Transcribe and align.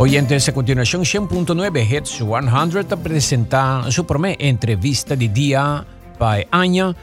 Oyentes, 0.00 0.48
a 0.48 0.54
continuación 0.54 1.02
100.9 1.02 1.90
Hits 1.90 2.22
100 2.22 3.02
presenta 3.02 3.90
su 3.90 4.06
primer 4.06 4.36
entrevista 4.38 5.16
de 5.16 5.28
día 5.28 5.84
para 6.16 6.46
año 6.52 6.94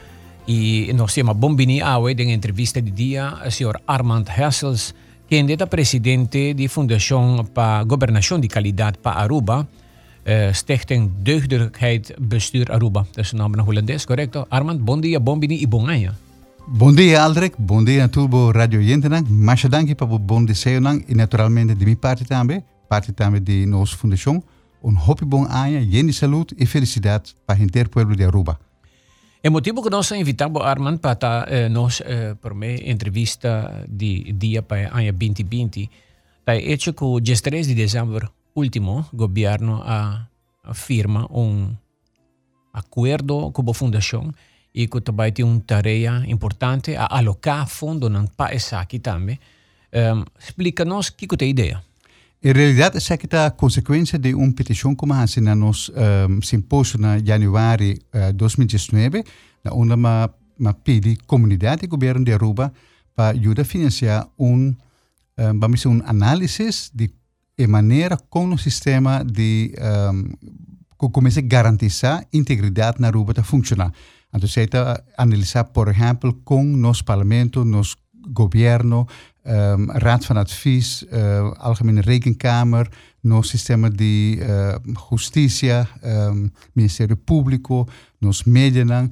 y 0.46 0.88
nos 0.94 1.14
llama 1.14 1.34
Bombini 1.34 1.82
Awe 1.82 2.14
de 2.14 2.32
entrevista 2.32 2.80
de 2.80 2.90
día 2.90 3.28
al 3.28 3.52
señor 3.52 3.82
Armand 3.86 4.26
Hessels, 4.34 4.94
quien 5.28 5.50
es 5.50 5.58
presidente 5.68 6.54
de 6.54 6.68
Fundación 6.70 7.46
para 7.48 7.82
Gobernación 7.82 8.40
de 8.40 8.48
Calidad 8.48 8.94
para 8.98 9.20
Aruba, 9.20 9.60
uh, 9.60 10.54
Stichting 10.54 11.22
Deugdelijkheid 11.22 12.14
Bestuur 12.18 12.72
Aruba. 12.72 13.06
Dat 13.14 13.26
is 13.26 13.32
een 13.32 13.38
naam 13.38 13.54
in 13.54 13.60
Hollands, 13.60 14.06
correcto? 14.06 14.46
Armand, 14.48 14.80
bom 14.80 15.00
dia, 15.02 15.20
Bombini 15.20 15.66
bom 15.68 15.86
año. 15.86 16.14
Bom 16.66 16.94
dia, 16.94 17.22
Aldrich. 17.22 17.54
Bom 17.58 17.84
dia 17.84 18.04
a 18.04 18.08
tubo 18.08 18.52
Radio 18.52 18.80
Yentenang. 18.80 19.28
Mas 19.28 19.62
danke 19.68 19.94
para 19.94 20.08
o 20.10 20.18
bom 20.18 20.44
desejo 20.44 20.80
e 21.06 21.14
naturalmente 21.14 21.74
de 21.74 21.84
minha 21.84 21.96
parte 21.96 22.24
também. 22.24 22.64
Também 23.12 23.40
de 23.42 23.66
nossa 23.66 23.96
fundação. 23.96 24.42
Um 24.82 24.96
hopi 24.96 25.24
bom 25.24 25.44
ano, 25.44 25.82
gente 25.82 26.12
saúde 26.12 26.54
e 26.58 26.66
felicidade 26.66 27.34
para 27.46 27.58
o 27.58 27.90
povo 27.90 28.14
de 28.14 28.24
Aruba. 28.24 28.58
O 29.44 29.50
motivo 29.50 29.82
que 29.82 29.90
nós 29.90 30.10
invitamos 30.10 30.62
Armand 30.62 30.98
para 30.98 31.12
estar 31.12 31.52
eh, 31.52 31.68
nós 31.68 32.02
eh, 32.04 32.34
por 32.34 32.52
meio 32.54 32.82
entrevista 32.90 33.84
de 33.88 34.32
dia 34.32 34.60
para 34.60 34.90
ano 34.92 35.12
2020 35.12 35.88
é 36.46 36.72
hecho 36.72 36.92
que 36.92 37.04
o 37.04 37.20
3 37.20 37.66
de 37.66 37.74
dezembro 37.74 38.28
último 38.54 39.06
o 39.12 39.16
governo 39.16 39.82
a, 39.84 40.26
a 40.64 40.74
firma 40.74 41.26
um 41.30 41.74
acordo 42.72 43.52
com 43.52 43.70
a 43.70 43.74
fundação 43.74 44.32
e 44.74 44.86
que 44.88 45.00
também 45.00 45.32
tem 45.32 45.44
uma 45.44 45.60
tarefa 45.60 46.24
importante 46.26 46.96
a 46.96 47.06
alocar 47.18 47.66
fundo 47.66 48.10
no 48.10 48.28
país 48.30 48.72
aqui 48.72 48.98
também. 48.98 49.38
Um, 49.92 50.24
Explica-nos 50.38 51.08
o 51.08 51.14
que 51.14 51.26
é 51.40 51.44
a 51.44 51.48
ideia. 51.48 51.85
In 52.46 52.52
realidad 52.52 52.94
is 52.94 53.08
het 53.08 53.34
a 53.34 53.50
consequência 53.50 54.18
de 54.18 54.32
uma 54.34 54.52
petição 54.52 54.94
que 54.94 55.06
nós 55.06 55.36
na 55.36 55.54
nos 55.54 55.90
um, 55.90 56.40
simpósio 56.42 56.98
na 56.98 57.18
januari 57.18 58.00
uh, 58.14 58.32
2019, 58.32 59.24
na 59.64 59.72
onde 59.72 59.96
ma, 59.96 60.30
ma 60.56 60.72
pedi 60.72 61.16
comunidade 61.26 61.84
e 61.84 61.88
governo 61.88 62.24
de 62.24 62.32
Aruba 62.32 62.72
para 63.16 63.36
ajudar 63.36 63.62
a 63.62 63.64
financiar 63.64 64.28
um, 64.38 64.72
um, 65.36 65.58
vamos 65.58 65.80
dizer, 65.80 65.88
um 65.88 66.00
análise 66.06 66.90
de, 66.94 67.10
de 67.58 67.66
maneira 67.66 68.16
como 68.30 68.54
o 68.54 68.58
sistema 68.58 69.24
de 69.24 69.74
um, 70.12 71.08
começa 71.10 71.40
a 71.40 71.42
garantizar 71.42 72.20
a 72.20 72.26
integridade 72.32 73.00
na 73.00 73.08
Aruba 73.08 73.34
a 73.36 73.42
funcionar. 73.42 73.92
Então, 74.32 74.48
se 74.48 74.68
analisar, 75.18 75.64
por 75.64 75.88
exemplo, 75.88 76.32
com 76.44 76.62
nosso 76.62 77.04
parlamento, 77.04 77.64
nosso 77.64 77.96
governo, 78.28 79.06
um, 79.46 79.86
Raad 79.98 80.24
van 80.26 80.38
Advies, 80.38 81.02
uh, 81.02 81.54
Algemene 81.58 82.00
Rekenkamer, 82.00 82.88
nos 83.22 83.48
sistema 83.48 83.90
de 83.90 84.38
uh, 84.40 85.08
Justicia, 85.10 85.88
um, 86.02 86.50
Ministerio 86.74 87.16
Público, 87.16 87.88
nos 88.20 88.44
medios, 88.44 88.88
um, 88.90 89.10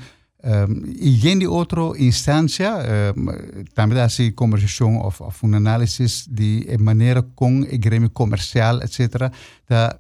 e 0.99 1.19
geen 1.21 1.47
outra 1.47 1.93
instância, 1.99 2.71
um, 3.17 3.65
também 3.75 4.01
assim 4.01 4.31
conversação 4.33 4.99
of, 5.01 5.23
of 5.23 5.47
um 5.47 5.55
análise 5.55 6.29
de 6.29 6.67
maneira 6.79 7.23
com 7.23 7.63
o 7.63 7.79
grêmio 7.79 8.11
comercial, 8.11 8.81
etc., 8.83 9.31
da 9.69 9.99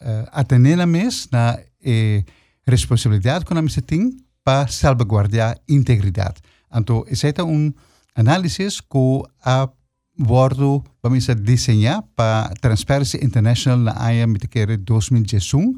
uh, 0.00 0.28
atender 0.32 0.84
mes 0.86 1.28
na 1.30 1.58
eh, 1.84 2.24
responsabilidade 2.66 3.44
que 3.44 3.54
nós 3.54 3.74
temos 3.86 4.14
para 4.44 4.68
salvaguardar 4.68 5.56
a 5.56 5.58
integridade. 5.68 6.40
Então, 6.74 7.04
esse 7.08 7.32
análises 8.18 8.80
que 8.80 9.22
a 9.44 9.68
bordo 10.18 10.82
vamos 11.00 11.26
desenhar 11.26 12.02
para 12.16 12.52
Transparency 12.60 13.24
International 13.24 13.78
na 13.78 13.96
área 13.96 14.26
de 14.26 14.76
2021 14.78 15.76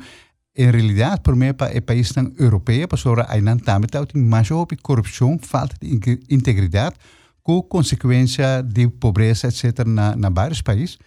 em 0.56 0.70
realidade, 0.70 1.20
por 1.20 1.36
meio 1.36 1.54
para 1.54 1.76
o 1.76 1.82
país 1.82 2.12
europeu, 2.38 2.88
para 2.88 2.98
sobre 2.98 3.24
a 3.28 3.40
não 3.40 3.58
também 3.58 3.88
tem 3.88 4.22
mais 4.22 4.48
corrupção, 4.82 5.38
falta 5.38 5.76
de 5.80 6.18
integridade, 6.28 6.96
com 7.42 7.62
consequência 7.62 8.62
de 8.62 8.88
pobreza, 8.88 9.48
etc., 9.48 9.86
na, 9.86 10.16
na 10.16 10.28
vários 10.28 10.60
países. 10.62 10.98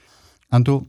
Então, 0.51 0.85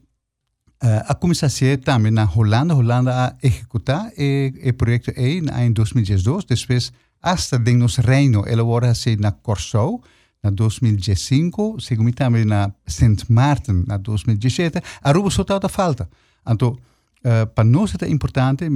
a 0.80 1.14
comissária 1.14 1.78
também 1.78 2.12
na 2.12 2.30
Holanda, 2.30 2.74
Holanda 2.74 3.12
a 3.12 3.34
executar 3.42 4.12
o 4.12 4.72
projeto 4.74 5.12
E 5.16 5.42
em 5.64 5.72
2012, 5.72 6.46
depois, 6.46 6.92
hasta 7.22 7.58
de 7.58 7.72
nos 7.72 7.96
reino, 7.96 8.44
ela 8.46 8.60
agora 8.60 8.90
assim 8.90 9.16
na 9.16 9.32
Corsou, 9.32 10.02
na 10.44 10.50
2015, 10.50 11.50
segundo 11.80 12.12
também 12.12 12.44
na 12.44 12.70
St. 12.86 13.24
Martin 13.30 13.84
na 13.86 13.96
2017, 13.96 14.78
a 15.02 15.08
Aruba 15.08 15.28
está 15.28 15.68
falta. 15.68 16.08
Então, 16.46 16.76
uh, 17.24 17.46
para 17.54 17.64
nós 17.64 17.94
é 18.00 18.08
importante, 18.08 18.66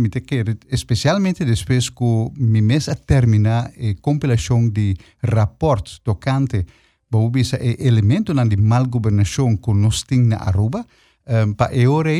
especialmente 0.71 1.45
depois 1.45 1.91
que 1.91 2.31
me 2.39 2.63
mês 2.63 2.89
a 2.89 2.95
terminar 2.95 3.67
a 3.67 3.95
compilação 4.01 4.67
de 4.67 4.97
raportes 5.23 5.99
tocante 5.99 6.65
para 7.11 7.21
o 7.21 7.31
elemento 7.79 8.33
de 8.35 8.57
mal 8.57 8.87
governação 8.87 9.57
que 9.57 9.73
nós 9.75 10.03
temos 10.03 10.29
na 10.29 10.37
Aruba, 10.39 10.87
um, 11.27 11.53
para 11.53 11.75
agora 11.79 12.11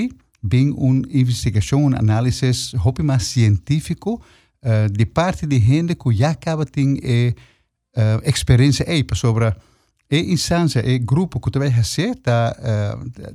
bem 0.43 0.71
uma 0.71 1.03
investigação, 1.11 1.87
uma 1.87 1.99
análise, 1.99 2.51
hope 2.85 3.03
mais 3.03 3.23
científico, 3.25 4.21
uh, 4.63 4.93
de 4.93 5.07
parte 5.07 5.47
de 5.47 5.59
gente 5.59 5.95
que 5.95 6.13
já 6.13 6.31
acaba 6.31 6.67
tendo 6.67 7.01
uh, 7.97 8.21
experiência 8.25 8.85
aí 8.89 9.05
sobre 9.15 9.55
e 10.11 10.33
instância 10.33 10.81
e 10.87 10.99
grupo 10.99 11.39
que 11.39 11.51
também 11.51 11.71
fazer 11.71 12.15
tá 12.17 12.57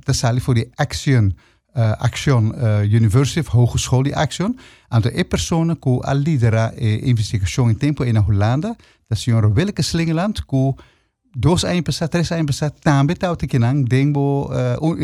tá 0.04 0.12
sali 0.12 0.40
voor 0.40 0.54
die 0.54 0.68
action 0.76 1.30
uh, 1.76 1.94
action 2.00 2.52
university 2.82 3.48
hogeschool 3.48 4.02
die 4.02 4.12
action. 4.14 4.54
Então 4.92 5.10
é 5.14 5.24
pessoa 5.24 5.76
que 5.76 6.00
a 6.02 6.12
lidera 6.12 6.74
a 6.76 7.08
investigação 7.08 7.70
em 7.70 7.74
tempo 7.74 8.04
na 8.04 8.20
Holanda 8.20 8.76
da 9.08 9.16
senhora 9.16 9.48
Wilke 9.48 9.82
Slingeland 9.82 10.42
que 10.42 10.74
dois 11.34 11.64
anos 11.64 11.82
passar 11.82 12.08
três 12.08 12.30
anos 12.32 12.46
passar 12.46 12.70
também 12.70 13.16
o 13.30 13.36
que 13.36 13.58
não 13.58 13.82
dengo 13.82 14.50
uh, 14.50 14.96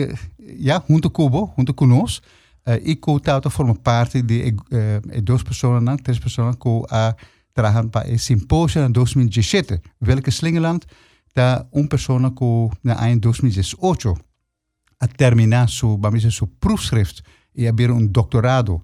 ja 0.59 0.83
junto 0.89 1.11
cubo 1.11 1.53
junto 1.57 1.75
conosco 1.75 2.25
uh, 2.67 2.81
e 2.83 2.97
que 2.97 3.21
tá 3.21 3.41
forma 3.51 3.75
parte 3.75 4.23
de 4.23 4.55
uh, 4.55 5.23
duas 5.23 5.43
pessoas 5.43 5.83
três 6.03 6.19
pessoas 6.19 6.57
que 6.57 6.69
a 6.91 7.15
uh, 7.17 7.40
trabajan 7.53 7.91
para 7.91 8.09
el 8.09 8.19
simposio 8.19 8.85
en 8.85 8.93
2017, 8.93 9.81
welke 10.01 10.31
Slingeland 10.31 10.85
da 11.35 11.69
un 11.71 11.89
persona 11.89 12.33
que 12.35 12.71
na 12.83 12.95
año 12.95 13.21
2018 13.21 14.15
a 14.99 15.07
terminar 15.07 15.69
su, 15.69 15.97
vamos 15.97 16.25
a 16.25 16.27
decir, 16.27 16.33
su 16.33 16.49
proefschrift. 16.59 17.21
Y 17.55 17.67
haber 17.67 17.91
un 17.91 18.13
doctorado. 18.13 18.83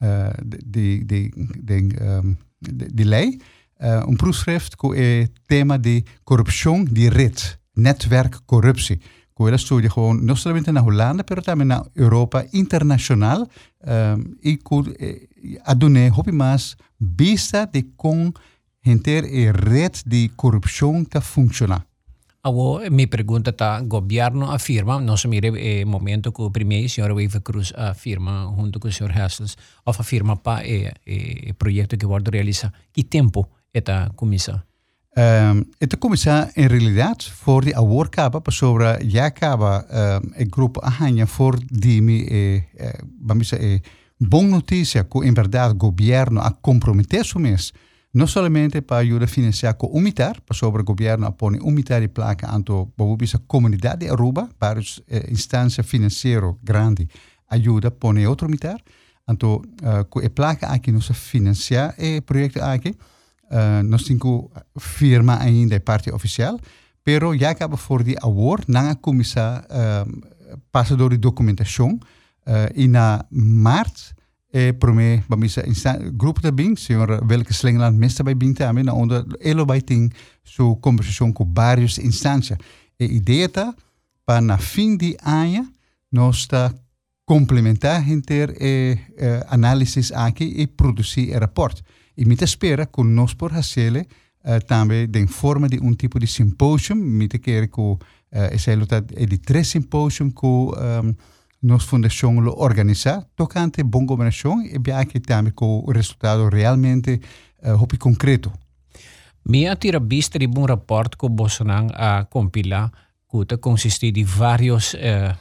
Uh, 0.00 0.30
de, 0.44 1.02
de, 1.04 1.30
de, 1.34 2.20
um, 2.20 2.36
de, 2.60 2.86
de 2.86 3.04
lei, 3.04 3.40
uh, 3.80 4.08
un 4.08 4.16
proefschrift 4.16 4.76
con 4.76 4.96
el 4.96 5.28
tema 5.48 5.76
de 5.76 6.04
corrupción 6.22 6.84
de 6.84 7.10
red, 7.10 7.34
netwerk 7.74 8.44
corruptie. 9.38 9.38
Que 9.38 9.48
ela 9.48 9.58
studia 9.58 9.90
gewoon, 9.90 10.14
não 10.20 10.36
somente 10.36 10.72
na 10.72 10.82
Holanda, 10.82 11.24
mas 11.28 11.44
também 11.44 11.66
na 11.66 11.84
Europa 11.94 12.44
internacional, 12.52 13.42
um, 13.42 14.36
e 14.42 14.56
que 14.56 14.96
eh, 14.98 15.60
adune 15.64 16.10
hopi 16.10 16.32
mais 16.32 16.76
vista 17.00 17.66
de 17.66 17.82
como 17.96 18.32
enter 18.84 19.24
a 19.24 19.52
rede 19.52 20.02
de 20.04 20.30
corrupção 20.36 21.04
que 21.04 21.20
funciona. 21.20 21.84
Agora, 22.42 22.88
minha 22.88 23.08
pergunta 23.08 23.50
está, 23.50 23.80
o 23.80 23.86
governo 23.86 24.50
afirma, 24.50 25.00
nós 25.00 25.24
mire 25.24 25.50
o 25.84 25.86
momento 25.86 26.32
que 26.32 26.40
o 26.40 26.50
primeiro 26.50 26.88
senhor 26.88 27.10
Wave 27.10 27.40
Cruz 27.40 27.72
afirma, 27.76 28.52
junto 28.56 28.78
com 28.78 28.88
o 28.88 28.92
senhor 28.92 29.10
Hessels, 29.10 29.56
afirma 29.84 30.36
para 30.36 30.62
o 31.50 31.54
projeto 31.54 31.96
que 31.96 32.06
vai 32.06 32.22
realizar. 32.32 32.72
Que 32.92 33.02
tempo 33.02 33.48
está 33.74 34.10
começar? 34.14 34.67
Um, 35.18 35.64
het 35.78 35.98
começar 35.98 36.50
em 36.54 36.66
realidade 36.66 37.24
voor 37.30 37.64
die 37.64 37.76
award 37.76 38.10
kaba 38.10 38.40
sobre 38.44 38.98
já 39.08 39.24
acaba 39.24 39.86
um, 39.90 40.42
o 40.42 40.46
grupo 40.48 40.80
arranha 40.80 41.26
for 41.26 41.58
dimi 41.66 42.26
e 42.30 42.64
eh, 42.76 42.92
vamos 43.26 43.48
dizer 43.48 43.82
boa 44.16 44.46
notícia 44.46 45.04
que 45.04 45.18
em 45.18 45.34
verdade 45.34 45.74
o 45.74 45.76
governo 45.76 46.40
a 46.40 46.50
comprometer-se 46.50 47.38
mês 47.38 47.72
não 48.12 48.26
somente 48.26 48.80
para 48.80 48.98
ajudar 48.98 49.24
a 49.24 49.26
financiar 49.26 49.74
com 49.74 49.88
o 49.88 49.98
militar, 49.98 50.40
para 50.40 50.56
sobre 50.56 50.82
o 50.82 50.84
governo 50.84 51.26
a 51.26 51.32
pôr 51.32 51.58
um 51.62 51.70
militar 51.70 52.00
e 52.02 52.08
placa 52.08 52.54
anto 52.54 52.88
a 53.34 53.38
comunidade 53.46 54.04
de 54.04 54.10
Aruba, 54.10 54.48
para 54.56 54.80
eh, 55.08 55.32
instância 55.32 55.82
financeira 55.82 56.54
grande 56.62 57.08
ajuda 57.50 57.88
a 57.88 57.90
pôr 57.90 58.16
outro 58.18 58.46
militar, 58.46 58.80
anto 59.26 59.56
uh, 59.56 60.04
com 60.08 60.20
a 60.20 60.30
placa 60.30 60.68
aqui 60.68 60.92
nos 60.92 61.08
financiar 61.08 61.96
o 61.98 62.22
projeto 62.22 62.60
aqui, 62.62 62.94
uh, 63.50 63.82
nós 63.84 64.04
temos 64.04 64.48
firma 64.78 65.38
ainda 65.40 65.76
a 65.76 65.80
parte 65.80 66.10
oficial, 66.10 66.58
pero 67.04 67.36
já 67.36 67.50
acaba 67.50 67.76
for 67.76 68.02
de 68.02 68.16
award 68.20 68.64
na 68.68 68.94
começar 68.94 69.64
uh, 69.64 70.58
passa 70.72 70.96
door 70.96 71.10
de 71.10 71.18
documentação 71.18 71.98
uh, 72.46 72.72
e 72.74 72.88
na 72.88 73.24
maart 73.30 74.12
e 74.50 74.72
para 74.72 74.92
mim 74.92 75.22
vamos 75.28 75.56
grupo 76.14 76.40
da 76.40 76.50
bem 76.50 76.74
senhor 76.74 77.22
welke 77.28 77.52
Slingeland 77.52 77.98
mesta 77.98 78.24
bij 78.24 78.34
bing 78.34 78.54
também 78.54 78.82
na 78.82 78.94
onda 78.94 79.26
elo 79.40 79.66
bij 79.66 79.82
ting 79.82 80.10
su 80.42 80.76
conversação 80.76 81.34
com 81.34 81.44
várias 81.44 81.98
instâncias 81.98 82.58
e 82.98 83.04
ideia 83.04 83.48
tá 83.50 83.74
para 84.24 84.40
na 84.40 84.56
fim 84.56 84.96
de 84.96 85.18
ano 85.22 85.70
nós 86.10 86.36
está 86.38 86.72
complementar 87.28 88.08
inter 88.08 88.56
e 88.58 88.96
uh, 88.96 89.44
análise 89.50 90.14
aqui 90.14 90.44
e 90.56 90.66
produzir 90.66 91.36
o 91.36 91.38
rapport. 91.38 91.76
E 92.18 92.24
me 92.24 92.34
espera 92.34 92.86
que 92.86 93.02
nós 93.04 93.34
por 93.34 93.52
fazer 93.52 94.04
uh, 94.44 94.66
também 94.66 95.06
de 95.06 95.24
forma 95.28 95.68
de 95.68 95.78
um 95.80 95.94
tipo 95.94 96.18
de 96.18 96.26
simpósio, 96.26 96.96
me 96.96 97.28
quer 97.28 97.68
que 97.68 97.80
uh, 97.80 97.98
essa 98.30 98.72
é 98.72 99.26
de 99.26 99.38
três 99.38 99.68
simpósios 99.68 100.32
que 100.34 100.46
um, 100.46 101.14
nossa 101.62 101.86
fundação 101.86 102.40
lo 102.40 102.54
organiza, 102.58 103.24
tocante 103.36 103.84
bom 103.84 104.04
governação 104.04 104.60
e 104.62 104.92
aqui 104.92 105.20
também 105.20 105.52
com 105.52 105.84
o 105.86 105.92
resultado 105.92 106.48
realmente 106.48 107.20
uh, 107.62 107.98
concreto. 107.98 108.52
Minha 109.44 109.76
tira 109.76 110.00
vista 110.00 110.40
de 110.40 110.48
um 110.48 110.64
rapport 110.64 111.16
que 111.16 111.28
Bolsonaro 111.28 111.88
a 111.94 112.24
compilar, 112.24 112.90
que 113.30 113.56
consiste 113.58 114.10
de 114.10 114.24
vários 114.24 114.94
uh, 114.94 115.38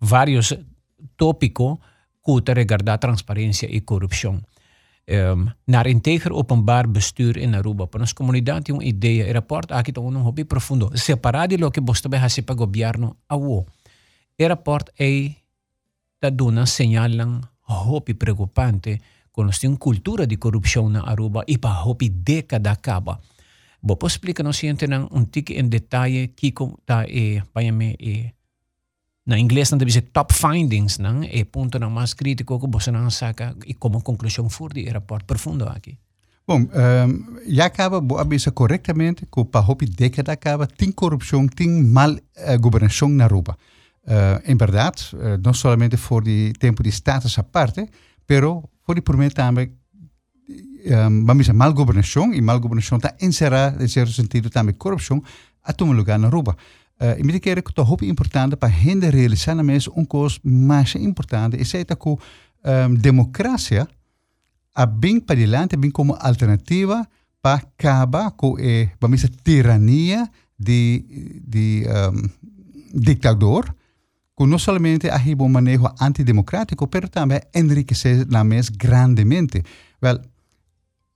vários 0.00 0.54
tópicos 1.16 1.78
que 2.24 2.52
regarda 2.52 2.98
transparência 2.98 3.68
e 3.70 3.80
corrupção. 3.80 4.40
Um, 5.04 5.50
naar 5.64 5.86
integer 5.86 6.32
openbaar 6.32 6.88
bestuur 6.88 7.36
in 7.36 7.54
Aruba. 7.54 7.86
Para 7.86 8.00
nossa 8.00 8.14
comunidade 8.14 8.64
tem 8.64 8.74
uma 8.74 8.84
ideia. 8.84 9.28
O 9.28 9.32
rapport 9.32 9.72
aqui 9.72 9.92
tem 9.92 10.02
um 10.02 10.22
hobby 10.22 10.44
profundo. 10.44 10.96
Separado 10.96 11.56
do 11.56 11.70
que 11.70 11.80
você 11.80 12.08
vai 12.08 12.20
fazer 12.20 12.42
para 12.42 12.52
o 12.54 12.56
governo, 12.56 13.16
awo. 13.28 13.66
O 14.38 14.48
rapport 14.48 14.88
é 14.98 15.32
da 16.20 16.30
dona 16.30 16.66
señal 16.66 17.08
lang 17.08 17.40
hobby 17.62 18.14
preocupante 18.14 19.00
com 19.32 19.48
tem 19.48 19.74
cultura 19.76 20.26
de 20.26 20.36
corrupção 20.36 20.88
na 20.88 21.02
Aruba 21.08 21.42
e 21.48 21.58
para 21.58 21.82
hobby 21.82 22.08
década 22.08 22.70
acaba. 22.70 23.18
Vou 23.82 23.98
explicar 24.06 24.44
nos 24.44 24.56
siente 24.56 24.86
um 25.10 25.24
tique 25.24 25.54
em 25.54 25.68
detalhe 25.68 26.28
que 26.28 26.48
está 26.48 27.04
e, 27.08 27.42
para 27.52 27.72
mim, 27.72 27.96
na 29.24 29.38
inglês 29.38 29.70
não 29.70 29.78
deve 29.78 29.92
ser 29.92 30.02
top 30.02 30.34
findings, 30.34 30.98
não? 30.98 31.22
E 31.24 31.44
ponto 31.44 31.78
não 31.78 31.90
mais 31.90 32.14
crítico 32.14 32.58
que 32.58 32.66
você 32.68 32.90
não 32.90 33.10
saca 33.10 33.56
e 33.66 33.74
como 33.74 34.02
conclusão 34.02 34.48
for 34.48 34.72
de 34.72 34.88
rapport 34.88 35.24
profundo 35.24 35.64
aqui. 35.68 35.96
Bom, 36.46 36.60
um, 36.60 37.38
já 37.46 37.66
acaba, 37.66 38.00
vou 38.00 38.18
avisar 38.18 38.52
corretamente 38.52 39.26
que 39.26 39.44
para 39.44 39.64
a 39.64 39.74
década 39.96 40.32
acaba, 40.32 40.66
tem 40.66 40.90
corrupção, 40.90 41.46
tem 41.46 41.68
mal 41.68 42.10
uh, 42.10 42.60
governação 42.60 43.08
na 43.08 43.24
Aruba. 43.24 43.56
Uh, 44.04 44.50
em 44.50 44.56
verdade, 44.56 45.10
uh, 45.14 45.40
não 45.44 45.54
somente 45.54 45.96
for 45.96 46.24
de 46.24 46.52
tempo 46.58 46.82
de 46.82 46.90
status 46.90 47.38
à 47.38 47.44
parte, 47.44 47.88
pero 48.26 48.68
for 48.84 48.96
de 48.96 49.00
por 49.00 49.16
também 49.30 49.72
um, 50.84 51.24
vamos 51.24 51.44
dizer, 51.44 51.52
mal 51.52 51.72
governação, 51.72 52.34
e 52.34 52.40
mal 52.40 52.58
governação 52.58 52.96
está 52.98 53.14
encerrada, 53.20 53.82
em 53.84 53.88
certo 53.88 54.12
sentido, 54.12 54.50
também 54.50 54.74
corrupção, 54.74 55.22
a 55.62 55.72
tomar 55.72 55.94
lugar 55.94 56.18
na 56.18 56.26
Aruba. 56.26 56.56
Uh, 57.02 57.18
e 57.18 57.24
me 57.24 57.40
quero 57.40 57.60
que 57.64 57.80
é 58.04 58.08
importante 58.08 58.54
para 58.54 58.68
a 58.68 58.72
gente 58.72 59.10
realizar 59.10 59.56
mesa 59.56 59.90
uma 59.90 60.06
coisa 60.06 60.38
mais 60.44 60.94
importante, 60.94 61.56
é 61.60 61.84
que 61.84 61.92
a 61.92 62.86
um, 62.88 62.94
democracia 62.94 63.88
é 64.76 64.86
bem 64.86 65.18
para 65.18 65.34
diante, 65.34 65.76
bem 65.76 65.90
como 65.90 66.14
alternativa 66.14 67.04
para 67.42 67.56
acabar 67.56 68.30
com 68.30 68.54
a, 68.56 68.96
vamos 69.00 69.20
dizer, 69.20 69.34
tirania 69.42 70.30
de, 70.56 71.42
de 71.44 71.84
um, 71.88 73.00
ditador, 73.00 73.74
que 74.38 74.46
não 74.46 74.58
somente 74.60 75.10
há 75.10 75.20
um 75.40 75.48
manejo 75.48 75.92
antidemocrático, 76.00 76.88
mas 76.92 77.10
também 77.10 77.40
enriquecer 77.52 78.28
na 78.28 78.44
mesa 78.44 78.70
grandemente. 78.76 79.60
Well, 80.00 80.20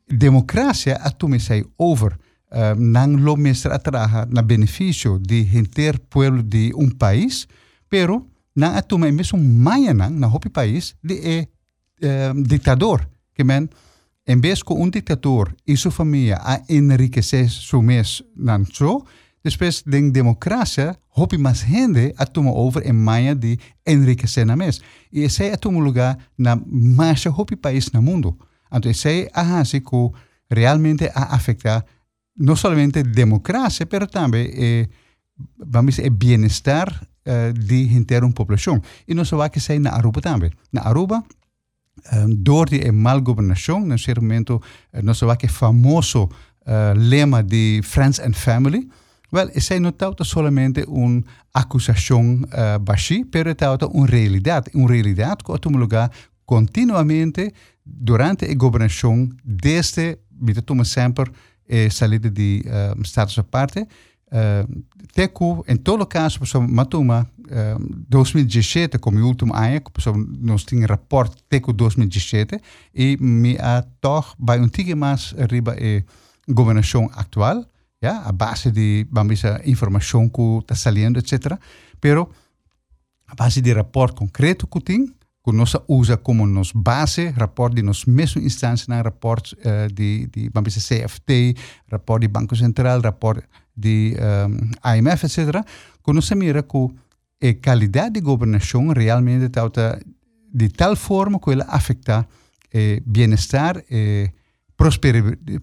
democracia 0.08 0.96
a 0.96 1.10
tu 1.10 1.28
me 1.28 1.38
over 1.78 2.18
não 2.76 3.16
lo 3.16 3.36
mestre 3.36 3.72
atraja 3.72 4.26
na 4.30 4.42
benefício 4.42 5.18
de 5.18 5.40
inteiro 5.58 6.00
povo 6.08 6.42
de 6.42 6.72
um 6.74 6.90
país, 6.90 7.46
pero 7.88 8.26
não 8.54 8.76
atuma 8.76 9.10
mesmo 9.12 9.38
maia 9.38 9.92
na 9.94 10.28
hopi 10.28 10.48
país 10.48 10.94
de 11.02 11.14
é 11.20 11.48
uh, 12.02 12.42
ditador, 12.42 13.08
que 13.34 13.44
men 13.44 13.68
em 14.26 14.40
vez 14.40 14.62
que 14.62 14.72
um 14.72 14.90
ditador 14.90 15.54
e 15.66 15.76
sua 15.76 15.92
família 15.92 16.38
a 16.42 16.60
enriquecer 16.68 17.48
seu 17.48 17.80
mês 17.80 18.22
não 18.36 18.64
so, 18.64 19.04
depois 19.44 19.82
de 19.86 20.10
democracia, 20.10 20.96
hopi 21.14 21.38
mais 21.38 21.60
gente 21.60 22.12
atuma 22.18 22.50
over 22.50 22.84
em 22.84 22.92
maia 22.92 23.34
de 23.34 23.56
enriquecer 23.86 24.44
na 24.44 24.56
mês. 24.56 24.80
E 25.12 25.20
esse 25.20 25.44
é 25.44 25.52
atuma 25.52 25.78
lugar 25.78 26.18
na 26.36 26.56
mais 26.66 27.24
hopi 27.26 27.54
país 27.54 27.92
no 27.92 28.02
mundo. 28.02 28.36
Então 28.72 28.90
esse 28.90 29.08
é 29.08 29.30
a 29.32 29.62
que 29.62 30.10
realmente 30.50 31.08
a 31.14 31.36
afetar 31.36 31.84
não 32.38 32.56
somente 32.56 33.02
democracia, 33.02 33.86
pero 33.86 34.06
também 34.06 34.50
eh, 34.54 34.88
vamos 35.58 35.96
dizer, 35.96 36.10
bem-estar 36.10 36.88
eh, 37.24 37.52
de 37.52 37.94
inteira 37.94 38.28
população. 38.30 38.80
E 39.06 39.14
não 39.14 39.24
só 39.24 39.48
que 39.48 39.60
sei 39.60 39.78
na 39.78 39.90
Aruba 39.90 40.20
também. 40.20 40.50
Na 40.72 40.82
Aruba, 40.82 41.24
um, 42.12 42.34
door 42.42 42.68
die 42.68 42.90
mal 42.92 43.20
governação, 43.20 43.80
no 43.80 43.98
certo 43.98 44.22
momento, 44.22 44.56
uh, 44.92 45.02
não 45.02 45.14
só 45.14 45.34
que 45.34 45.48
famoso 45.48 46.24
uh, 46.24 46.94
lema 46.94 47.42
de 47.42 47.80
Friends 47.82 48.20
and 48.20 48.34
Family, 48.34 48.88
well, 49.32 49.50
esse 49.54 49.80
não 49.80 49.90
está 49.90 50.12
somente 50.22 50.84
uma 50.86 51.22
acusação 51.54 52.42
uh, 52.42 52.78
baixi, 52.78 53.24
pero 53.24 53.50
está 53.50 53.74
uma 53.86 54.06
realidade, 54.06 54.70
uma 54.74 54.88
realidade 54.88 55.42
que 55.42 55.58
tem 55.58 55.72
lugar 55.72 56.10
continuamente 56.44 57.52
durante 57.84 58.44
a 58.44 58.54
governação 58.54 59.28
desde, 59.44 60.18
como 60.66 60.84
sempre, 60.84 61.30
e 61.68 61.90
salida 61.90 62.30
de 62.30 62.64
uh, 62.66 63.02
status 63.02 63.38
aparte. 63.38 63.80
Uh, 64.26 64.84
teco, 65.12 65.64
em 65.68 65.76
todo 65.76 66.04
caso, 66.04 66.40
pessoal, 66.40 66.66
matuma, 66.66 67.28
uh, 67.38 68.04
2017 68.08 68.98
como 68.98 69.20
último 69.24 69.54
ano, 69.54 69.80
pessoal, 69.92 70.16
nós 70.16 70.64
tínhamos 70.64 70.90
rapport 70.90 71.32
Teco 71.48 71.72
2017 71.72 72.60
e 72.94 73.16
me 73.20 73.56
a 73.58 73.84
vai 74.38 74.60
um 74.60 74.68
tige 74.68 74.94
mais 74.94 75.34
arriba 75.38 75.76
e 75.78 76.04
governação 76.48 77.08
atual, 77.14 77.64
ja, 78.02 78.22
a 78.22 78.32
base 78.32 78.70
de, 78.70 79.06
vamos 79.10 79.36
dizer, 79.36 79.62
informação 79.66 80.28
que 80.28 80.58
está 80.60 80.74
saliendo, 80.74 81.18
etc. 81.18 81.58
Pero 82.00 82.30
a 83.26 83.34
base 83.34 83.60
de 83.60 83.72
rapport 83.72 84.14
concreto 84.14 84.66
que 84.66 84.80
tem, 84.80 85.12
nós 85.52 85.76
usa 85.88 86.16
como 86.16 86.46
nos 86.46 86.72
base, 86.72 87.28
rapport 87.28 87.74
de 87.74 87.82
nos 87.82 88.04
mesmo 88.04 88.42
instância 88.42 88.86
na 88.88 89.02
rapport 89.02 89.52
uh, 89.52 89.92
de, 89.92 90.26
de 90.26 90.50
vamos 90.52 90.74
dizer, 90.74 91.06
CFT, 91.06 91.54
rapport 91.90 92.20
de 92.20 92.28
Banco 92.28 92.56
Central, 92.56 93.00
rapport 93.00 93.42
de 93.76 94.16
um, 94.48 94.96
IMF, 94.96 95.26
etc. 95.26 95.64
Nós 96.06 96.30
mira 96.30 96.62
que 96.62 96.88
a 97.48 97.54
qualidade 97.62 98.14
de 98.14 98.20
governação 98.20 98.88
realmente 98.88 99.46
está 99.46 99.62
de 100.52 100.68
tal 100.70 100.96
forma 100.96 101.38
que 101.38 101.52
ela 101.52 101.66
afeta 101.68 102.26
o 102.72 103.02
bem-estar 103.04 103.82
e 103.90 104.30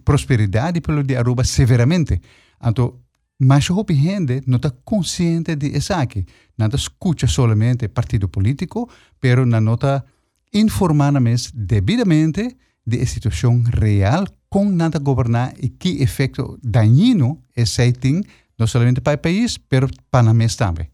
prosperidade 0.04 0.80
de 1.04 1.16
Aruba 1.16 1.44
severamente. 1.44 2.20
Então, 2.64 2.94
mas 3.38 3.66
gente 3.66 4.42
não 4.46 4.56
está 4.56 4.70
consciente 4.84 5.56
de 5.56 5.76
isso 5.76 5.92
aqui. 5.92 6.24
Não 6.56 6.68
escuta 6.68 7.26
somente 7.26 7.88
partido 7.88 8.28
político, 8.28 8.88
pero 9.20 9.44
não 9.44 9.74
está 9.74 10.04
informando 10.52 11.18
devidamente 11.52 12.56
de 12.86 13.04
situação 13.06 13.62
real 13.80 14.26
com 14.48 14.70
nada 14.70 14.98
governar 14.98 15.52
e 15.58 15.68
que 15.68 16.02
efeito 16.02 16.58
dañino 16.62 17.42
esse 17.56 17.92
tem, 17.92 18.22
não 18.56 18.66
somente 18.66 19.00
para 19.00 19.16
o 19.16 19.18
país, 19.18 19.58
pero 19.58 19.88
para 20.10 20.32
nós 20.32 20.54
também. 20.54 20.88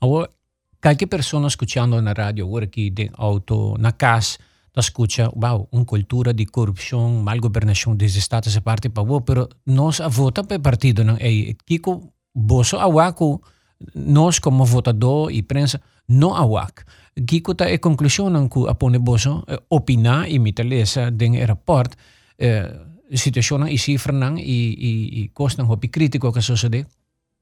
Agora, 0.00 0.28
qualquer 0.82 1.06
pessoa 1.06 1.46
escutando 1.46 2.00
na 2.02 2.12
rádio, 2.12 2.44
agora 2.44 2.66
aqui 2.66 2.90
de 2.90 3.10
auto, 3.14 3.76
na 3.78 3.92
casa, 3.92 4.38
escuta, 4.80 5.30
wow, 5.34 5.68
uma 5.72 5.84
cultura 5.84 6.34
de 6.34 6.46
corrupção, 6.46 7.22
mal 7.22 7.38
governação 7.38 7.96
dos 7.96 8.14
estados 8.16 8.56
é 8.56 8.60
parte 8.60 8.88
para 8.88 9.02
o, 9.02 9.20
pero 9.20 9.48
nós 9.64 10.00
a 10.00 10.08
vota 10.08 10.44
para 10.44 10.58
partido 10.58 11.04
não 11.04 11.16
é 11.18 11.54
Kiko 11.66 12.12
boso 12.34 12.76
awaku 12.76 13.40
nós 13.94 14.38
como 14.38 14.64
votador 14.64 15.30
e 15.30 15.42
prensa 15.42 15.80
não 16.08 16.34
awak. 16.34 16.84
Kiko 17.26 17.54
ta 17.54 17.68
é 17.68 17.78
conclusão 17.78 18.30
não 18.30 18.48
que 18.48 18.68
apone 18.68 18.98
boso 18.98 19.44
opinar 19.70 20.28
e 20.28 20.38
mitalesa 20.38 21.10
den 21.10 21.44
rapport 21.44 21.92
eh, 22.38 22.72
situação 23.14 23.66
e 23.68 23.78
cifra 23.78 24.12
não 24.12 24.38
e 24.38 24.76
e 24.76 25.22
e 25.22 25.28
costa 25.28 25.62
não 25.62 25.70
hopi 25.70 25.88
crítico 25.88 26.32
que 26.32 26.42
sucede 26.42 26.86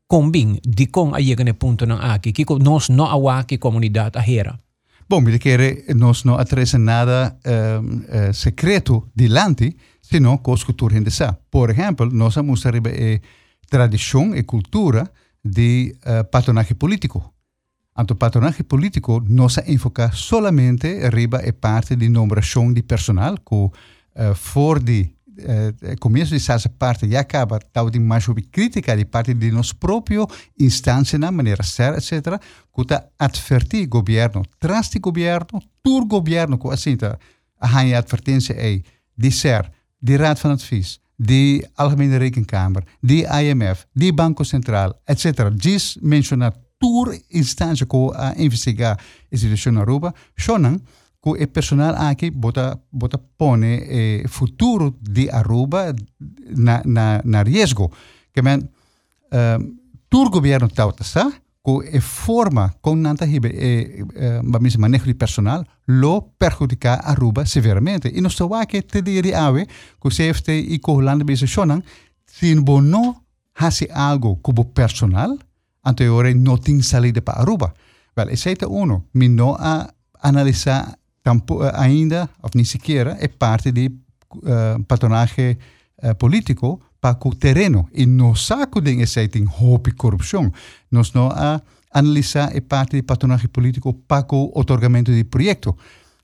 combin 0.07 0.61
di 0.63 0.87
con 0.87 1.15
a 1.15 1.21
llegar 1.21 1.53
ponto 1.55 1.87
não 1.87 1.99
aqui 1.99 2.33
Kiko 2.33 2.59
nós 2.59 2.89
não 2.89 3.07
awak 3.07 3.59
comunidade 3.59 4.19
a. 4.19 4.59
Bom, 5.07 5.21
querer 5.39 5.85
nós 5.95 6.25
não 6.25 6.37
atrasa 6.37 6.79
nada 6.79 7.37
um, 7.83 8.29
uh, 8.29 8.33
secreto 8.33 9.07
dilante, 9.15 9.77
senão 10.01 10.39
com 10.39 10.53
as 10.53 10.65
culturas 10.65 10.99
em 10.99 11.03
Por 11.51 11.71
exemplo, 11.71 12.09
nós 12.11 12.35
vamos 12.35 12.65
arriba 12.65 12.91
a 12.91 13.21
tradição 13.69 14.35
e 14.35 14.43
cultura 14.43 15.11
de 15.45 15.95
uh, 16.07 16.25
patronaje 16.31 16.75
político. 16.75 17.35
Então, 17.99 18.17
patronaje 18.17 18.63
político 18.63 19.23
se 19.49 19.63
enfoca 19.71 20.11
solamente 20.13 20.87
arriba 21.05 21.39
a 21.39 21.53
parte 21.53 21.95
de 21.95 22.09
nomeação 22.09 22.73
de 22.73 22.83
personal, 22.83 23.37
que 23.37 23.55
uh, 23.55 24.35
for 24.35 24.81
de 24.81 25.14
eh, 25.39 25.97
começo 26.01 26.37
de 26.37 26.37
essa 26.37 26.69
parte 26.69 27.07
e 27.07 27.17
acaba 27.17 27.59
de 27.91 27.99
mais 27.99 28.25
sobre 28.25 28.43
crítica 28.43 28.97
de 28.97 29.05
parte 29.05 29.35
de 29.35 29.51
nós 29.51 29.73
próprio 29.73 30.27
instância 30.59 31.19
na 31.19 31.31
maneira 31.31 31.63
certa 31.63 31.99
etc 31.99 32.41
que 32.75 32.95
advertir 33.19 33.87
governo 33.87 34.43
trans 34.59 34.91
de 34.91 34.99
governo 34.99 35.61
tur 35.83 36.05
governo 36.07 36.59
que 36.59 36.69
assim 36.69 36.97
tá 36.97 37.19
a 37.61 37.81
advertência 37.81 38.55
é 38.55 38.83
de 39.17 39.31
ser 39.31 39.71
de 40.01 40.17
raad 40.17 40.41
van 40.43 40.53
advies 40.53 41.01
de 41.19 41.65
Algemene 41.77 42.19
Rekenkamer, 42.19 42.85
de 43.03 43.25
IMF, 43.25 43.87
de 43.95 44.13
Banco 44.13 44.45
Central, 44.45 45.01
etc. 45.07 45.51
Diz 45.53 45.99
mencionar 46.03 46.55
tour 46.79 47.15
instância 47.31 47.87
que 47.87 47.97
a 48.15 48.35
investigar 48.37 48.99
na 49.73 49.81
Aruba, 49.81 50.15
shonan 50.37 50.81
que 51.25 51.31
o 51.31 51.49
personal 51.49 51.95
aqui 51.97 52.31
bota 52.31 52.79
bota 52.93 53.19
pone 53.19 53.81
eh, 53.89 54.29
futuro 54.29 54.95
de 55.01 55.31
Aruba 55.31 55.95
na 56.55 56.83
na, 56.85 57.23
na 57.25 57.43
risco. 57.43 57.91
Que 58.31 58.43
men 58.43 58.69
um, 59.33 59.79
tour 60.11 60.29
governo 60.29 60.69
tauta 60.69 61.03
sa 61.03 61.33
que 61.65 61.97
a 61.97 62.01
forma 62.03 62.75
com 62.83 62.97
nanta 62.97 63.25
hibe 63.25 63.49
e 63.49 64.05
eh, 64.15 64.41
uh, 64.41 64.79
manejo 64.79 65.07
de 65.07 65.15
personal 65.15 65.65
lo 65.87 66.35
perjudica 66.37 67.01
Aruba 67.01 67.47
severamente. 67.47 68.13
E 68.15 68.21
nós 68.21 68.33
estamos 68.33 68.61
aqui 68.61 68.83
te 68.83 69.01
dire 69.01 69.35
ave 69.35 69.67
que 69.99 70.11
se 70.11 70.29
este 70.29 70.53
e 70.53 70.79
que 70.79 70.91
Holanda 70.91 71.25
bisa 71.25 71.47
shonan 71.47 71.83
sin 72.27 72.65
bono 72.65 73.25
hasi 73.55 73.89
algo 73.91 74.37
como 74.43 74.75
personal 74.75 75.39
anteriore 75.83 76.35
não 76.35 76.59
tem 76.59 76.83
saída 76.83 77.23
para 77.23 77.41
Aruba. 77.41 77.73
Wel, 78.15 78.29
esse 78.29 78.51
é 78.51 78.67
uno, 78.67 79.07
mi 79.15 79.29
no 79.29 79.57
a 79.59 79.89
analisar 80.21 80.99
tampo, 81.25 81.61
ainda, 81.73 82.29
ou 82.43 82.51
nem 82.55 82.65
sequer, 82.65 83.17
é 83.19 83.29
parte 83.29 83.73
de 83.73 83.87
uh, 83.89 84.85
patronagem 84.87 85.59
uh, 86.03 86.15
político 86.15 86.81
para 87.01 87.19
o 87.25 87.35
terreno. 87.35 87.89
E 87.93 88.07
no 88.07 88.37
saco 88.37 88.81
de 88.81 88.93
esse 89.03 89.27
tem 89.29 89.45
roupa 89.45 89.91
e 89.91 89.93
corrupção. 89.93 90.53
Nós 90.91 91.13
não 91.13 91.29
a 91.31 91.61
analisar 91.91 92.55
é 92.55 92.61
parte 92.61 92.97
de 92.97 93.03
patronagem 93.03 93.49
político 93.49 93.95
para 94.07 94.27
o 94.35 94.53
otorgamento 94.55 95.11
de 95.13 95.25
projeto. 95.25 95.77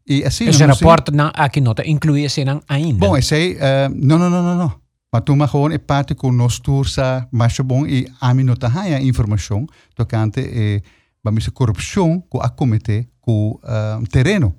E 0.06 0.24
assim, 0.24 0.48
esse 0.48 0.64
rapport 0.64 1.10
não 1.12 1.30
aqui 1.34 1.60
nota 1.60 1.82
inclui 1.86 2.24
esse 2.24 2.44
não 2.44 2.60
ainda. 2.68 2.98
Bom, 2.98 3.16
esse 3.16 3.56
uh, 3.56 3.88
não, 3.94 4.18
não, 4.18 4.30
não, 4.30 4.42
não, 4.42 4.56
não. 4.56 4.80
Maar 5.10 5.48
gewoon 5.48 5.70
een 5.70 5.84
parte 5.84 6.14
com 6.14 6.36
nos 6.36 6.60
tursa, 6.60 7.26
mas 7.30 7.60
bom 7.60 7.86
e 7.86 8.08
a 8.20 8.32
mim 8.32 8.44
nota 8.44 8.68
haya 8.68 8.98
informação 8.98 9.66
tocante 9.94 10.40
e 10.40 10.82
bamisa 11.20 11.50
corrupção 11.50 12.24
com 12.28 12.40
a 12.40 12.48
comité 12.48 13.08
com 13.20 13.58
uh, 13.62 14.06
terreno, 14.06 14.54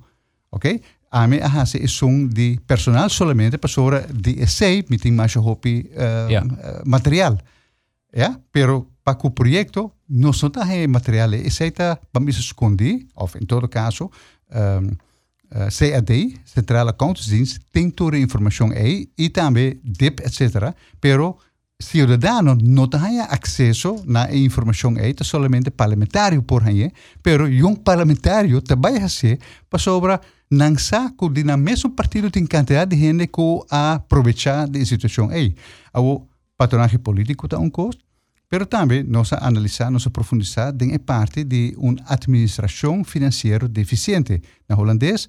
A 1.10 1.26
mim 1.26 1.40
a 1.42 1.46
hase 1.46 1.78
é 1.82 1.86
som 1.86 2.26
de 2.26 2.58
personal 2.66 3.10
solamente 3.10 3.58
para 3.58 3.68
sora 3.68 4.06
de 4.10 4.40
essay, 4.40 4.82
meeting 4.88 5.12
mais 5.12 5.36
hopi 5.36 5.90
uh, 5.92 6.30
yeah. 6.30 6.46
uh, 6.46 6.88
material, 6.88 7.36
ja? 8.14 8.40
Pero 8.50 8.88
para 9.04 9.18
o 9.26 9.30
projeto 9.30 9.92
não 10.08 10.32
só 10.32 10.48
tá 10.48 10.64
material, 10.88 11.34
esse 11.34 11.70
tá 11.70 11.98
bamisa 12.14 12.40
escondi, 12.40 13.06
ou 13.14 13.28
em 13.40 13.44
todo 13.44 13.68
caso, 13.68 14.10
um, 14.50 14.86
uh, 14.88 15.68
CAD, 15.70 16.40
Centrale 16.46 16.88
Accountantsdienst, 16.88 17.58
tem 17.70 17.90
toda 17.90 18.16
a 18.16 18.20
informação 18.20 18.70
aí 18.70 19.10
e 19.18 19.28
também 19.28 19.80
DIP, 19.84 20.22
etc. 20.22 20.74
Pero 20.98 21.36
cidadano 21.82 22.54
não 22.54 22.86
tem 22.86 23.20
acesso 23.20 23.96
na 24.06 24.32
informação 24.34 24.94
aí, 24.96 25.14
é 25.18 25.24
somente 25.24 25.70
parlamentário 25.70 26.42
por 26.42 26.66
aí, 26.66 26.90
pero 27.22 27.44
um 27.46 27.74
parlamentário 27.74 28.62
também 28.62 28.96
é 28.96 29.38
para 29.68 29.78
sobre 29.78 30.18
não 30.52 30.76
saco 30.76 31.30
de 31.30 31.42
na 31.44 31.56
mesmo 31.56 31.90
partido 31.90 32.30
tem 32.30 32.46
quantidade 32.46 32.94
de 32.94 33.00
gente 33.02 33.26
que 33.26 33.60
aproveitar 33.70 34.68
da 34.68 34.84
situação 34.84 35.30
aí. 35.30 35.54
O 35.94 36.26
patronagem 36.58 36.98
político 36.98 37.46
está 37.46 37.58
um 37.58 37.70
custo, 37.70 38.04
pero 38.50 38.66
também 38.66 39.02
nós 39.02 39.32
analisar, 39.32 39.90
nós 39.90 40.06
aprofundizar, 40.06 40.70
tem 40.74 40.98
parte 40.98 41.42
de 41.42 41.74
uma 41.78 41.96
administração 42.06 43.02
financeira 43.02 43.66
deficiente. 43.66 44.42
Na 44.68 44.76
holandês, 44.76 45.26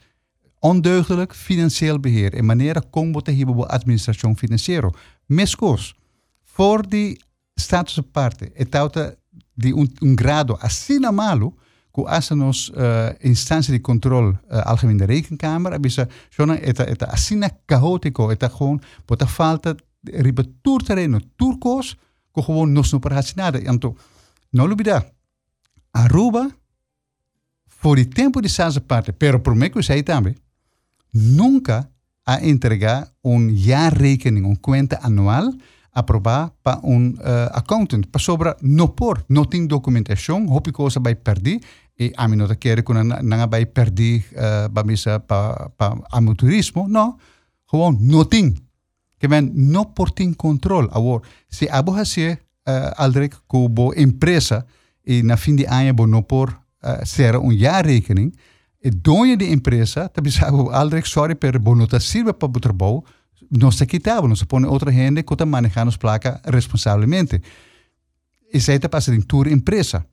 ondeugdelijk 0.59 1.33
financieel 1.33 1.99
beheer 1.99 2.35
en 2.35 2.45
maniera 2.45 2.81
como 2.81 3.21
te 3.21 3.31
hebben 3.31 3.67
administração 3.67 4.35
financeira. 4.35 4.91
Mescos, 5.25 5.95
voor 6.43 6.87
die 6.87 7.19
status 7.55 7.97
aparte, 7.97 8.51
tauta 8.69 9.17
de 9.53 9.73
um, 9.73 9.87
um 10.01 10.15
grado 10.15 10.57
assim 10.61 10.99
malo, 10.99 11.53
que 11.93 12.01
essa 12.07 12.35
nos 12.35 12.69
uh, 12.69 13.13
instância 13.23 13.71
de 13.71 13.79
controle 13.79 14.31
uh, 14.31 14.63
algemeen 14.65 14.97
de 14.97 15.05
rekenkamer, 15.05 15.79
bisa 15.79 16.07
zona 16.35 16.55
eta 16.55 16.83
eta 16.83 17.05
asina 17.05 17.49
caótico, 17.65 18.31
eta 18.31 18.49
gewoon 18.49 18.81
bota 19.07 19.27
falta 19.27 19.75
riba 20.03 20.43
tour 20.63 20.83
terreno, 20.83 21.19
turcos, 21.37 21.97
que 22.33 22.41
gewoon 22.41 22.73
nos 22.73 22.91
não 22.91 22.99
parece 22.99 23.37
nada. 23.37 23.59
Então, 23.59 23.95
não 24.51 24.65
olvidar, 24.65 25.05
Aruba, 25.93 26.49
por 27.81 27.99
o 27.99 28.05
tempo 28.05 28.41
de 28.41 28.47
essa 28.47 28.81
parte, 28.81 29.11
pero 29.11 29.39
por 29.39 29.55
mim 29.55 29.69
que 29.69 29.77
eu 29.77 29.83
sei 29.83 30.01
também, 30.03 30.35
nunca 31.13 31.89
a 32.25 32.43
entregar 32.43 33.11
um 33.23 33.49
jaarrekening, 33.53 34.43
uma 34.43 34.55
conta 34.55 34.99
anual 35.03 35.53
aprobada 35.91 36.51
para 36.63 36.79
um 36.83 37.09
uh, 37.09 37.51
accountant. 37.51 38.07
Para 38.07 38.21
sobra, 38.21 38.57
não 38.61 38.87
por, 38.87 39.23
não 39.29 39.45
tem 39.45 39.67
documentação, 39.67 40.47
houve 40.47 40.71
coisa 40.71 40.99
vai 40.99 41.13
perder, 41.13 41.59
e 41.99 42.11
a 42.17 42.27
mim 42.27 42.35
não 42.35 42.47
quer 42.55 42.83
que 42.83 42.93
não 42.93 43.47
vai 43.49 43.65
perder 43.65 44.25
uh, 44.33 45.19
para 45.21 45.69
para 45.69 45.97
amateurismo, 46.11 46.87
não, 46.87 47.17
gewoon 47.69 47.97
não 47.99 48.25
tem. 48.25 48.55
Que 49.19 49.27
men 49.27 49.51
não 49.53 49.85
por 49.85 50.11
tem 50.11 50.33
controle. 50.33 50.89
Agora, 50.91 51.21
se 51.49 51.69
a 51.69 51.81
boa 51.81 52.03
ser 52.03 52.39
uh, 52.67 52.93
aldrek 52.97 53.37
com 53.47 53.93
empresa 53.95 54.65
e 55.05 55.23
na 55.23 55.37
fim 55.37 55.55
de 55.55 55.65
ano 55.65 56.07
não 56.07 56.23
por 56.23 56.49
uh, 56.49 57.05
ser 57.05 57.37
um 57.37 57.51
jaarrekening, 57.51 58.31
e 58.83 58.89
dono 58.91 59.37
de 59.37 59.45
empresa, 59.45 60.09
tabisago 60.09 60.69
aldrig 60.71 61.07
sorry 61.07 61.35
per 61.35 61.57
bonota 61.57 61.99
para 62.37 62.47
o 62.47 62.59
trabalho, 62.59 63.03
não 63.49 63.71
se 63.71 63.85
quitava, 63.85 64.27
não 64.27 64.35
se 64.35 64.45
põe 64.45 64.65
outra 64.65 64.91
gente 64.91 65.23
que 65.23 65.33
está 65.33 65.45
manejando 65.45 65.89
as 65.89 65.97
placas 65.97 66.41
responsavelmente. 66.43 67.41
Isso 68.53 68.71
aí 68.71 68.77
está 68.77 68.89
passando 68.89 69.17
em 69.17 69.21
toda 69.21 69.49
empresa. 69.49 70.05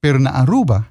Pero 0.00 0.18
na 0.18 0.30
Aruba, 0.30 0.86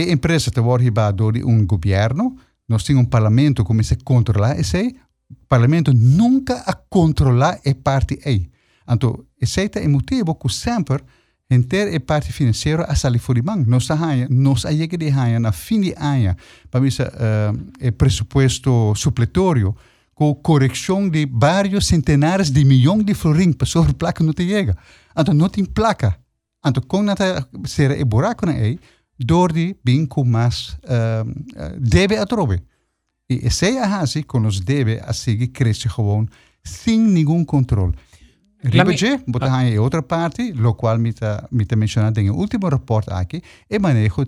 a 0.00 0.12
empresa 0.12 0.48
está 0.48 0.62
worriba 0.62 1.10
door 1.12 1.34
um 1.44 1.66
governo, 1.66 2.36
nós 2.68 2.84
temos 2.84 3.02
um 3.02 3.06
parlamento 3.06 3.62
que 3.62 3.66
começa 3.66 3.94
a 3.94 3.98
controlar 4.04 4.58
isso 4.58 4.76
aí, 4.76 4.94
o 5.30 5.46
parlamento 5.48 5.92
nunca 5.92 6.62
a 6.66 6.72
controlar 6.72 7.58
a 7.64 7.74
parte 7.74 8.18
aí. 8.24 8.48
Então, 8.88 9.24
esse 9.40 9.70
é 9.74 9.86
o 9.86 9.90
motivo 9.90 10.34
que 10.34 10.48
sempre 10.48 11.02
Enter 11.50 11.94
e 11.94 11.98
parte 11.98 12.30
financeira 12.30 12.84
a 12.84 12.94
sali 12.94 13.18
voor 13.18 13.34
die 13.34 13.42
bank. 13.42 13.66
Nos 13.66 13.90
haya, 13.90 14.26
nos 14.28 14.66
ayega 14.66 14.98
de 14.98 15.10
haya 15.10 15.40
na 15.40 15.50
fim 15.50 15.80
de 15.80 15.94
ano, 15.96 16.36
para 16.70 16.80
mim, 16.80 16.88
uh, 16.88 17.56
e 17.80 17.90
presupuesto 17.90 18.92
supletorio, 18.94 19.74
com 20.14 20.34
correção 20.34 21.08
de 21.08 21.26
vários 21.26 21.86
centenares 21.86 22.50
de 22.50 22.64
milhões 22.64 23.02
de 23.02 23.14
florins, 23.14 23.56
para 23.56 23.66
sobre 23.66 23.94
placa 23.94 24.22
não 24.22 24.34
te 24.34 24.46
chega. 24.46 24.76
Então, 25.16 25.32
não 25.32 25.48
tem 25.48 25.64
placa. 25.64 26.18
Então, 26.66 26.82
com 26.86 27.02
nada 27.02 27.48
ser 27.64 27.98
e 27.98 28.04
buraco 28.04 28.44
na 28.44 28.52
aí, 28.52 28.78
door 29.18 29.52
die 29.52 29.76
bem 29.84 30.06
com 30.06 30.24
mais 30.24 30.78
uh, 30.84 31.24
deve 31.78 32.16
a 32.16 32.26
trobe. 32.26 32.62
E 33.28 33.46
esse 33.46 33.66
é 33.66 33.82
a 33.82 33.86
razão 33.86 34.22
que 34.22 34.38
nos 34.38 34.60
deve 34.60 35.00
a 35.00 35.12
seguir 35.12 35.48
crescer 35.48 35.90
gewoon 35.90 36.28
sem 36.64 36.98
nenhum 36.98 37.44
controle. 37.44 37.94
Ribeje, 38.62 39.20
botar 39.26 39.54
ah. 39.54 39.64
em 39.64 39.78
outra 39.78 40.02
parte, 40.02 40.52
lo 40.52 40.74
qual 40.74 40.98
me 40.98 41.10
está 41.10 41.46
mencionando 41.76 42.20
em 42.20 42.30
último 42.30 42.68
report 42.68 43.08
aqui, 43.10 43.42
é 43.70 43.78
manejo 43.78 44.26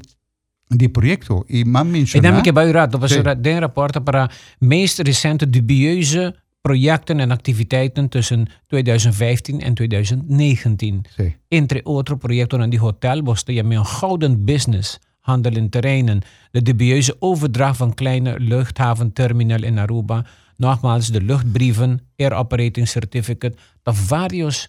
de 0.71 0.89
projeto. 0.89 1.45
E 1.49 1.65
man 1.65 1.85
menciona... 1.85 2.29
E 2.29 2.31
dan 2.31 2.43
que 2.43 2.53
vai 2.53 2.71
raad, 2.71 2.95
was 2.97 3.13
er 3.13 3.35
den 3.37 3.61
rapport 3.61 4.01
para 4.01 4.31
meest 4.61 5.01
recente 5.01 5.47
dubieuze 5.47 6.33
projecten 6.61 7.21
en 7.21 7.31
activiteiten 7.31 8.09
tussen 8.09 8.49
2015 8.67 9.61
en 9.61 9.75
2019. 9.75 11.03
Sí. 11.17 11.37
Entre 11.49 11.85
otro 11.85 12.17
projecten 12.17 12.61
aan 12.61 12.71
die 12.71 12.79
hotel 12.79 13.23
was 13.23 13.43
je 13.47 13.65
met 13.65 13.79
een 13.79 13.87
gouden 13.87 14.45
business 14.45 14.99
handel 15.21 15.57
in 15.57 15.69
terreinen, 15.69 16.23
de 16.51 16.63
dubieuze 16.63 17.17
overdracht 17.19 17.77
van 17.77 17.95
kleine 17.95 18.41
luchthaventerminal 18.41 19.63
in 19.63 19.79
Aruba, 19.79 20.27
nogmaals 20.57 21.07
de 21.07 21.21
luchtbrieven, 21.21 22.01
air 22.17 22.35
operating 22.35 22.89
certificate, 22.89 23.57
de 23.83 23.93
varios 24.07 24.69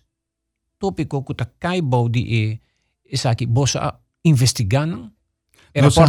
tópicos 0.78 1.24
que 1.26 1.48
caibou 1.58 2.10
de 2.10 2.20
e 2.20 2.60
is 3.04 3.26
aqui 3.26 3.48
bossa 3.48 4.00
investigando. 4.22 5.12
Não 5.74 5.92
se 5.92 6.00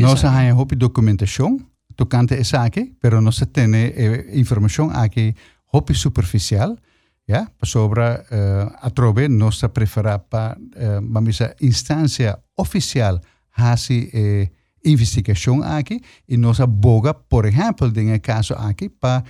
não 0.00 0.16
se 0.16 0.26
há 0.26 0.54
hopi 0.54 0.76
documentação 0.76 1.58
tocante 1.98 2.34
essa 2.34 2.62
aqui, 2.62 2.94
pero 3.00 3.20
não 3.20 3.32
se 3.32 3.46
tem 3.46 3.74
eh, 3.74 4.38
informação 4.38 4.88
aqui 4.90 5.34
hopi 5.72 5.94
superficial, 5.94 6.76
ja, 7.26 7.46
sobre 7.62 8.00
uh, 8.00 8.72
a 8.80 8.88
trove 8.90 9.28
nossa 9.28 9.68
prefera 9.68 10.18
para 10.18 10.56
uh, 10.56 11.12
vamos 11.12 11.40
instância 11.60 12.38
oficial 12.56 13.20
hasi 13.52 14.08
eh, 14.14 14.48
investigação 14.84 15.62
aqui 15.62 16.00
e 16.26 16.36
nossa 16.36 16.66
boga, 16.66 17.12
por 17.12 17.44
exemplo, 17.44 17.92
em 17.96 18.18
caso 18.20 18.54
aqui 18.54 18.88
para 18.88 19.24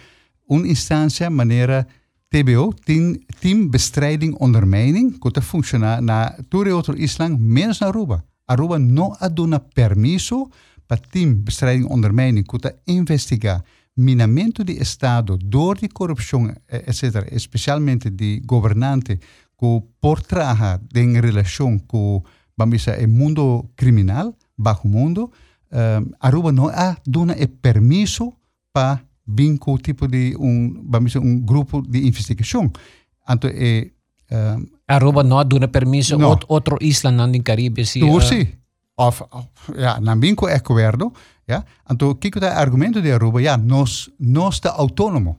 uma 0.47 0.69
instância 0.69 1.31
maneira 1.31 1.87
TBO, 2.31 2.75
team, 2.85 3.15
team 3.41 3.69
bestrijding 3.69 4.37
ondermijning, 4.39 5.19
que 5.19 5.41
funciona 5.41 6.01
na 6.01 6.37
todo 6.51 6.71
outro 6.77 6.95
Island, 6.97 7.41
menos 7.41 7.81
na 7.81 7.89
Aruba. 7.89 8.23
Aruba 8.47 8.79
não 8.79 9.17
aduna 9.19 9.59
permiso 9.59 10.51
para 10.89 10.97
team 10.97 11.35
bestrijding 11.35 11.87
ondermijning, 11.91 12.45
que 12.45 12.59
investigar 12.87 13.63
minamento 13.99 14.65
de 14.65 14.81
Estado 14.81 15.37
door 15.37 15.77
die 15.77 15.89
corrupção, 15.89 16.55
etc., 16.69 17.27
especialmente 17.33 18.11
de 18.11 18.41
governante, 18.47 19.19
que 19.59 19.83
por 20.01 20.23
traja 20.23 20.81
em 20.95 21.21
relação 21.21 21.79
com, 21.81 22.23
vamos 22.57 22.79
dizer, 22.79 23.05
o 23.05 23.09
mundo 23.09 23.71
criminal, 23.77 24.35
bajo 24.57 24.87
mundo, 24.89 25.33
um, 25.73 26.13
Aruba 26.21 26.53
não 26.53 26.69
há 26.69 26.97
dona 27.05 27.35
e 27.37 27.47
permiso 27.49 28.33
para 28.73 29.01
vir 29.27 29.59
com 29.59 29.77
tipo 29.79 30.07
de 30.07 30.37
um, 30.39 30.87
vamos 30.89 31.13
dizer, 31.13 31.25
um 31.25 31.41
grupo 31.41 31.83
de 31.83 32.07
investigação. 32.07 32.71
Então, 33.29 33.51
é, 33.53 33.91
um, 34.31 34.67
Aruba 34.87 35.25
não 35.25 35.45
dá 35.45 35.69
permiso 35.69 36.15
a 36.15 36.19
no. 36.19 36.39
outro 36.49 36.79
isla 36.81 37.11
no 37.11 37.43
Caribe? 37.43 37.85
Si, 37.85 38.03
uh, 38.03 38.21
sim. 38.21 38.47
Of, 38.99 39.23
ja, 39.77 40.01
na 40.01 40.17
vinco 40.17 40.49
é 40.49 40.57
acordo, 40.57 41.13
ja. 41.47 41.65
Então, 41.89 42.11
o 42.11 42.15
que 42.17 42.31
é 42.45 42.49
argumento 42.49 43.01
de 43.01 43.13
Aruba? 43.13 43.41
Ja, 43.41 43.57
nós, 43.57 44.11
nós 44.19 44.57
está 44.57 44.73
autônomo. 44.73 45.39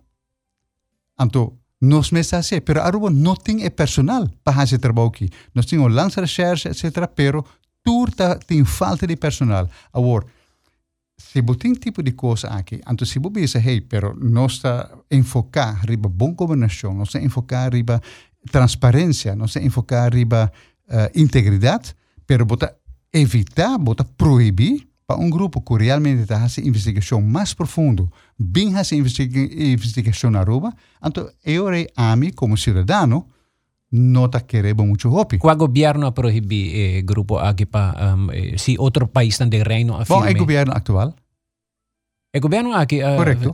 Então, 1.19 1.53
nós 1.81 2.11
mesmos 2.11 2.33
assim, 2.33 2.61
pero 2.61 2.81
Aruba 2.81 3.09
não 3.09 3.35
tem 3.35 3.63
é 3.63 3.69
personal 3.69 4.27
para 4.43 4.53
fazer 4.53 4.77
trabalho 4.79 5.09
aqui. 5.09 5.29
Nós 5.53 5.65
temos 5.65 5.93
lança 5.93 6.21
recherche, 6.21 6.69
etc., 6.69 7.07
pero 7.13 7.45
turta 7.83 8.39
tem 8.47 8.63
falta 8.63 9.05
de 9.05 9.15
personal. 9.15 9.69
Agora, 9.91 10.25
se 11.17 11.41
você 11.41 11.57
tem 11.59 11.73
tipo 11.73 12.01
de 12.01 12.13
coisa 12.13 12.47
aqui, 12.47 12.81
então 12.87 13.05
se 13.05 13.19
você 13.19 13.41
diz, 13.41 13.55
hey, 13.55 13.81
pero 13.81 14.15
nós 14.17 14.53
está 14.53 14.89
enfocar 15.11 15.85
riba 15.85 16.07
boa 16.07 16.33
governação, 16.33 16.93
nós 16.93 17.09
está 17.09 17.19
enfocar 17.19 17.73
riba 17.73 18.01
transparência, 18.51 19.35
nós 19.35 19.49
está 19.49 19.61
enfocar 19.61 20.13
riba 20.13 20.51
uh, 20.87 21.19
integridade, 21.19 21.93
pero 22.25 22.45
bota 22.45 22.73
evitar, 23.13 23.77
bota 23.77 24.03
proibir 24.03 24.87
para 25.07 25.19
um 25.19 25.29
grupo 25.29 25.59
que 25.61 25.83
realmente 25.83 26.21
está 26.21 26.39
fazendo 26.39 26.67
investigação 26.67 27.21
mais 27.21 27.53
profundo, 27.53 28.11
bem 28.37 28.71
fazendo 28.71 29.07
investigação 29.07 30.29
na 30.29 30.43
rua, 30.43 30.71
então 31.03 31.27
eu, 31.43 31.65
a 31.95 32.15
mim, 32.15 32.31
como 32.31 32.55
cidadão, 32.55 33.25
não 33.91 34.25
está 34.25 34.39
querendo 34.39 34.83
muito 34.83 35.11
hopi. 35.11 35.39
Qual 35.39 35.55
governo 35.55 36.11
proíbe 36.11 36.97
eh, 36.97 37.01
grupo 37.01 37.37
aqui 37.37 37.65
para 37.65 38.15
um, 38.15 38.31
eh, 38.31 38.55
se 38.57 38.77
outro 38.77 39.07
país 39.07 39.39
não 39.39 39.49
de 39.49 39.63
reino 39.63 39.95
afirme? 39.95 40.21
Bom, 40.21 40.27
é 40.27 40.31
o 40.31 40.37
governo 40.37 40.73
atual. 40.75 41.15
É 42.31 42.37
o 42.37 42.41
governo 42.41 42.71
aqui? 42.73 43.01
Uh, 43.01 43.17
Correto. 43.17 43.51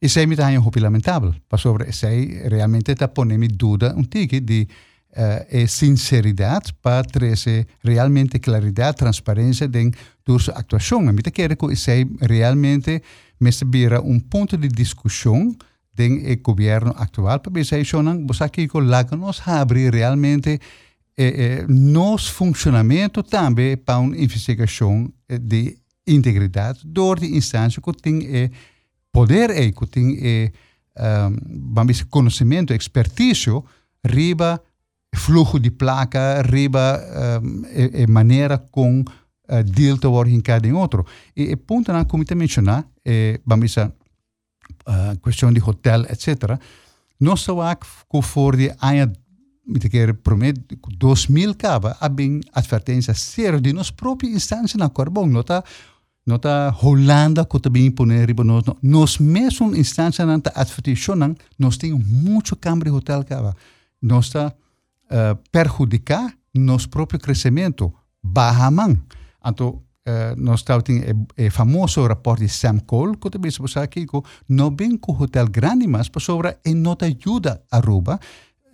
Isso 0.00 0.20
é 0.20 0.26
muito 0.26 0.42
hopi 0.42 0.80
lamentável, 0.80 1.34
para 1.48 1.58
sobre 1.58 1.88
isso 1.88 2.06
realmente 2.06 2.92
está 2.92 3.08
ponendo 3.08 3.48
dúvida 3.48 3.94
um 3.96 4.04
tique 4.04 4.38
de 4.38 4.68
uh, 5.16 5.46
e 5.50 5.66
sinceridade 5.66 6.72
para 6.82 7.04
trazer 7.04 7.66
realmente 7.82 8.38
claridade, 8.38 8.98
transparência 8.98 9.70
em 9.74 9.92
sua 10.38 10.54
atuação. 10.54 11.08
A 11.08 11.12
mim 11.12 11.22
quero 11.32 11.56
que 11.56 11.72
isso 11.72 11.90
realmente 12.20 13.02
me 13.40 13.50
vira 13.70 14.00
um 14.00 14.20
ponto 14.20 14.56
de 14.56 14.68
discussão 14.68 15.56
den 15.94 16.26
el 16.26 16.42
gobierno 16.42 16.94
actual, 16.96 17.40
para 17.40 17.52
ver 17.52 17.64
si 17.64 17.82
vos 18.26 18.42
aquí 18.42 18.66
con 18.66 18.90
la 18.90 19.06
que 19.06 19.16
nos 19.16 19.46
abre 19.46 19.90
realmente 19.90 20.60
eh, 21.16 21.34
eh, 21.36 21.64
nos 21.68 22.28
funcionamento 22.28 23.22
também 23.22 23.76
para 23.76 23.98
uma 23.98 24.16
investigação 24.16 25.12
de 25.28 25.78
integridade 26.06 26.80
door 26.84 27.20
die 27.20 27.36
instância 27.36 27.80
que 27.80 27.92
tem 27.92 28.26
eh, 28.26 28.50
poder 29.12 29.50
e 29.50 29.72
que 29.72 29.86
tem 29.86 30.18
eh, 30.20 30.52
um, 30.96 31.86
dizer, 31.86 32.06
conhecimento, 32.06 32.74
expertise 32.74 33.50
riba 34.04 34.60
fluxo 35.14 35.58
de 35.58 35.70
placa, 35.70 36.42
riba 36.42 37.00
um, 37.42 37.62
e, 37.66 38.02
e 38.02 38.06
maneira 38.06 38.58
com 38.58 39.00
uh, 39.00 39.62
deal 39.64 39.98
te 39.98 40.06
worden 40.06 40.40
cada 40.40 40.68
outro. 40.74 41.04
E, 41.36 41.52
e 41.52 41.56
ponto 41.56 41.92
na 41.92 42.04
como 42.04 42.24
te 42.24 42.34
mencionar, 42.34 42.84
eh, 43.04 43.40
vamos 43.46 43.70
dizer, 43.70 43.92
uh, 44.86 45.18
questão 45.22 45.52
de 45.52 45.60
hotel, 45.60 46.02
etc. 46.02 46.58
Nós 47.20 47.40
só 47.40 47.74
que 47.74 48.22
for 48.22 48.56
de 48.56 48.72
ano 48.80 49.12
me 49.66 49.78
quer 49.78 50.14
promet 50.14 50.56
2000 50.98 51.54
caba 51.54 51.96
abing 52.00 52.40
advertência 52.52 53.14
sério 53.14 53.60
de 53.60 53.72
nós 53.72 53.90
própria 53.90 54.28
instância 54.28 54.76
na 54.76 54.90
Corbão 54.90 55.26
nota 55.26 55.64
nota 56.26 56.74
Holanda 56.82 57.46
que 57.46 57.58
também 57.58 57.86
impõe 57.86 58.26
riba 58.26 58.44
nós 58.44 58.64
nós 58.82 59.18
mesmo 59.18 59.74
instância 59.74 60.26
na 60.26 60.38
advertência 60.54 61.14
nós 61.58 61.78
temos 61.78 62.06
muito 62.06 62.54
câmara 62.56 62.90
de 62.90 62.96
hotel 62.96 63.24
caba 63.24 63.56
nós 64.02 64.26
está 64.26 64.52
uh, 65.10 65.36
perjudicar 65.50 66.32
nosso 66.54 66.88
próprio 66.88 67.18
crescimento 67.18 67.92
bahaman 68.22 68.96
então 69.44 69.82
Uh, 70.06 70.36
nós 70.36 70.60
estamos 70.60 70.84
o 70.86 71.50
famoso 71.50 72.06
rapport 72.06 72.38
de 72.38 72.46
Sam 72.46 72.78
Cole, 72.80 73.16
que 73.16 73.30
também 73.30 73.50
se 73.50 73.58
você 73.58 73.78
aqui, 73.78 74.04
que 74.04 74.20
não 74.46 74.70
vem 74.70 74.98
com 74.98 75.14
hotel 75.14 75.48
grande, 75.48 75.86
mas 75.86 76.10
sobre 76.18 76.58
e 76.62 76.74
não 76.74 76.94
ajuda 77.00 77.62
a 77.70 77.78
Aruba 77.78 78.20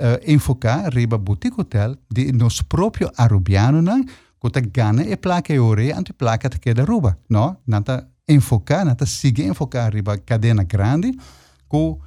uh, 0.00 0.18
enfocar 0.26 0.92
riba 0.92 1.16
boutique 1.18 1.60
hotel 1.60 1.96
de 2.10 2.32
nos 2.32 2.62
próprio 2.62 3.12
arubiano, 3.16 3.80
não? 3.80 4.02
que 4.02 4.50
te 4.50 4.60
gana 4.62 5.04
e 5.04 5.16
placa 5.16 5.52
e 5.52 5.60
ore, 5.60 5.92
ante 5.92 6.12
placa 6.12 6.48
te 6.48 6.58
queda 6.58 6.82
Aruba, 6.82 7.16
não? 7.28 7.56
Nata 7.66 8.08
enfocar, 8.28 8.84
nata 8.84 9.06
sigue 9.06 9.44
enfocar 9.44 9.92
riba 9.92 10.18
cadena 10.18 10.64
grande, 10.64 11.12
que 11.12 11.98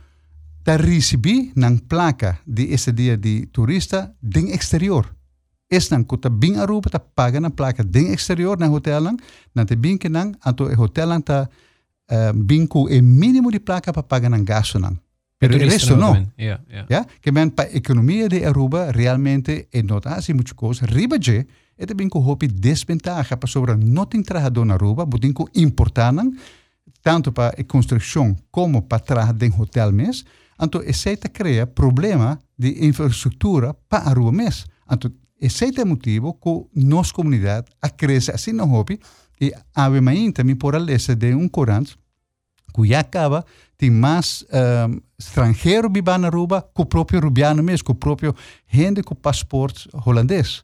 te 0.63 0.78
recebi 0.78 1.52
na 1.56 1.71
placa 1.88 2.41
de 2.45 2.73
esse 2.73 2.91
dia 2.91 3.17
de 3.17 3.47
turista 3.52 4.15
de 4.21 4.54
exterior 4.54 5.12
es 5.76 5.89
nang 5.89 6.06
kuta 6.06 6.30
bing 6.30 6.58
aruba 6.62 6.89
ta 6.89 6.99
paga 6.99 7.39
na 7.39 7.49
placa 7.49 7.84
den 7.84 8.13
exterior 8.13 8.58
na 8.58 8.69
hotel 8.69 9.04
lang 9.04 9.17
na 9.56 9.65
te 9.65 9.76
bing 9.76 9.97
kenang 9.97 10.38
anto 10.45 10.69
e 10.69 10.76
hotel 10.76 11.10
lang 11.10 11.23
ta 11.26 11.49
uh, 12.12 12.32
bing 12.34 12.67
ku 12.67 12.86
e 12.89 13.02
mínimo 13.02 13.49
de 13.52 13.60
placa 13.60 13.91
pa 13.91 14.04
paga 14.04 14.30
na 14.30 14.38
gasto 14.38 14.80
nang. 14.80 15.02
Pero 15.38 15.56
el 15.56 15.67
resto 15.67 15.97
no. 15.97 16.15
Yeah, 16.38 16.63
yeah. 16.69 16.86
Ja? 16.88 17.02
Que 17.19 17.32
men 17.32 17.52
pa 17.52 17.67
economia 17.67 18.30
de 18.30 18.45
Aruba 18.45 18.91
realmente 18.91 19.67
e 19.73 19.84
nota 19.84 20.15
assim 20.15 20.34
muitas 20.34 20.54
coisas. 20.54 20.88
Riba 20.88 21.17
je, 21.19 21.45
e 21.76 21.86
te 21.86 21.93
bing 21.93 22.10
ku 22.10 22.23
hopi 22.23 22.47
desventaja 22.47 23.36
pa 23.36 23.47
sobre 23.47 23.76
nothing 23.76 24.23
trajador 24.23 24.65
na 24.65 24.76
Aruba, 24.76 25.06
budin 25.06 25.34
ku 25.34 25.49
importar 25.54 26.13
nang, 26.13 26.32
tanto 27.02 27.34
para 27.34 27.60
a 27.60 27.63
construção 27.63 28.38
como 28.52 28.88
para 28.88 29.04
trabalhar 29.04 29.36
em 29.43 29.52
hotel 29.52 29.91
mes, 29.91 30.23
então 30.62 30.82
esse 30.84 31.16
cria 31.18 31.68
problema 31.68 32.39
de 32.58 32.86
infraestrutura 32.86 33.74
para 33.89 34.10
Aruba 34.10 34.32
mes. 34.32 34.66
Então 34.92 35.12
esse 35.39 35.80
é 35.80 35.86
motivo 35.86 36.34
que 36.34 36.82
nossa 36.86 37.13
comunidade 37.13 37.68
cresce 37.98 38.32
assim 38.32 38.54
no 38.54 38.66
hobby 38.66 39.00
e 39.42 39.52
também 39.74 40.32
também 40.32 40.56
por 40.56 40.76
alessa 40.76 41.16
de 41.16 41.34
um 41.36 41.48
Corão 41.50 41.84
que 42.74 42.96
acaba 42.96 43.46
tem 43.78 43.92
mais 43.92 44.44
um, 44.44 45.02
estrangeiro 45.20 45.89
vivendo 45.89 46.22
na 46.22 46.28
Aruba 46.28 46.62
que 46.62 46.82
o 46.82 46.86
próprio 46.86 47.20
rubiano 47.20 47.62
mesmo, 47.62 47.86
que 47.86 47.92
o 47.92 47.96
próprio 47.96 48.36
gente 48.68 49.04
com 49.04 49.13
passaporte 49.13 49.89
holandês. 50.06 50.63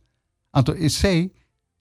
Então, 0.56 0.76
isso 0.76 1.06
é 1.06 1.30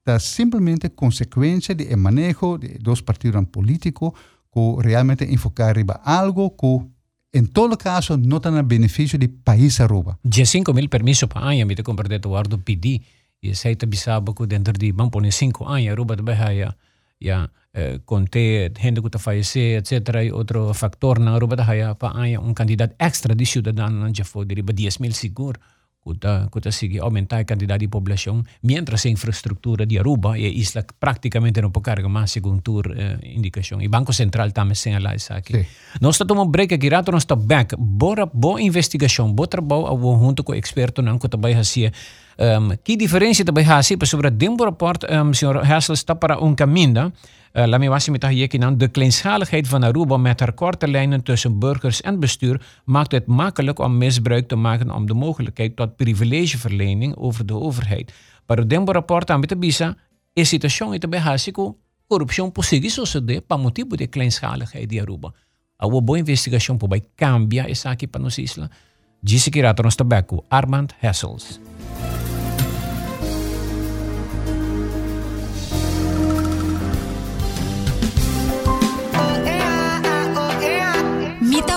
da 0.04 0.18
simplesmente 0.18 0.88
consequência 0.88 1.74
de 1.74 1.94
manejo 1.96 2.58
de 2.58 2.78
dois 2.78 3.00
partidos 3.00 3.44
políticos 3.50 4.12
que 4.52 4.88
realmente 4.88 5.24
enfocar 5.24 5.74
algo 6.02 6.50
que 6.50 6.86
en 7.32 7.48
todo 7.48 7.76
caso 7.76 8.16
no 8.16 8.40
tan 8.40 8.56
a 8.56 8.62
de 8.62 9.28
país 9.28 9.80
Aruba. 9.80 10.18
Já 10.24 10.46
5 10.46 10.72
mil 10.72 10.88
permisos 10.88 11.28
para 11.28 11.46
año, 11.46 11.66
me 11.66 11.74
te 11.74 11.82
comprei 11.82 12.16
Eduardo 12.16 12.58
PD, 12.58 13.02
e 13.40 13.54
sei 13.54 13.76
te 13.76 13.86
bisaba 13.86 14.34
que 14.34 14.46
dentro 14.46 14.72
de, 14.72 14.92
vamos 14.92 15.12
poner 15.12 15.32
5 15.32 15.68
anos, 15.68 15.88
Aruba 15.88 16.16
de 16.16 16.24
ya, 16.24 16.76
ya, 17.20 17.50
eh, 17.72 18.00
conté 18.04 18.72
gente 18.76 19.00
que 19.00 19.08
está 19.08 19.18
fallecer, 19.18 19.78
etc. 19.78 20.24
E 20.24 20.32
outro 20.32 20.72
factor 20.74 21.20
na 21.20 21.34
Aruba 21.34 21.56
de 21.56 21.64
ya, 21.64 21.94
para 21.94 22.18
año, 22.18 22.40
um 22.40 22.54
candidato 22.54 22.94
extra 22.98 23.34
de 23.34 23.44
cidadão, 23.44 24.12
já 24.14 24.24
foi 24.24 24.46
de 24.46 24.62
10 24.62 24.98
mil 24.98 25.12
seguro. 25.12 25.60
Kuta, 26.08 26.48
kuta 26.50 26.72
sigue 26.72 26.98
aumentar 26.98 27.40
a 27.40 27.44
quantidade 27.44 27.84
de 27.84 27.88
população, 27.88 28.42
mientras 28.62 29.04
a 29.04 29.10
infraestrutura 29.10 29.84
de 29.84 29.98
Aruba 29.98 30.38
e 30.38 30.46
a 30.46 30.48
isla 30.48 30.82
praticamente 30.98 31.60
não 31.60 31.70
pode 31.70 31.84
carregar 31.84 32.08
mais, 32.08 32.30
segundo 32.30 32.80
a 32.80 32.96
eh, 32.96 33.18
indicação. 33.36 33.78
E 33.82 33.88
Banco 33.88 34.10
Central 34.14 34.50
também 34.52 34.74
señala 34.74 35.14
isso 35.14 35.34
aqui. 35.34 35.52
Sí. 35.52 35.66
Nós 36.00 36.14
estamos 36.14 36.42
um 36.42 36.48
break 36.48 36.72
aqui, 36.72 36.88
rato 36.88 37.12
nós 37.12 37.24
estamos 37.24 37.44
back. 37.44 37.76
Bora, 37.76 38.24
boa 38.24 38.58
investigação, 38.58 39.30
boa 39.30 39.46
trabalho, 39.46 39.98
junto 40.18 40.42
com 40.42 40.52
o 40.52 40.54
experto, 40.54 41.02
não, 41.02 41.18
que 41.18 41.28
também 41.28 41.54
assim, 41.54 41.90
um, 42.38 42.74
que 42.82 42.96
diferença 42.96 43.44
também 43.44 43.70
assim, 43.70 43.98
sobre 44.04 44.28
o 44.28 44.30
tempo 44.30 44.64
rapport, 44.64 45.04
um, 45.04 45.34
senhor 45.34 45.62
Hessel, 45.62 45.92
está 45.92 46.14
para 46.14 46.42
um 46.42 46.54
caminho, 46.54 47.12
Uh, 47.52 47.88
was 47.88 48.08
met 48.08 48.26
hier 48.26 48.76
de 48.78 48.88
kleinschaligheid 48.88 49.68
van 49.68 49.82
Aruba 49.82 50.16
met 50.16 50.40
haar 50.40 50.52
korte 50.52 50.88
lijnen 50.88 51.22
tussen 51.22 51.58
burgers 51.58 52.00
en 52.00 52.20
bestuur 52.20 52.60
maakt 52.84 53.12
het 53.12 53.26
makkelijk 53.26 53.78
om 53.78 53.98
misbruik 53.98 54.48
te 54.48 54.56
maken 54.56 54.90
om 54.90 55.06
de 55.06 55.14
mogelijkheid 55.14 55.76
tot 55.76 55.96
privilegeverlening 55.96 57.16
over 57.16 57.46
de 57.46 57.54
overheid. 57.54 58.12
Maar 58.46 58.56
het 58.56 58.72
rapport 58.88 59.30
aan 59.30 59.40
de 59.40 59.56
bisa 59.56 59.96
is 60.32 60.48
situação 60.48 60.94
ita 60.94 61.08
behasico 61.08 61.76
corrupção 62.08 62.50
possível 62.50 62.90
suceder 62.90 63.42
para 63.42 63.58
motivo 63.58 63.96
de 63.96 64.06
kleinschaligheid 64.06 64.88
de 64.88 65.00
Aruba. 65.00 65.34
Uma 65.80 66.00
boa 66.00 66.18
investigação 66.18 66.78
para 66.78 67.00
cambiar 67.16 67.70
essa 67.70 67.90
aqui 67.90 68.06
para 68.06 68.22
nossa 68.22 68.40
isla. 68.40 68.70
Disse 69.22 69.50
que 69.50 69.60
rato 69.60 69.82
nos 69.82 69.96
Armand 70.50 70.88
Hessels. 71.02 71.60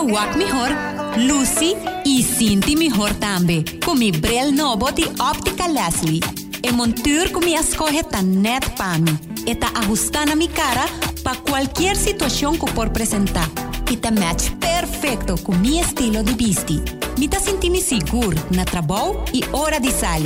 Mita 0.02 0.14
wak 0.14 0.36
mejor, 0.36 0.72
Lucy 1.16 1.76
e 2.06 2.24
Cinti 2.24 2.76
mejor 2.76 3.14
também. 3.16 3.64
Com 3.86 3.94
mi 3.94 4.12
brel 4.12 4.52
novo 4.52 4.92
de 4.92 5.04
Optica 5.20 5.68
Leslie. 5.68 6.20
E 6.64 6.72
montur 6.72 7.30
com 7.32 7.40
mi 7.40 7.54
escoge 7.54 8.04
ta 8.04 8.22
net 8.22 8.68
para 8.72 8.98
mim. 8.98 9.20
E 9.46 9.54
ta 9.54 9.70
ajustando 9.76 10.36
mi 10.36 10.48
cara 10.48 10.86
para 11.24 11.38
qualquer 11.38 11.96
situação 11.96 12.58
que 12.58 12.66
por 12.72 12.88
apresentar. 12.88 13.48
E 13.92 13.98
ta 13.98 14.10
match 14.10 14.50
perfeito 14.60 15.36
com 15.44 15.56
mi 15.56 15.80
estilo 15.80 16.24
de 16.24 16.34
vesti. 16.34 16.82
Mi 17.20 17.28
ta 17.28 17.40
senti-me 17.40 17.82
seguro 17.82 18.38
na 18.50 18.66
trabalho 18.66 19.24
e 19.32 19.44
hora 19.52 19.80
de 19.80 19.92
sair. 19.92 20.26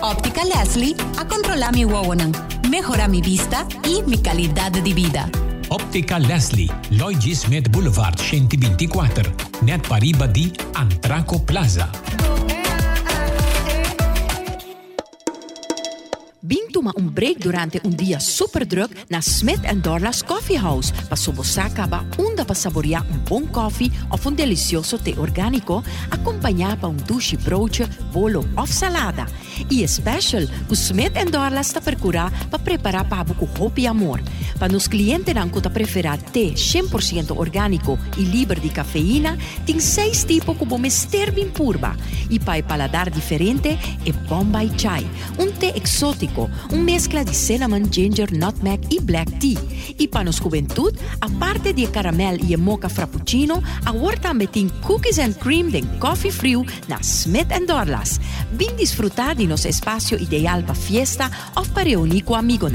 Óptica 0.00 0.44
Leslie 0.44 0.94
a 1.16 1.24
controlar 1.24 1.72
mi 1.72 1.84
wawanan, 1.84 2.30
mejorar 2.68 3.08
mi 3.08 3.20
vista 3.20 3.66
e 3.84 4.00
mi 4.02 4.18
qualidade 4.18 4.80
de 4.80 4.92
vida. 4.92 5.47
Óptica 5.70 6.16
Leslie, 6.16 6.70
Lloyd 6.88 7.34
Smith 7.34 7.68
Boulevard 7.68 8.18
124, 8.18 9.34
net 9.60 9.86
pariba 9.86 10.26
di 10.26 10.50
Antraco 10.72 11.44
Plaza. 11.44 11.90
Bing 16.40 16.70
toma 16.72 16.92
um 16.96 17.06
break 17.06 17.40
durante 17.40 17.78
um 17.84 17.90
dia 17.90 18.18
super 18.18 18.64
druk 18.64 18.90
na 19.10 19.18
Smith 19.20 19.60
Dorlas 19.82 20.22
Coffee 20.22 20.56
House 20.56 20.90
para 20.90 21.16
sobosacaba 21.16 22.06
onde 22.16 22.42
para 22.46 22.54
saborear 22.54 23.04
um 23.04 23.18
bom 23.18 23.46
coffee 23.46 23.92
ou 24.08 24.18
um 24.30 24.32
delicioso 24.32 24.96
té 24.98 25.12
orgânico 25.18 25.84
acompanhado 26.10 26.80
por 26.80 26.88
um 26.88 26.96
douche 26.96 27.36
broodje, 27.36 27.84
bolo 28.10 28.48
ou 28.56 28.66
salada. 28.66 29.26
E 29.70 29.86
special, 29.86 30.42
o 30.68 30.74
Smith 30.74 31.14
Dorlas 31.30 31.66
está 31.66 31.80
procurar 31.80 32.30
para 32.48 32.58
preparar 32.58 33.04
para 33.04 33.24
buco 33.24 33.48
hope 33.58 33.82
e 33.82 33.86
amor. 33.86 34.22
Para 34.58 34.72
nos 34.72 34.88
clientes 34.88 35.34
não 35.34 35.48
que 35.48 35.60
preferir 35.68 36.18
té 36.32 36.52
100% 36.52 37.36
orgânico 37.36 37.98
e 38.16 38.22
livre 38.22 38.60
de 38.60 38.70
cafeína, 38.70 39.38
tem 39.64 39.80
seis 39.80 40.24
tipos 40.24 40.56
como 40.56 40.78
mister 40.78 41.32
bem 41.32 41.48
purba. 41.48 41.96
E 42.30 42.38
para 42.38 42.62
paladar 42.62 43.10
diferente, 43.10 43.78
é 44.04 44.12
Bombay 44.28 44.70
Chai, 44.76 45.06
um 45.38 45.50
té 45.50 45.74
exótico 45.76 46.50
uma 46.72 46.84
mescla 46.84 47.24
de 47.24 47.34
cinnamon, 47.34 47.84
ginger, 47.90 48.28
nutmeg 48.32 48.80
e 48.90 49.00
black 49.00 49.32
tea. 49.38 49.58
E 49.98 50.06
para 50.06 50.24
nos 50.24 50.36
juventude, 50.36 50.98
a 51.20 51.28
parte 51.28 51.72
de 51.72 51.86
caramel 51.86 52.36
e 52.36 52.56
mocha 52.56 52.88
frappuccino, 52.88 53.62
agora 53.84 54.16
também 54.16 54.48
tem 54.48 54.68
cookies 54.82 55.18
and 55.18 55.32
cream 55.34 55.68
de 55.68 55.82
coffee 55.98 56.30
frio 56.30 56.64
na 56.88 56.98
Smith 57.00 57.48
Dorlas. 57.66 58.20
Bem 58.52 58.74
desfrutar 58.76 59.34
de 59.34 59.46
nosso 59.48 59.68
espaço 59.68 60.14
ideal 60.14 60.62
para 60.62 60.74
fiesta 60.74 61.30
ou 61.56 61.64
para 61.66 61.88
reunir 61.88 62.22
com 62.22 62.34
amigos. 62.34 62.70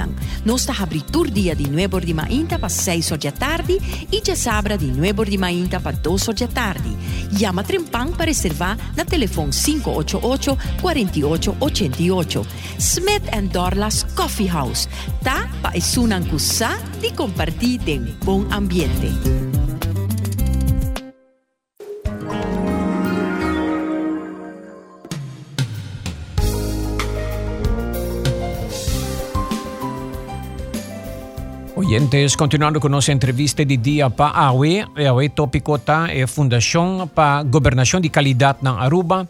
Nós 0.46 0.62
está 0.62 0.84
abrindo 0.84 1.30
dia 1.30 1.56
de 1.56 1.70
9 1.70 2.06
de 2.06 2.14
mainta 2.14 2.58
para 2.58 2.70
6 2.70 3.10
da 3.12 3.32
tarde 3.32 3.80
e 4.12 4.22
já 4.26 4.36
sabra 4.36 4.78
de 4.78 4.88
9 4.88 5.26
de 5.26 5.38
mainta 5.38 5.80
para 5.80 5.96
2 5.96 6.26
da 6.28 6.48
tarde. 6.48 6.98
Llama 7.32 7.64
Trempang 7.64 8.12
para 8.12 8.26
reservar 8.26 8.78
na 8.96 9.06
telefone 9.06 9.52
588 9.52 10.58
4888. 10.82 12.48
Smith 12.80 13.24
Dorlas 13.52 14.04
Coffee 14.16 14.48
House. 14.48 14.88
Ta 15.24 15.48
pa 15.62 15.72
isunang 15.76 16.26
kusa 16.26 16.78
di 17.00 17.12
compartir 17.12 17.80
en 17.88 18.18
bom 18.26 18.46
ambiente. 18.52 19.53
Oyentes, 31.94 32.36
continuando 32.36 32.80
con 32.80 32.92
nuestra 32.92 33.14
entrevista 33.14 33.64
de 33.64 33.78
día 33.78 34.10
para 34.10 34.48
AWE, 34.48 34.88
AWE 34.98 35.30
tópico 35.30 35.76
está 35.76 36.10
é 36.10 36.26
Fundação 36.26 37.08
para 37.08 37.44
Governação 37.44 38.02
de 38.02 38.10
Qualidade 38.10 38.64
na 38.64 38.82
Aruba, 38.82 39.30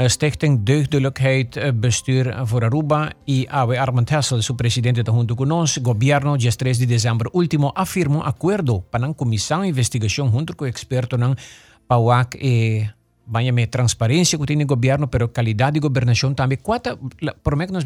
Stichting 0.00 0.64
Deugdelijkheid 0.64 1.70
Bestuur 1.74 2.32
voor 2.46 2.64
Aruba 2.64 3.14
y 3.26 3.46
Awe 3.50 3.76
Armand 3.76 4.10
Hessel, 4.10 4.42
su 4.42 4.56
presidente 4.56 5.04
junto 5.04 5.36
con 5.36 5.50
nos, 5.50 5.76
gobierno, 5.84 6.38
dia 6.38 6.50
3 6.50 6.78
de 6.78 6.86
dezembro 6.86 7.28
último, 7.34 7.74
afirmou 7.76 8.22
acordo 8.22 8.80
para 8.90 9.04
a 9.04 9.12
comissão 9.12 9.60
de 9.60 9.68
investigação 9.68 10.32
junto 10.32 10.56
com 10.56 10.64
o 10.64 10.66
experto 10.66 11.18
ng 11.18 11.36
PAWAC 11.86 12.38
e 12.40 12.88
banha 13.26 13.52
me 13.52 13.66
transparência 13.66 14.38
que 14.38 14.46
tem 14.46 14.56
no 14.56 14.64
governo, 14.64 15.08
pero 15.08 15.28
qualidade 15.28 15.74
de 15.74 15.80
governação 15.80 16.32
também. 16.32 16.56
Quata, 16.56 16.98
por 17.44 17.54
mim 17.54 17.66
que 17.66 17.72
nós 17.74 17.84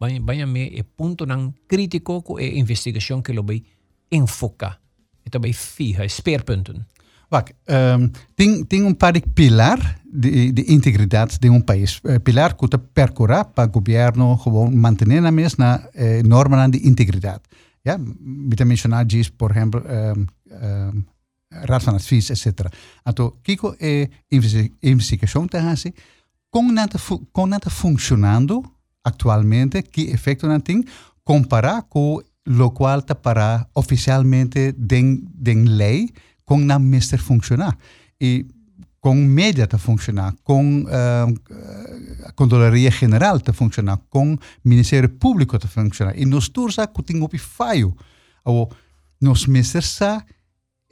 vê, 0.00 0.08
quata, 0.08 0.20
banha, 0.20 0.20
banha 0.20 0.46
me 0.46 0.66
e 0.66 0.82
ponto 0.82 1.26
ng 1.26 1.52
crítico 1.68 2.22
com 2.22 2.38
a 2.38 2.42
investigação 2.42 3.22
que 3.22 3.32
lo 3.32 3.42
vai 3.42 3.62
enfocar. 4.10 4.80
E 5.24 5.30
também 5.30 5.52
fija, 5.52 6.08
speerpunten. 6.08 6.86
Wacht, 7.30 7.54
um, 7.68 8.10
tem, 8.34 8.64
tem 8.64 8.82
um 8.82 8.94
par 8.94 9.12
de 9.12 9.20
pilar 9.20 10.00
de, 10.04 10.50
de 10.52 10.72
integridade 10.72 11.38
de 11.38 11.48
um 11.48 11.60
país. 11.60 12.00
Uh, 12.02 12.18
pilar 12.18 12.56
que 12.56 12.66
percorrer 12.92 13.44
para 13.44 13.68
o 13.68 13.70
governo 13.70 14.36
gewoon 14.36 14.74
manter 14.74 15.06
na 15.06 15.88
eh, 15.94 16.22
norma 16.24 16.68
de 16.68 16.78
integridade. 16.88 17.42
Ja, 17.84 17.96
me 17.98 18.56
mencionar 18.64 19.06
disso, 19.06 19.32
por 19.32 19.52
exemplo, 19.52 19.80
um, 19.80 20.26
um, 20.50 21.04
raad 21.50 21.84
van 21.84 21.94
advies, 21.94 22.30
etc. 22.30 22.70
Então, 23.06 23.32
kiko 23.42 23.76
é 23.80 24.10
investigação 24.82 25.46
com 26.50 26.72
nada 26.72 26.98
com 27.32 27.46
nada 27.46 27.70
funcionando 27.70 28.62
atualmente, 29.04 29.82
que 29.82 30.10
efeito 30.10 30.46
não 30.46 30.60
tem, 30.60 30.84
comparar 31.24 31.82
com 31.82 32.22
o 32.46 32.70
qual 32.70 32.98
está 32.98 33.14
para 33.14 33.66
oficialmente 33.74 34.72
den, 34.72 35.22
den 35.34 35.64
lei, 35.64 36.10
com 36.44 36.58
na 36.58 36.78
mister 36.78 37.20
funcionar. 37.20 37.76
E 38.20 38.46
com 39.00 39.14
média 39.14 39.66
a 39.70 39.78
funcionar, 39.78 40.34
com 40.44 40.82
uh, 40.82 42.26
a 42.26 42.32
Controlaria 42.32 42.90
General 42.90 43.40
a 43.44 43.52
funcionar, 43.52 43.98
com 44.10 44.34
o 44.34 44.38
Ministério 44.62 45.08
Público 45.08 45.56
a 45.56 45.60
funcionar. 45.60 46.18
E 46.18 46.26
nós 46.26 46.48
todos 46.48 46.76
que 46.76 47.02
temos 47.02 47.28
um 47.32 47.38
falho. 47.38 47.96
Ou 48.44 48.70
nós 49.20 49.46
mesters 49.46 50.00
a 50.02 50.22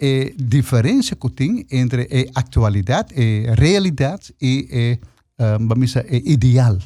é 0.01 0.33
diferença 0.39 1.17
que 1.17 1.31
tem 1.31 1.67
entre 1.71 2.09
a 2.35 2.41
atualidade, 2.41 3.15
a 3.51 3.55
realidade 3.55 4.33
e 4.41 4.99
a, 5.39 5.59
vamos 5.59 5.89
dizer, 5.89 6.07
a 6.09 6.17
ideal. 6.17 6.79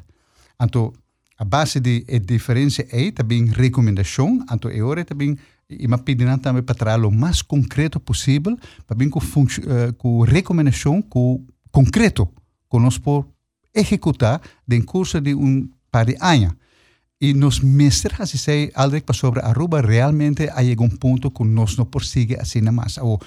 Então, 0.60 0.92
a 1.42 1.44
base 1.44 1.80
de 1.80 2.04
a 2.08 2.18
diferença 2.18 2.86
é 2.92 3.10
também 3.10 3.46
recomendação, 3.46 4.38
é 4.70 4.80
hora 4.80 5.04
também 5.04 5.36
e 5.68 5.88
me 5.88 5.98
pedindo 5.98 6.38
também 6.38 6.62
para 6.62 6.76
trazer 6.76 7.04
o 7.04 7.10
mais 7.10 7.42
concreto 7.42 7.98
possível, 7.98 8.56
para 8.86 8.96
bem 8.96 9.10
com, 9.10 9.18
uh, 9.18 9.92
com 9.98 10.20
recomendação 10.20 11.02
com 11.02 11.44
concreto 11.72 12.28
que 12.70 12.78
nós 12.78 12.96
por 12.96 13.26
executar 13.74 14.40
em 14.70 14.82
curso 14.82 15.20
de 15.20 15.34
um 15.34 15.68
par 15.90 16.06
de 16.06 16.16
anos. 16.20 16.54
E 17.20 17.34
nos 17.34 17.58
mestres, 17.58 18.20
assim 18.20 18.38
sei, 18.38 18.70
algo 18.74 19.02
para 19.02 19.14
sobre 19.14 19.40
Aruba, 19.40 19.80
realmente 19.80 20.48
há 20.48 20.62
um 20.80 20.88
ponto 20.90 21.28
que 21.28 21.42
nós 21.42 21.76
não 21.76 21.86
prossegue 21.86 22.36
assim 22.36 22.60
massa. 22.60 23.02
Ou, 23.02 23.20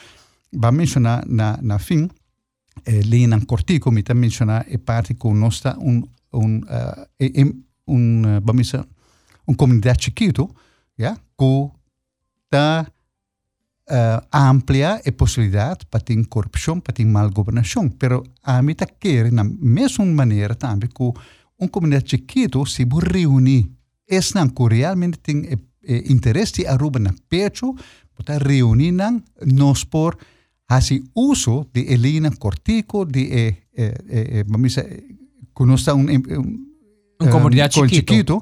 vamos 0.53 0.77
mencionar 0.77 1.25
na, 1.27 1.59
na 1.61 1.79
fim, 1.79 2.09
eh, 2.85 2.99
ali 2.99 3.27
na 3.27 3.41
Cortico, 3.41 3.91
me 3.91 4.03
também 4.03 4.21
mencionar 4.21 4.65
a 4.73 4.77
parte 4.77 5.13
que 5.13 5.27
nós 5.33 5.55
está 5.55 5.77
um, 5.79 6.01
um, 6.33 6.59
uh, 6.59 7.07
um, 7.21 7.65
uh, 7.87 8.41
vamos 8.43 8.67
dizer, 8.67 8.85
uma 9.47 9.55
comunidade 9.55 10.05
chiquito, 10.05 10.49
yeah, 10.99 11.19
que 11.37 11.71
está 12.45 12.87
uh, 13.89 14.27
amplia 14.31 15.01
a 15.05 15.11
possibilidade 15.11 15.85
para 15.85 15.99
ter 15.99 16.25
corrupção, 16.27 16.79
para 16.79 16.93
ter 16.93 17.05
mal 17.05 17.29
governação. 17.29 17.89
Pero 17.89 18.23
a 18.43 18.61
mim 18.61 18.71
está 18.71 18.85
querer, 18.85 19.31
na 19.31 19.43
mesma 19.43 20.05
maneira 20.05 20.55
também, 20.55 20.89
que 20.89 21.13
uma 21.59 21.69
comunidade 21.69 22.09
chiquita 22.09 22.65
se 22.65 22.85
reunir. 22.85 23.69
Esse 24.07 24.35
não 24.35 24.47
que 24.47 24.63
realmente 24.63 25.17
tem 25.17 25.45
eh, 25.45 25.57
eh, 25.83 26.03
interesse 26.11 26.53
de 26.53 26.67
Aruba 26.67 26.99
na 26.99 27.13
pecho, 27.27 27.75
para 28.23 28.37
reunir 28.37 28.93
nós 29.45 29.83
por 29.83 30.17
fazer 30.67 31.03
uso 31.13 31.65
de 31.73 31.91
elina 31.91 32.31
cortico, 32.31 33.05
de, 33.05 33.31
eh, 33.31 33.55
eh, 33.75 33.93
eh, 34.07 34.43
vamos 34.47 34.73
dizer, 34.73 35.03
que 35.55 35.65
nós 35.65 35.81
está 35.81 35.93
um 37.21 37.29
comunidade 37.29 37.75
chiquito. 37.75 37.95
chiquito 37.95 38.41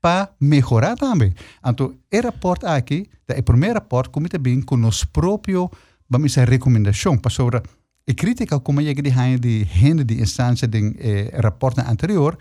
para 0.00 0.30
melhorar 0.40 0.96
também. 0.96 1.32
Então, 1.64 1.86
o 1.86 2.20
rapport 2.22 2.64
aqui, 2.64 3.08
o 3.38 3.42
primeiro 3.42 3.74
rapport 3.74 4.10
como 4.10 4.28
também 4.28 4.60
com 4.60 4.76
nosso 4.76 5.06
próprio, 5.08 5.70
vamos 6.08 6.32
dizer, 6.32 6.48
recomendação 6.48 7.16
para 7.16 7.30
sobre 7.30 7.58
a 7.58 8.14
crítica 8.14 8.58
como 8.60 8.80
é 8.80 8.94
que 8.94 9.02
de 9.02 9.10
de 9.38 9.64
gente 9.64 10.04
de 10.04 10.20
instância 10.20 10.66
de 10.66 10.94
eh, 10.98 11.40
rapport 11.40 11.78
anterior, 11.78 12.36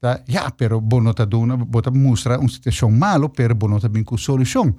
tá? 0.00 0.20
ja, 0.28 0.50
pero 0.50 0.80
bono 0.80 1.14
tá 1.14 1.24
dando, 1.24 1.56
bota 1.64 1.90
mostra 1.90 2.38
uma 2.38 2.48
situação 2.48 2.90
malo, 2.90 3.28
pero 3.28 3.54
bono 3.54 3.80
tá 3.80 3.88
bem 3.88 4.02
com 4.02 4.18
solução. 4.18 4.74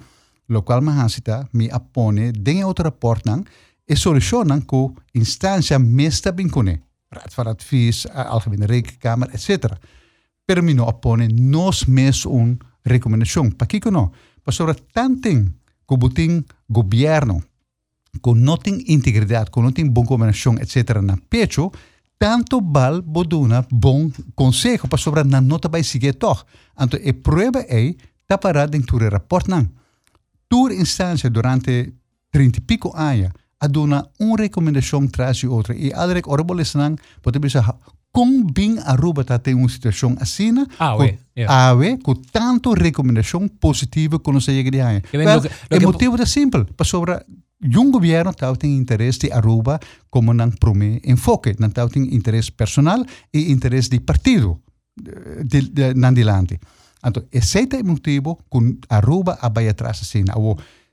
Lo 0.47 0.61
qual 0.61 0.81
me 0.81 0.91
hasita 0.91 1.49
me 1.53 1.69
apone 1.71 2.31
de 2.31 2.63
outro 2.63 2.85
rapport 2.85 3.21
não, 3.25 3.43
e 3.87 3.95
solucionan 3.95 4.61
com 4.61 4.95
instância 5.13 5.79
mesta 5.79 6.31
bincone. 6.31 6.81
Raad 7.11 7.33
van 7.35 7.49
Advies, 7.49 8.05
Algemene 8.13 8.67
Rekenkamer, 8.67 9.29
etc. 9.33 9.79
Pero 10.45 10.61
mi 10.61 10.73
no 10.73 10.85
opone 10.85 11.27
nos 11.27 11.87
mes 11.87 12.25
un 12.25 12.59
recomendación. 12.83 13.51
Pa 13.51 13.65
kiko 13.65 13.91
no. 13.91 14.11
Pa 14.43 14.51
sobre 14.51 14.75
tanting 14.93 15.53
kubuting 15.85 16.45
governo, 16.67 17.41
con 18.21 18.43
noting 18.43 18.83
integridade, 18.87 19.49
con 19.49 19.63
noting 19.63 19.93
bon 19.93 20.05
combinação, 20.05 20.57
etc. 20.57 21.01
na 21.01 21.17
pecho, 21.29 21.71
tanto 22.17 22.61
bal 22.61 23.01
boduna 23.01 23.65
bom 23.69 24.11
consejo 24.35 24.87
para 24.87 25.01
sobre 25.01 25.23
na 25.23 25.41
nota 25.41 25.67
vai 25.67 25.83
seguir 25.83 26.13
toch. 26.13 26.45
Anto 26.77 26.97
e 26.97 27.13
prueba 27.13 27.65
é 27.67 27.95
tapará 28.27 28.65
dentro 28.65 28.99
do 28.99 29.09
rapport 29.09 29.47
nan. 29.47 29.69
Tur 30.47 30.71
instância 30.71 31.29
durante 31.29 31.93
30 32.31 32.59
e 32.59 32.61
pico 32.61 32.93
anos 32.95 33.31
a 33.59 33.67
dona 33.67 34.07
uma 34.19 34.37
recomendação 34.37 35.07
traz 35.07 35.37
de 35.37 35.47
outra 35.47 35.73
e 35.75 35.91
alrek 35.93 36.27
orboles 36.27 36.75
nan 36.75 36.95
pode 37.21 37.39
pensar 37.39 37.77
com 38.15 38.45
bem 38.45 38.79
Aruba 38.79 39.23
está 39.23 39.37
tem 39.37 39.53
uma 39.53 39.67
situação 39.67 40.15
assim, 40.21 40.53
ah, 40.79 40.95
com, 40.95 41.03
yeah. 41.37 41.71
ah, 41.71 41.75
com 42.01 42.15
tanto 42.15 42.71
recomendação 42.73 43.45
positiva 43.45 44.17
que 44.17 44.39
chega 44.39 44.71
de 44.71 44.79
aí. 44.79 45.01
O 45.69 45.81
motivo 45.81 46.15
é 46.21 46.25
simples, 46.25 46.65
para 46.77 46.85
sobre 46.85 47.19
um 47.61 47.91
governo 47.91 48.31
tem 48.57 48.77
interesse 48.77 49.19
de 49.19 49.33
Aruba 49.33 49.81
como 50.09 50.33
não 50.33 50.49
promete 50.49 51.11
enfoque, 51.11 51.57
não 51.59 51.69
tem 51.69 52.15
interesse 52.15 52.49
personal 52.53 53.03
e 53.33 53.51
interesse 53.51 53.89
de 53.89 53.99
partido 53.99 54.61
de, 54.95 55.43
de, 55.43 55.93
de, 55.93 55.93
de 55.93 56.59
Então, 57.05 57.21
esse 57.33 57.67
é 57.69 57.81
o 57.81 57.85
motivo 57.85 58.39
que 58.49 58.77
Aruba 58.89 59.37
vai 59.53 59.67
atrás 59.67 59.99
assim. 60.01 60.23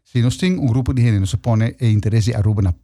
Se 0.05 0.21
nós 0.21 0.37
temos 0.37 0.59
um 0.59 0.67
grupo 0.67 0.93
de 0.93 1.03
gente 1.03 1.21
que 1.21 1.27
se 1.27 1.37
põe 1.37 1.75
interesse 1.81 2.35
Aruba, 2.35 2.63
na, 2.63 2.75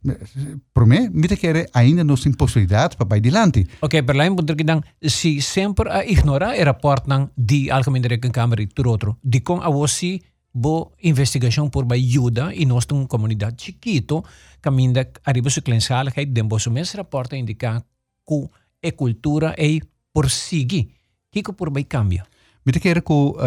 para 0.72 0.87
mim, 0.87 1.11
me 1.12 1.28
quer 1.28 1.68
ainda 1.74 2.02
nós 2.04 2.22
temos 2.22 2.37
possibilidade 2.37 2.96
para 2.96 3.16
ir 3.16 3.26
adiante. 3.26 3.66
Ok, 3.81 4.02
per 4.02 4.16
lijn 4.16 4.33
moet 4.33 4.50
ik 4.50 4.66
dan, 4.66 4.83
si 5.00 5.40
sempre 5.40 5.90
a 5.90 6.04
ignora 6.04 6.57
e 6.57 6.62
rapport 6.62 7.04
di 7.35 7.70
Algemene 7.70 8.09
Rekenkamer 8.09 8.61
e 8.61 8.68
outro, 8.87 9.18
di 9.20 9.42
kong 9.42 9.62
awosi 9.62 10.22
bo 10.52 10.92
investigação 11.02 11.68
por 11.68 11.87
ajuda 11.92 12.54
e 12.54 12.64
nós 12.64 12.87
temos 12.87 13.02
uma 13.02 13.09
comunidade 13.09 13.62
chiquito, 13.62 14.24
caminda 14.61 15.11
arriba 15.24 15.50
su 15.50 15.62
clensaligheid, 15.62 16.33
den 16.33 16.48
bo 16.48 16.59
su 16.59 16.70
mes 16.70 16.94
rapporta 16.94 17.37
indica 17.37 17.85
que 18.26 18.48
e 18.81 18.92
cultura 18.92 19.54
e 19.59 19.83
por 20.12 20.31
sigi, 20.31 20.94
kiko 21.31 21.52
por 21.52 21.70
bij 21.70 21.87
cambia. 21.87 22.24
Quer 22.72 23.02
que 23.02 23.12
um, 23.12 23.31
uh, 23.31 23.38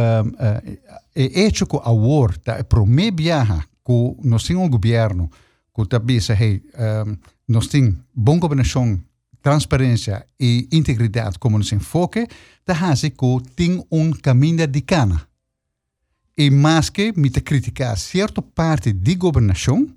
é 1.15 1.41
hecho 1.41 1.65
que 1.65 1.77
a 1.77 1.91
war, 1.91 2.37
da 2.43 2.63
prome 2.63 3.11
viaja 3.11 3.63
que 3.85 4.15
nós 4.23 4.43
temos 4.43 4.65
um 4.65 4.69
governo 4.69 5.29
que 5.75 5.85
também 5.87 6.17
diz, 6.17 6.29
hey, 6.29 6.63
um, 7.07 7.17
temos 7.67 7.95
boa 8.13 8.39
governação, 8.39 8.99
transparência 9.41 10.25
e 10.39 10.67
integridade 10.71 11.39
como 11.39 11.57
nos 11.57 11.71
enfoque, 11.71 12.27
da 12.65 12.73
hace 12.73 13.09
que 13.09 13.37
tem 13.55 13.83
um 13.91 14.11
caminho 14.11 14.67
de 14.67 14.81
cana. 14.81 15.21
E 16.37 16.49
mais 16.49 16.89
que 16.89 17.13
me 17.17 17.29
criticar 17.29 17.97
certa 17.97 18.41
parte 18.41 18.91
de 18.91 19.15
governação, 19.15 19.87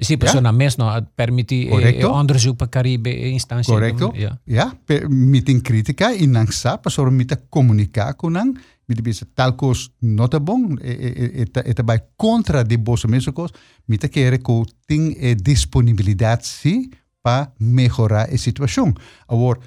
Sì, 0.00 0.16
persona 0.16 0.50
ja? 0.50 0.54
mesmo 0.54 1.10
permiti 1.12 1.66
e, 1.66 2.04
onderzoek 2.04 2.54
per 2.54 2.68
Caribe 2.68 3.10
instantie. 3.10 3.72
Correcto. 3.72 4.12
Ja, 4.14 4.38
ja 4.44 4.78
mi 5.08 5.42
tin 5.42 5.60
critica 5.60 6.12
in 6.12 6.30
nang 6.30 6.48
sa, 6.50 6.78
pasor 6.78 7.10
mi 7.10 7.24
ta 7.24 7.36
comunica 7.48 8.14
con 8.14 8.32
nang, 8.32 8.56
mi 8.84 8.94
ti 8.94 9.02
bisa 9.02 9.26
tal 9.34 9.56
cos 9.56 9.90
nota 9.98 10.38
bon, 10.38 10.78
e, 10.80 10.90
e, 10.90 11.30
e, 11.42 11.50
e, 11.52 11.74
e 11.76 11.82
bai 11.82 12.00
contra 12.14 12.62
di 12.62 12.78
bosso 12.78 13.08
meso 13.08 13.32
cos, 13.32 13.50
mi 13.86 13.96
ta 13.96 14.06
kere 14.06 14.38
ko 14.40 14.64
tin 14.86 15.12
e 15.18 15.34
disponibilidad 15.34 16.40
si 16.42 16.88
pa 17.20 17.52
mejorar 17.58 18.28
e 18.30 18.38
situação. 18.38 18.94
Agora, 19.26 19.58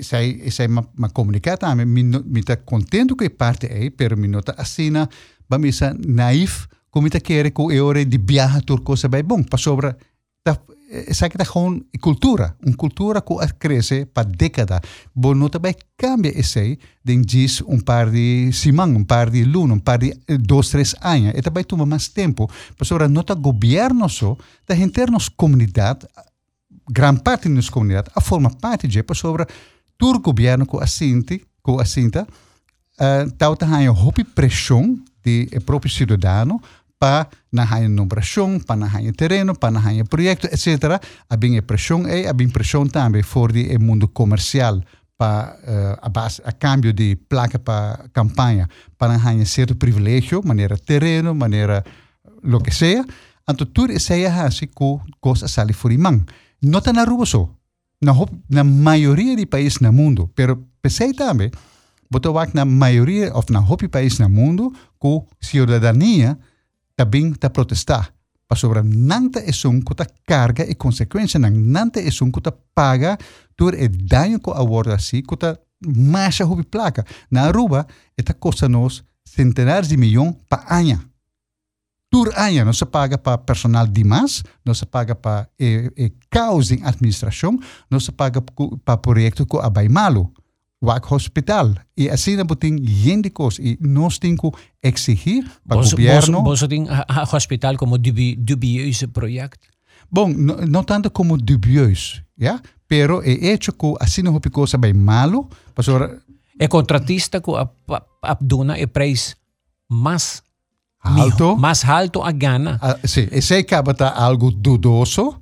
sai, 0.00 0.50
sai 0.50 0.66
ma, 0.66 0.84
ma 0.94 1.08
comunicata, 1.12 1.72
mi, 1.74 2.02
mi 2.02 2.42
ta 2.42 2.60
contento 2.64 3.14
che 3.14 3.30
parte 3.30 3.68
è, 3.68 3.92
per 3.92 4.16
mi 4.16 4.26
nota 4.26 4.56
assina, 4.56 5.08
ba 5.46 5.56
mi 5.56 5.70
sa 5.70 5.94
naif, 5.96 6.66
como 6.92 7.08
te 7.08 7.20
quer 7.20 7.50
que 7.50 7.62
eu 7.62 7.86
ore 7.86 8.04
de 8.04 8.18
viaja 8.18 8.60
turco 8.60 8.96
se 8.96 9.08
vai 9.08 9.22
bom 9.22 9.42
para 9.42 9.58
sobre 9.58 9.96
ta 10.44 10.60
essa 11.08 11.30
que 11.30 11.38
tá 11.38 11.44
gewoon 11.44 11.80
cultura 12.00 12.54
uma 12.60 12.76
cultura 12.76 13.22
que 13.22 13.34
cresce 13.58 14.04
para 14.04 14.28
década 14.28 14.78
bom 15.14 15.34
não 15.34 15.48
também 15.48 15.74
cambia 15.96 16.38
esse 16.38 16.78
de 17.02 17.16
diz 17.16 17.62
um 17.62 17.80
par 17.80 18.10
de 18.10 18.52
simão 18.52 18.94
um 18.94 19.04
par 19.04 19.30
de 19.30 19.42
luna 19.42 19.74
um 19.74 19.80
par 19.80 19.98
de 19.98 20.12
dois 20.38 20.68
três 20.68 20.94
anos 21.00 21.32
e 21.34 21.40
também 21.40 21.64
toma 21.64 21.86
mais 21.86 22.08
tempo. 22.08 22.46
Para 22.76 22.86
sobre 22.86 23.08
não 23.08 23.22
tá 23.22 23.34
governo 23.34 24.06
da 24.68 24.76
internos 24.76 25.30
comunidade 25.30 26.06
gran 26.90 27.16
parte 27.16 27.48
nossa 27.48 27.70
comunidade 27.70 28.10
a 28.14 28.20
forma 28.20 28.50
parte 28.50 28.86
de 28.86 29.02
para 29.02 29.14
sobre 29.14 29.46
tur 29.96 30.18
governo 30.18 30.66
que 30.66 30.76
assinta 30.76 31.38
que 31.38 31.80
assinta 31.80 32.26
uh, 33.00 33.30
tal 33.38 33.56
tá 33.56 33.66
a 33.66 33.92
hopi 33.92 34.24
pressão 34.24 34.98
de 35.24 35.48
próprio 35.64 35.90
cidadão 35.90 36.60
numeração, 37.88 38.58
para 38.60 38.76
na 38.76 38.86
hanya 38.86 39.12
terreno, 39.12 39.54
para 39.54 39.70
na 39.70 39.80
hanya 39.80 40.04
projeto, 40.04 40.46
etc. 40.46 41.00
Abing 41.28 41.58
a 41.58 41.62
pressão 41.62 42.06
é, 42.06 42.28
abing 42.28 42.50
pressão 42.50 42.86
também 42.86 43.22
for 43.22 43.52
de 43.52 43.76
mundo 43.78 44.08
comercial 44.08 44.80
para 45.18 45.56
uh, 45.62 45.98
a, 46.02 46.08
base, 46.08 46.42
a 46.44 46.52
cambio 46.52 46.92
de 46.92 47.16
placa 47.28 47.58
para 47.58 48.08
campanha, 48.12 48.68
para 48.98 49.16
na 49.16 49.30
hanya 49.30 49.46
certo 49.46 49.76
privilégio, 49.76 50.42
maneira 50.44 50.76
terreno, 50.76 51.34
maneira 51.34 51.84
lo 52.42 52.60
que 52.60 52.72
seja. 52.72 53.04
Então 53.48 53.66
tudo 53.66 53.92
isso 53.92 54.12
é 54.12 54.26
assim 54.26 54.66
que 54.66 54.74
coisa 55.20 55.46
sai 55.48 55.72
fora 55.72 55.96
mão. 55.98 56.24
Não 56.60 56.78
está 56.78 56.92
na. 56.92 57.04
Na, 58.04 58.12
na 58.50 58.64
maioria 58.64 59.36
de 59.36 59.46
países 59.46 59.78
no 59.78 59.92
mundo, 59.92 60.28
pero 60.34 60.66
pensei 60.82 61.12
também, 61.12 61.52
botou 62.10 62.34
na 62.52 62.64
maioria, 62.64 63.32
ou 63.32 63.44
na 63.48 63.60
hopi 63.60 63.86
países 63.86 64.18
no 64.18 64.28
mundo, 64.28 64.72
com 64.98 65.24
cidadania, 65.40 66.36
também 67.04 67.30
está 67.30 67.50
protestar. 67.50 68.12
Para 68.48 68.58
sobre 68.58 68.82
nanta 68.82 69.40
um 69.66 69.80
que 69.80 69.94
carga 70.26 70.64
e 70.68 70.74
consequência 70.74 71.40
nanta 71.40 72.00
é 72.00 72.08
um 72.22 72.30
que 72.30 72.40
paga 72.74 73.18
por 73.56 73.74
o 73.74 73.88
dano 73.88 74.38
que 74.38 74.50
aborda 74.50 74.96
está 74.96 75.58
mais 75.84 76.40
a 76.40 76.64
placa. 76.70 77.04
Na 77.30 77.42
Aruba, 77.42 77.86
esta 78.16 78.34
costa 78.34 78.68
nos 78.68 79.02
centenares 79.24 79.88
de 79.88 79.96
milhões 79.96 80.36
para 80.48 80.64
ano. 80.68 81.12
Por 82.10 82.28
ano 82.36 82.66
não 82.66 82.74
se 82.74 82.84
paga 82.84 83.16
para 83.16 83.38
personal 83.38 83.86
de 83.86 84.04
mais, 84.04 84.42
não 84.62 84.74
se 84.74 84.84
paga 84.84 85.14
para 85.14 85.48
e, 85.58 85.90
e 85.96 86.12
causa 86.28 86.74
em 86.74 86.84
administração, 86.84 87.58
não 87.90 87.98
se 87.98 88.12
paga 88.12 88.42
para 88.84 88.98
projeto 88.98 89.46
que 89.46 89.56
abai 89.56 89.88
malo. 89.88 90.30
Wak 90.82 91.12
hospital. 91.12 91.74
E 91.96 92.10
assim 92.10 92.36
não 92.36 92.46
tem 92.46 92.74
indicos 92.74 93.58
e 93.58 93.78
nós 93.80 94.18
temos 94.18 94.40
que 94.40 94.50
exigir 94.82 95.44
para 95.66 95.78
o 95.78 95.88
governo. 95.88 96.42
Você 96.42 96.68
tem 96.68 96.86
hospital 97.32 97.76
como 97.76 97.96
dubioso 97.96 99.08
projeto? 99.08 99.58
Bom, 100.10 100.28
não 100.28 100.84
tanto 100.84 101.10
como 101.10 101.38
dubioso, 101.38 102.22
ja? 102.38 102.60
pero 102.92 103.22
é 103.24 103.32
hecho 103.32 103.72
que 103.72 103.94
assim 104.00 104.20
não 104.20 104.38
ficou 104.38 104.66
bem 104.78 104.92
malo. 104.92 105.48
Pastor, 105.74 106.20
é 106.58 106.68
contratista 106.68 107.40
que 107.40 107.50
abduna 108.20 108.78
e 108.78 108.86
preço 108.86 109.34
mais 109.88 110.42
alto, 111.00 111.56
mais 111.56 111.82
alto 111.86 112.22
a 112.22 112.30
gana. 112.30 112.78
Uh, 112.82 113.08
sim, 113.08 113.28
esse 113.32 113.54
acaba 113.54 113.94
algo 114.10 114.50
dudoso, 114.50 115.40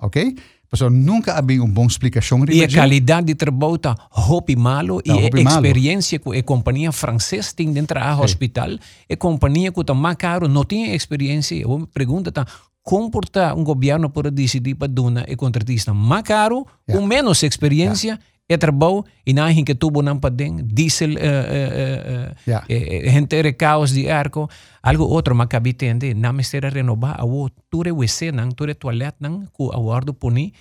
ok? 0.00 0.36
Pessoal, 0.76 0.90
nunca 0.90 1.32
havia 1.32 1.62
uma 1.62 1.72
boa 1.72 1.86
explicação. 1.86 2.44
E 2.50 2.62
a 2.62 2.68
qualidade 2.68 3.28
de 3.28 3.34
trabalho 3.34 3.76
está 3.76 3.96
hopi 4.10 4.54
malo 4.54 5.00
e 5.04 5.10
a 5.10 5.40
experiência 5.40 6.18
que 6.18 6.38
a 6.38 6.42
companhia 6.42 6.92
francesa 6.92 7.50
tem 7.56 7.72
dentro 7.72 7.98
do 7.98 8.22
hospital, 8.22 8.70
a 9.10 9.16
companhia 9.16 9.72
que 9.72 9.80
está 9.80 9.94
mais 9.94 10.16
caro, 10.16 10.46
não 10.46 10.64
tem 10.64 10.94
experiência. 10.94 11.54
Eu 11.54 11.88
pergunto, 11.94 12.30
tá, 12.30 12.46
como 12.82 13.10
um 13.56 13.64
governo 13.64 14.10
pode 14.10 14.30
decidir 14.30 14.74
para 14.74 14.88
dar 14.88 15.24
a 15.30 15.36
contratista 15.36 15.94
mais 15.94 16.22
caro, 16.22 16.66
yeah. 16.86 16.92
com 16.92 17.06
menos 17.06 17.42
experiência, 17.42 18.08
yeah. 18.08 18.22
E 18.48 18.56
trabalho, 18.58 19.04
e 19.26 19.32
não 19.32 19.52
que 19.64 19.74
tubo 19.74 20.02
não 20.02 20.18
padem, 20.18 20.56
diesel, 20.62 21.10
uh, 21.10 21.14
uh, 21.14 22.30
uh, 22.30 22.34
yeah. 22.46 22.64
uh, 22.64 23.10
gente 23.10 23.52
caos 23.54 23.92
de 23.92 24.08
arco, 24.08 24.48
algo 24.82 25.04
outro, 25.04 25.34
mas 25.34 25.48
que 25.48 25.56
habitante, 25.56 26.14
não 26.14 26.32
me 26.32 26.44
será 26.44 26.68
renovar, 26.68 27.20
a 27.20 27.24
o 27.24 27.50
ture 27.68 27.90
WC, 27.90 28.30
não, 28.30 28.48
ture 28.50 28.74
toalete, 28.74 29.16
não, 29.20 29.40
que 29.46 29.64
a 29.72 29.78
guardo 29.78 30.14
puni, 30.14 30.52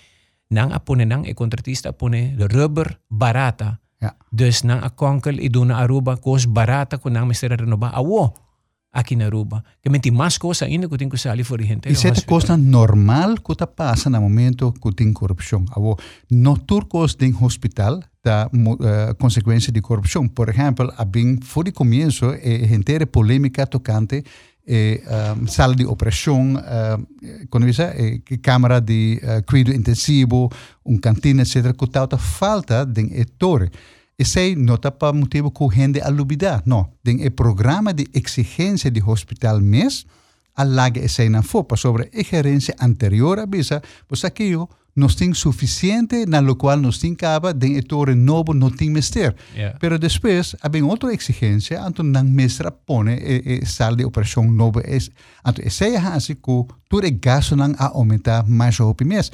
não 0.50 0.74
a 0.74 0.80
pune, 0.80 1.06
não, 1.06 1.24
e 1.26 1.34
contratista 1.36 1.94
pune 1.94 2.36
rubber 2.52 2.98
barata. 3.10 3.80
Yeah. 4.02 4.18
Dus 4.32 4.64
não 4.64 4.84
a 4.84 4.90
konkel, 4.90 5.40
e 5.40 5.50
duna 5.50 5.78
aruba, 5.78 6.18
cos 6.18 6.46
barata, 6.46 6.98
que 6.98 7.10
não 7.10 7.26
me 7.26 7.34
será 7.34 7.56
renovar, 7.56 7.92
a 7.96 8.02
o, 8.02 8.34
aqui 8.96 9.16
na 9.16 9.26
Aruba. 9.26 9.64
Que 9.82 9.90
menti 9.90 10.10
mais 10.10 10.38
coisa 10.38 10.66
ainda 10.66 10.88
que 10.88 10.98
tem 10.98 11.10
que 11.10 11.18
sair 11.18 11.44
fora 11.44 11.64
gente. 11.64 11.92
Isso 11.92 12.08
é 12.08 12.14
coisa 12.22 12.56
normal 12.56 13.36
que 13.36 13.52
está 13.52 13.68
passa 13.68 14.10
no 14.10 14.22
momento 14.22 14.72
que 14.72 14.92
tem 14.94 15.12
corrupção. 15.12 15.66
Abo, 15.72 16.00
no 16.32 16.58
turcos 16.58 17.16
tem 17.16 17.36
hospital 17.42 18.00
da 18.24 18.48
uh, 18.48 19.16
consequência 19.20 19.72
de 19.72 19.82
corrupção. 19.82 20.28
Por 20.28 20.50
exemplo, 20.50 20.92
a 20.98 21.04
bem 21.04 21.38
fora 21.42 21.72
começo 21.72 22.26
é 22.42 22.66
gente 22.66 23.06
polêmica 23.06 23.68
tocante 23.68 24.24
e 24.68 25.02
um, 25.38 25.46
sala 25.46 25.76
de 25.76 25.86
operação, 25.86 26.56
uh, 26.56 27.48
como 27.50 27.66
dice, 27.66 27.84
e 28.32 28.38
câmara 28.38 28.80
de 28.80 29.22
uh, 29.22 29.44
cuido 29.46 29.72
intensivo, 29.72 30.50
um 30.84 30.98
cantina, 30.98 31.44
etc. 31.44 31.72
Que 31.78 32.18
falta 32.18 32.84
de 32.86 33.02
ettore. 33.20 33.70
E 34.18 34.24
sei 34.24 34.56
nota 34.56 34.92
para 34.92 35.14
motivo 35.14 35.52
que 35.52 35.68
gente 35.76 36.02
alubida, 36.02 36.64
não. 36.66 36.90
Den 37.04 37.22
e 37.22 37.30
programa 37.30 37.94
de 37.94 38.08
exigência 38.14 38.90
de 38.90 39.04
hospital 39.04 39.60
mês, 39.60 40.06
a 40.56 40.64
laga 40.64 41.02
e 41.02 41.10
sei 41.10 41.28
na 41.30 41.44
fopa 41.44 41.76
sobre 41.76 42.10
a 42.14 42.24
gerência 42.24 42.76
anterior 42.80 43.40
a 43.40 43.46
bisa, 43.46 43.82
pois 44.08 44.24
aquilo 44.24 44.70
nós 44.96 45.16
temos 45.16 45.40
suficiente 45.40 46.26
na 46.26 46.40
lo 46.40 46.56
qual 46.56 46.78
nós 46.80 46.98
temos 46.98 47.18
caba 47.18 47.54
de 47.54 47.78
ettore 47.78 48.16
novo 48.16 48.54
não 48.54 48.72
tem 48.72 48.90
mester. 48.90 49.36
Yeah. 49.54 49.78
Pero 49.78 50.00
depois, 50.00 50.56
há 50.62 50.70
bem 50.70 50.84
outra 50.84 51.14
exigência, 51.14 51.84
anto 51.84 52.02
não 52.02 52.24
mestra 52.24 52.72
pone 52.72 53.16
e, 53.18 53.60
e 53.62 53.66
sala 53.66 53.98
de 53.98 54.06
operação 54.06 54.50
novo. 54.50 54.80
Anto 55.44 55.62
essa 55.62 55.86
é 55.86 55.98
assim 55.98 56.36
que 56.36 56.66
tudo 56.88 57.06
é 57.06 57.12
gasto 57.12 57.58
não 57.58 57.76
a 57.78 57.88
aumentar 57.88 58.48
mais 58.48 58.80
ou 58.80 58.96
mês. 59.04 59.30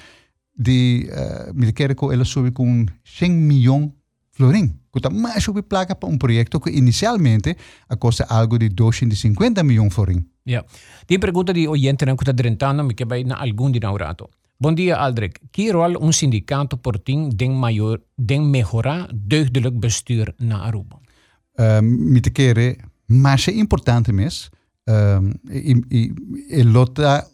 De, 0.57 1.07
uh, 1.11 1.53
me 1.53 1.71
quero 1.71 1.95
que 1.95 2.05
ela 2.05 2.25
soube 2.25 2.51
com 2.51 2.85
100 3.05 3.31
milhões 3.31 3.91
florin. 4.31 4.67
Que 4.91 4.99
está 4.99 5.09
mais 5.09 5.43
sobre 5.43 5.63
placa 5.63 5.95
para 5.95 6.09
um 6.09 6.17
projeto 6.17 6.59
que 6.59 6.71
inicialmente 6.71 7.55
a 7.87 7.95
custa 7.95 8.25
algo 8.25 8.57
de 8.57 8.69
250 8.69 9.63
milhões 9.63 9.93
florin. 9.93 10.25
Ja. 10.45 10.65
Die 11.07 11.19
pergunta 11.19 11.53
di 11.53 11.67
oyente 11.67 12.05
na 12.05 12.15
kuta 12.15 12.33
drentano 12.33 12.83
mi 12.83 12.93
kebay 12.93 13.23
na 13.23 13.35
algun 13.35 13.71
dinaurato. 13.71 14.29
Bom 14.57 14.73
dia 14.75 14.97
Aldrich. 14.97 15.39
Que 15.51 15.71
rol 15.71 15.97
un 15.97 16.13
sindicato 16.13 16.77
porting 16.77 17.31
den 17.35 17.53
maior 17.53 18.01
den 18.15 18.49
mejora 18.49 19.07
deugdelijk 19.11 19.79
bestuur 19.79 20.33
na 20.39 20.65
Aruba? 20.65 20.99
Uh, 21.57 21.81
me 21.81 22.21
te 22.21 22.31
quere, 22.31 22.77
mas 23.07 23.47
é 23.47 23.51
importante 23.51 24.11
mesmo. 24.11 24.49
Uh, 24.87 25.29
e, 25.49 25.81
e, 25.89 26.13
e 26.49 26.63
lota 26.63 27.27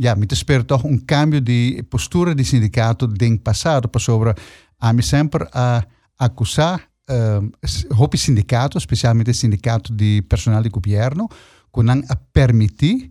ja, 0.00 0.14
me 0.14 0.26
te 0.26 0.34
espero 0.34 0.64
toch 0.64 0.84
um 0.84 0.98
cambio 0.98 1.40
de 1.40 1.84
postura 1.88 2.34
de 2.34 2.44
sindicato 2.44 3.06
den 3.06 3.38
passado 3.38 3.88
para 3.88 4.00
sobre 4.00 4.34
a 4.78 4.92
me 4.92 5.02
sempre 5.02 5.46
a 5.52 5.86
acusar 6.18 6.80
uh, 7.10 8.02
hopi 8.02 8.18
sindicato, 8.18 8.78
specialmente 8.80 9.32
sindicato 9.34 9.92
de 9.92 10.22
personal 10.28 10.62
de 10.62 10.68
governo, 10.68 11.28
que 11.72 11.82
não 11.82 12.02
a 12.08 12.16
permitir 12.16 13.10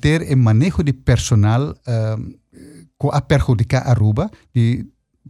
ter 0.00 0.32
o 0.32 0.36
manejo 0.36 0.82
de 0.82 0.92
personal 0.92 1.74
que 3.00 3.08
a 3.10 3.20
perjudicar 3.20 3.88
Aruba, 3.88 4.30
de 4.54 4.86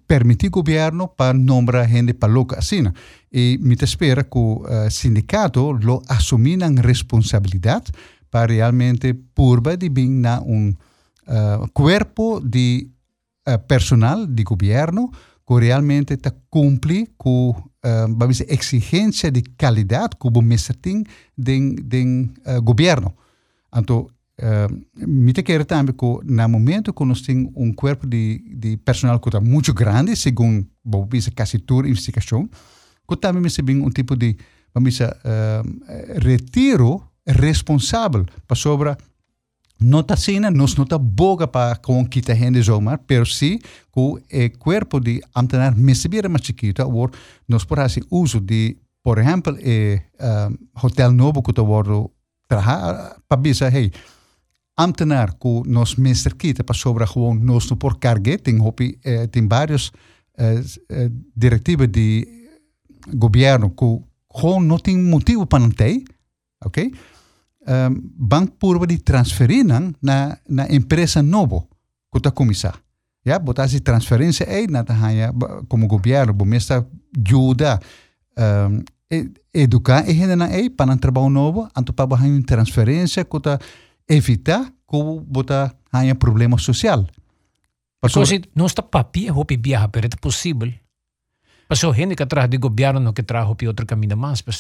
permitir 0.07 0.51
governo 0.51 1.09
para 1.09 1.33
nombrar 1.33 1.89
gente 1.89 2.15
para 2.15 2.33
loca 2.33 2.59
assim. 2.59 2.85
E 3.33 3.59
me 3.63 3.75
espera 3.75 4.25
que 4.25 4.39
o 4.39 4.63
uh, 4.63 4.91
sindicato 4.91 5.73
lo 5.73 6.03
assumiram 6.09 6.75
responsabilidade 6.77 7.93
para 8.31 8.53
realmente 8.53 9.15
purba 9.15 9.77
de 9.77 9.89
vir 9.89 10.09
na 10.09 10.41
um 10.41 10.75
uh, 11.29 11.69
corpo 11.73 12.41
de 12.41 12.89
uh, 13.49 13.59
personal 13.67 14.27
de 14.27 14.43
governo 14.43 15.11
realmente 15.59 16.15
está 16.15 16.33
cumpre 16.51 17.09
com 17.17 17.51
uh, 17.51 17.63
vamos 18.17 18.39
dizer, 18.39 18.53
exigência 18.53 19.31
de 19.31 19.43
qualidade 19.59 20.17
que 20.21 20.27
o 20.27 20.43
mestre 20.43 20.77
tem 20.77 21.05
do 21.37 21.53
uh, 22.47 22.63
governo. 22.63 23.15
Então, 23.75 24.07
uh, 24.41 25.07
me 25.07 25.33
quero 25.33 25.65
também 25.65 25.95
que 25.95 26.07
no 26.25 26.49
momento 26.49 26.93
que 26.93 27.05
nós 27.05 27.23
temos 27.23 27.53
um 27.57 27.73
corpo 27.73 28.07
de, 28.07 28.39
de 28.55 28.77
personal 28.79 29.19
que 29.19 29.29
está 29.29 29.41
muito 29.41 29.73
grande, 29.73 30.17
segundo 30.17 30.67
vamos 30.85 31.09
dizer, 31.11 31.33
quase 31.33 31.59
toda 31.59 31.89
investigação, 31.89 32.49
que 33.09 33.17
também 33.17 33.43
me 33.43 33.51
um 33.85 33.91
tipo 33.91 34.17
de 34.17 34.37
vamos 34.75 34.95
dizer, 34.95 35.11
uh, 35.11 36.27
retiro 36.27 37.03
responsável 37.27 38.25
para 38.47 38.57
sobre 38.57 38.97
não 39.83 40.01
está 40.01 40.17
sendo, 40.17 40.51
nós 40.51 40.75
não 40.75 40.85
está 40.85 40.99
boga 40.99 41.47
para 41.47 41.77
com 41.77 42.05
kita 42.07 42.35
gente 42.35 42.63
zomaar, 42.63 43.01
pero 43.07 43.27
sim 43.27 43.59
que 43.59 44.01
o 44.01 44.19
corpo 44.59 45.01
de 45.01 45.21
ambtenaar 45.35 45.77
mesebira 45.77 46.29
mais 46.29 46.45
chiquita, 46.45 46.87
ou 46.87 47.11
nós 47.49 47.65
por 47.65 47.81
assim 47.81 48.01
uso 48.11 48.41
de, 48.41 48.77
por 49.03 49.19
exemplo, 49.19 49.57
e 49.61 50.01
um, 50.21 50.57
hotel 50.83 51.13
novo 51.13 51.43
que 51.43 51.53
tu 51.53 51.63
word 51.65 52.09
trabalhar 52.49 53.17
para 53.29 53.41
bisa, 53.41 53.69
hey, 53.69 53.91
ambtenaar 54.77 55.37
que 55.39 55.63
nós 55.67 55.97
mestre 55.97 56.35
kita 56.35 56.65
para 56.65 56.75
sobre 56.75 57.07
gewoon 57.07 57.45
nós 57.45 57.69
não 57.71 57.77
por 57.77 57.99
carga, 57.99 58.39
tem 58.39 58.61
hopi, 58.61 58.99
eh, 59.05 59.27
tem 59.27 59.47
vários 59.49 59.93
eh, 60.39 60.63
eh, 60.89 61.11
diretivas 61.37 61.89
de 61.89 62.27
governo 63.15 63.71
que 63.71 64.01
gewoon 64.31 64.67
não 64.67 64.79
tem 64.79 64.97
motivo 64.97 65.47
para 65.47 65.63
não 65.63 65.71
ter, 65.71 66.03
ok? 66.65 66.93
Um, 67.67 68.01
bank 68.17 68.53
purba 68.59 68.87
di 68.87 68.99
transferinan 68.99 69.95
na 70.03 70.39
na 70.49 70.67
empresa 70.69 71.23
novo 71.23 71.69
kuta 72.11 72.31
komisa. 72.31 72.75
Ja, 73.25 73.39
botar 73.39 73.69
se 73.69 73.81
transferência 73.81 74.45
é 74.45 74.67
na 74.67 74.83
hanya 74.83 75.33
como 75.69 75.87
governo, 75.87 76.33
bom 76.33 76.45
mesta 76.45 76.85
ajuda 77.17 77.79
um, 78.37 78.83
educar 79.55 80.09
e 80.09 80.13
gente 80.13 80.35
na 80.35 80.49
é 80.49 80.69
para 80.69 80.93
um 80.93 80.99
trabalho 80.99 81.31
novo, 81.31 81.69
anto 81.77 81.93
para 81.93 82.07
uma 82.07 82.43
transferência 82.43 83.25
kuta 83.25 83.61
evitar 84.09 84.73
que 84.89 85.21
botar 85.27 85.75
hanya 85.93 86.15
problema 86.15 86.59
social. 86.59 87.07
Porque 88.01 88.43
não 88.57 88.67
está 88.67 88.83
papia 88.83 89.33
hopi 89.33 89.57
viaja, 89.57 89.89
pero 89.89 90.07
é 90.07 90.17
possível. 90.21 90.73
Pasó 91.69 91.93
gente 91.95 92.17
que 92.17 92.25
atrás 92.25 92.51
de 92.51 92.59
governo 92.59 93.13
que 93.15 93.23
trajo 93.23 93.57
outro 93.67 93.87
caminho 93.87 94.17
mais, 94.17 94.43
para 94.43 94.53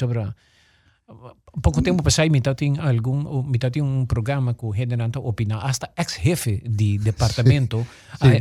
Poco 1.60 1.82
tempo 1.82 2.02
passado, 2.02 2.30
mitad 2.30 2.56
tem 2.56 2.78
algum, 2.78 3.42
mitad 3.42 3.70
tem 3.70 3.82
um 3.82 4.06
programa 4.06 4.54
que 4.54 4.64
o 4.64 4.72
generante 4.72 5.18
opina, 5.18 5.58
hasta 5.58 5.90
ex-jefe 5.98 6.62
de 6.66 6.96
departamento, 7.04 7.86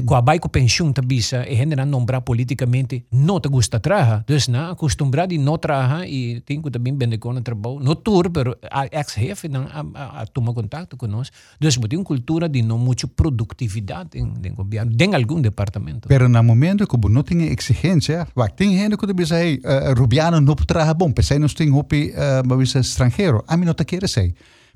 com 0.05 0.15
a 0.15 0.21
baixo 0.21 0.47
pensão 0.47 0.93
tabisa, 0.93 1.45
e 1.45 1.55
generante 1.57 1.91
nombrar 1.91 2.21
politicamente, 2.21 3.05
não 3.11 3.41
te 3.41 3.49
gusta 3.49 3.81
trabalhar. 3.81 4.23
Dus 4.25 4.47
na, 4.47 4.71
acostumbrado 4.71 5.31
de 5.31 5.37
não 5.37 5.57
trabalhar 5.57 6.07
e 6.07 6.39
tem 6.41 6.61
que 6.61 6.71
também 6.71 6.97
vender 6.97 7.17
com 7.17 7.31
o 7.31 7.41
trabalho, 7.41 7.81
não 7.81 7.95
tur, 7.95 8.29
pero 8.29 8.57
a 8.71 8.85
ex-jefe 8.85 9.49
não 9.49 9.67
a, 9.67 10.21
a, 10.21 10.25
toma 10.25 10.53
contato 10.53 10.95
conosco. 10.95 11.35
Dus 11.59 11.75
tem 11.77 11.99
uma 11.99 12.05
cultura 12.05 12.47
de 12.47 12.61
não 12.61 12.77
muita 12.77 13.07
produtividade 13.07 14.17
em, 14.17 14.33
em 14.41 14.53
governo, 14.53 14.91
em 14.97 15.15
algum 15.15 15.41
departamento. 15.41 16.07
Pero 16.07 16.29
no 16.29 16.41
momento 16.41 16.87
que 16.87 17.09
não 17.09 17.23
tem 17.23 17.43
exigência, 17.51 18.25
tem 18.55 18.77
gente 18.77 18.95
que 18.95 19.13
diz, 19.13 19.31
hey, 19.31 19.59
uh, 19.65 19.99
Rubiano 19.99 20.39
não 20.39 20.55
trabalha 20.55 20.93
bom, 20.93 21.11
pensei 21.11 21.37
nós 21.37 21.53
tem 21.53 21.71
hopi, 21.73 22.13
uh, 22.15 22.60
país 22.61 22.75
extranjero. 22.75 23.43
A 23.47 23.57
mí 23.57 23.65
no 23.65 23.73
te 23.73 23.85
quiere 23.85 24.07
ser. 24.07 24.33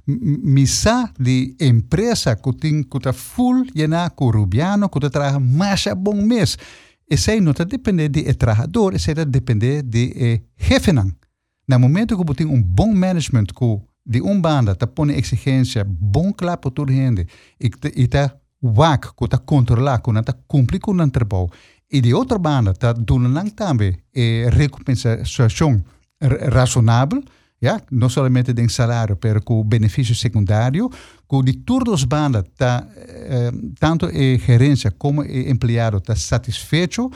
Misa 0.08 1.12
de 1.20 1.56
empresa 1.60 2.36
que 2.36 2.54
tem 2.54 2.84
que 2.84 2.98
está 2.98 3.14
full 3.14 3.66
llena 3.74 4.10
com 4.12 4.30
rubiano, 4.30 4.90
que 4.90 5.00
trabalha 5.10 5.40
mais 5.40 5.88
a 5.88 5.96
bom 5.96 6.22
mês. 6.22 6.58
Esse 7.08 7.40
não 7.42 7.52
está 7.52 7.64
depender 7.64 8.10
de 8.10 8.34
trabalhador, 8.34 8.94
esse 8.94 9.12
está 9.12 9.24
depender 9.24 9.84
de 9.84 10.42
jefe. 10.58 10.92
No 10.94 11.80
momento 11.80 12.18
que 12.18 12.36
tem 12.36 12.46
um 12.46 12.62
bom 12.62 12.94
management, 12.94 13.46
que 13.46 13.82
de 14.06 14.22
um 14.22 14.40
banda 14.40 14.74
está 14.74 14.86
pondo 14.86 15.12
exigência, 15.12 15.84
bom 15.84 16.32
claro 16.32 16.60
para 16.60 16.72
toda 16.72 16.94
gente, 16.94 17.28
e 17.60 17.72
está 18.04 18.36
wak, 18.62 19.16
que 19.16 19.26
está 19.26 19.40
controlar, 19.40 20.00
que 20.00 20.12
está 20.12 20.34
cumprir 20.48 20.80
com 20.80 20.92
o 20.92 21.10
trabalho, 21.10 21.50
e 21.92 22.02
de 22.02 22.14
outra 22.14 22.38
banda 22.38 22.72
está 22.72 22.94
dando 22.94 23.52
também 23.52 23.98
recompensação 24.52 25.84
razonável, 26.52 27.24
ja? 27.62 27.82
não 27.92 28.10
somente 28.10 28.54
de 28.54 28.70
salário, 28.70 29.18
mas 29.22 29.44
com 29.44 29.64
benefício 29.64 30.16
secundário, 30.16 30.90
com 31.28 31.44
de 31.44 31.54
todos 31.54 31.94
os 31.94 32.04
bandas, 32.04 32.44
tá, 32.56 32.88
eh, 32.96 33.52
tanto 33.80 34.06
a 34.06 34.38
gerência 34.38 34.92
como 34.92 35.22
o 35.22 35.26
empregado 35.26 35.98
está 35.98 36.16
satisfeito, 36.16 37.12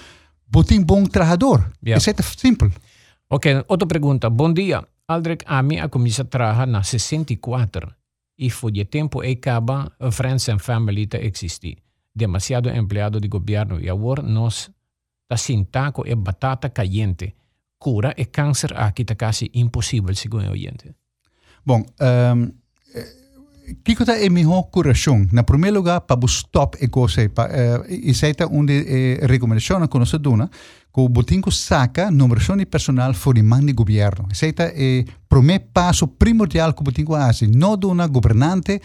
botem 0.48 0.82
bom 0.82 1.06
trabalhador. 1.06 1.72
Yeah. 1.84 1.98
Isso 1.98 2.10
é 2.10 2.14
simples. 2.24 2.74
Ok, 3.30 3.64
outra 3.68 3.88
pergunta. 3.88 4.30
Bom 4.30 4.52
dia. 4.52 4.84
Aldrich, 5.08 5.44
a 5.46 5.62
mim 5.62 5.80
a 5.80 5.90
comissão 5.90 6.26
trabalha 6.26 6.66
na 6.66 6.84
64 6.84 7.94
e 8.38 8.50
foi 8.50 8.72
de 8.72 8.86
tempo 8.86 9.24
e 9.24 9.34
acaba 9.34 9.92
Friends 10.12 10.50
and 10.50 10.60
Family 10.60 11.08
te 11.08 11.18
existir. 11.18 11.78
Demasiado 12.16 12.70
empleado 12.70 13.20
de 13.20 13.28
governo 13.28 13.80
e 13.80 13.90
agora 13.90 14.22
nós 14.22 14.70
está 15.24 15.38
sem 15.38 15.64
taco 15.64 16.04
e 16.08 16.16
batata 16.16 16.70
caliente 16.70 17.36
cura 17.80 18.14
e 18.18 18.26
câncer 18.26 18.74
aqui 18.76 19.02
está 19.02 19.16
quase 19.16 19.50
impossível, 19.54 20.14
segundo 20.14 20.48
o 20.48 20.52
oyente. 20.52 20.94
Bom, 21.66 21.84
um, 22.36 22.52
Kiko 23.84 24.04
ta 24.04 24.18
e 24.18 24.30
miho 24.30 24.64
coração. 24.72 25.28
Na 25.32 25.44
primeiro 25.44 25.78
lugar, 25.78 26.02
para 26.02 26.26
stop 26.26 26.78
e 26.82 26.88
coisa, 26.88 27.30
pa, 27.30 27.46
uh, 27.46 27.86
e 27.88 28.14
seita 28.14 28.48
onde 28.48 28.74
eh, 28.74 29.26
recomendação 29.28 29.88
que 29.88 30.00
nós 30.00 30.12
dona, 30.14 30.50
que 30.94 31.00
o 31.00 31.08
botinco 31.08 31.52
saca 31.52 32.10
numeração 32.10 32.58
de 32.58 32.66
personal 32.66 33.14
fora 33.14 33.44
mão 33.44 33.64
de 33.64 33.74
governo. 33.74 34.28
Seita 34.34 34.74
é 34.76 35.02
o 35.02 35.30
primeiro 35.30 35.66
passo 35.72 36.08
primordial 36.08 36.74
que 36.74 36.82
o 36.82 36.84
botinco 36.84 37.14
faz. 37.14 37.42
Não 37.42 37.78
dona 37.78 38.08
governante 38.08 38.82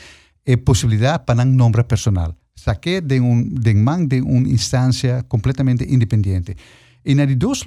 e 0.46 0.56
possibilidade 0.58 1.24
para 1.24 1.44
não 1.44 1.52
nombrar 1.52 1.84
personal. 1.84 2.34
Saque 2.54 3.00
de 3.00 3.20
um 3.20 3.42
de 3.42 3.74
mão 3.74 4.06
de 4.06 4.20
uma 4.20 4.48
instância 4.48 5.24
completamente 5.28 5.84
independente. 5.84 6.54
E 7.04 7.14
na 7.14 7.24
de 7.24 7.36
dois 7.36 7.62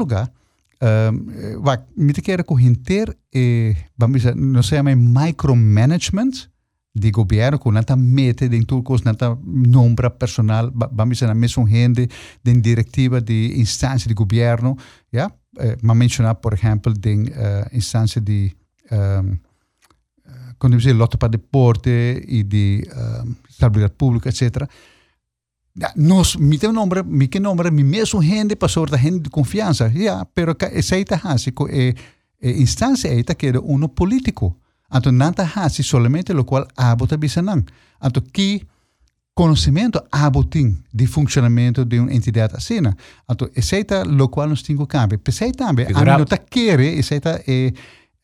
lugares, 0.79 1.11
Uh, 1.17 1.57
wat 1.63 1.87
met 1.95 2.21
keer 2.21 2.43
ko 2.45 2.55
hinter 2.55 3.17
e 3.33 3.75
vamos 3.95 4.21
dizer, 4.21 4.35
não 4.35 4.61
se 4.61 4.75
chama 4.75 4.95
micromanagement 4.95 6.49
di 6.91 7.09
governo 7.09 7.57
con 7.57 7.73
nata 7.73 7.95
mete 7.95 8.47
den 8.47 8.65
turcos 8.65 9.03
nata 9.03 9.37
nombra 9.43 10.09
personal 10.09 10.71
vamos 10.73 11.23
a 11.23 11.33
messo 11.33 11.65
gente 11.65 12.07
den 12.41 12.61
direttiva 12.61 13.19
di 13.19 13.59
istanze 13.59 14.07
di 14.07 14.13
governo 14.13 14.75
ja 15.09 15.31
eh, 15.59 15.77
ma 15.81 15.93
menziona 15.93 16.35
per 16.35 16.53
esempio 16.53 16.91
den 16.91 17.31
uh, 17.35 17.75
istanze 17.75 18.21
di 18.21 18.55
um, 18.89 19.39
come 20.57 20.75
dice? 20.75 20.91
Lotta 20.91 21.17
per 21.17 21.29
deporte 21.29 22.23
e 22.23 22.47
di 22.47 22.83
uh, 22.83 23.35
stabilità 23.47 23.93
pubblica 23.95 24.29
eccetera 24.29 24.67
ja, 25.77 25.91
nos 25.95 26.35
mi 26.37 26.57
te 26.57 26.71
nombre 26.71 27.03
mi 27.03 27.27
che 27.27 27.39
nombre 27.39 27.71
mi 27.71 27.83
messo 27.83 28.19
gente 28.21 28.55
para 28.55 28.71
sorta 28.71 28.97
gente 28.97 29.21
di 29.21 29.29
confianza 29.29 29.89
ja 29.89 30.25
pero 30.25 30.55
ka 30.55 30.67
esaita 30.67 31.19
hasico 31.23 31.67
e, 31.67 31.95
e 32.37 32.49
istanze 32.49 33.09
eita 33.09 33.35
che 33.35 33.49
uno 33.49 33.87
politico 33.87 34.57
Anto 34.89 35.11
nanta 35.11 35.49
hasi 35.53 35.83
solamente 35.83 36.33
lo 36.33 36.43
qual 36.43 36.65
abota 36.75 37.17
bisanang. 37.17 37.67
Anto 37.99 38.21
ki 38.21 38.65
conhecimento 39.33 40.05
abotin 40.09 40.83
di 40.89 41.05
funcionamento 41.05 41.83
de 41.83 41.99
uma 41.99 42.11
entidade 42.11 42.55
assim. 42.55 42.81
Anto 43.25 43.49
essa 43.53 44.03
lo 44.05 44.29
qual 44.29 44.47
nós 44.47 44.61
temos 44.61 44.87
campo. 44.87 45.17
Pensei 45.17 45.51
também, 45.51 45.87
a 45.93 46.17
não 46.17 46.25
tá 46.25 46.37
querer, 46.37 46.97
essa 46.97 47.15
é 47.15 47.73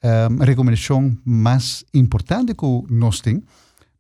um, 0.04 0.38
recomendação 0.43 1.18
mais 1.26 1.84
importante 1.93 2.54
que 2.56 2.84
nós 2.89 3.20
temos. 3.20 3.43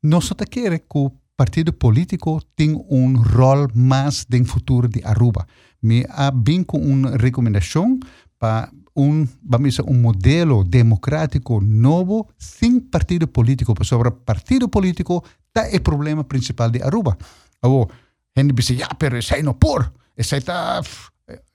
Nós 0.01 0.29
tá 0.29 0.45
querer 0.45 0.79
que 0.79 1.11
partido 1.35 1.73
político 1.73 2.41
tenha 2.55 2.77
um 2.89 3.17
rol 3.17 3.67
mais 3.73 4.25
no 4.29 4.45
futuro 4.45 4.87
de 4.87 5.01
Aruba. 5.03 5.47
Me 5.81 6.05
há 6.09 6.31
bem 6.31 6.63
com 6.63 6.77
uma 6.77 7.17
recomendação 7.17 7.99
para 8.37 8.71
un, 8.95 9.27
vamos 9.43 9.79
a 9.79 9.83
un 9.83 10.01
modelo 10.01 10.63
democrático 10.63 11.59
novo 11.61 12.29
sem 12.37 12.79
partido 12.79 13.27
político. 13.27 13.73
Sobre 13.83 14.11
partido 14.11 14.69
político 14.69 15.23
está 15.47 15.67
o 15.75 15.81
problema 15.81 16.23
principal 16.23 16.69
de 16.69 16.81
Aruba. 16.81 17.17
Oh, 17.61 17.87
gente 18.35 18.53
diz, 18.53 18.67
ja, 18.77 18.89
pero 18.97 19.17
essa 19.17 19.41
não 19.41 19.53
por, 19.53 19.93
essa 20.15 20.37
está 20.37 20.81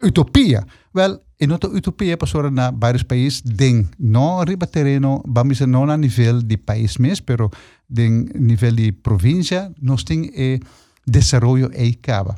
utopia. 0.02 0.66
Wel, 0.98 1.22
in 1.38 1.52
outra 1.52 1.70
utopia 1.70 2.16
passou 2.16 2.50
na 2.50 2.72
vários 2.72 3.04
países, 3.04 3.42
den 3.42 3.86
não 3.98 4.40
arriba 4.40 4.66
terreno, 4.66 5.22
vamos 5.24 5.60
não 5.60 5.88
a 5.88 5.96
nível 5.96 6.42
de 6.42 6.56
país 6.56 6.98
mesmo, 6.98 7.24
pero 7.24 7.50
den 7.88 8.26
nível 8.34 8.74
de 8.74 8.90
província, 8.92 9.72
nós 9.80 10.02
temos 10.02 10.28
eh, 10.34 10.58
desenvolvimento 11.06 11.78
e 11.78 11.94
cava. 11.94 12.34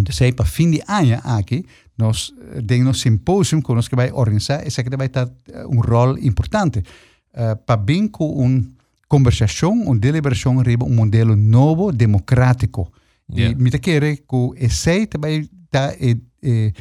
Então, 0.00 0.14
sei 0.14 0.32
para 0.32 0.46
fim 0.46 0.70
de 0.70 0.82
ano 0.88 1.20
aqui, 1.22 1.66
nós 1.98 2.32
temos 2.66 2.88
um 2.88 2.94
simpósio 2.94 3.62
que 3.62 3.74
nós 3.74 3.88
que 3.88 3.96
vai 3.96 4.10
organizar, 4.10 4.66
esse 4.66 4.80
aqui 4.80 4.96
vai 4.96 5.10
ter 5.10 5.28
um 5.68 5.80
rol 5.80 6.18
importante 6.18 6.78
uh, 6.78 7.56
para 7.66 7.76
bem 7.76 8.08
com 8.08 8.26
uma 8.32 8.62
conversação, 9.06 9.72
uma 9.72 9.96
deliberação 9.96 10.58
arriba 10.58 10.86
um 10.86 10.94
modelo 10.94 11.36
novo, 11.36 11.92
democrático. 11.92 12.90
Yeah. 13.30 13.52
E 13.52 13.62
me 13.62 13.70
quer 13.70 14.16
que 14.16 14.50
esse 14.56 15.08
vai 15.20 15.46
dar 15.70 15.94
e, 16.00 16.16
e, 16.42 16.72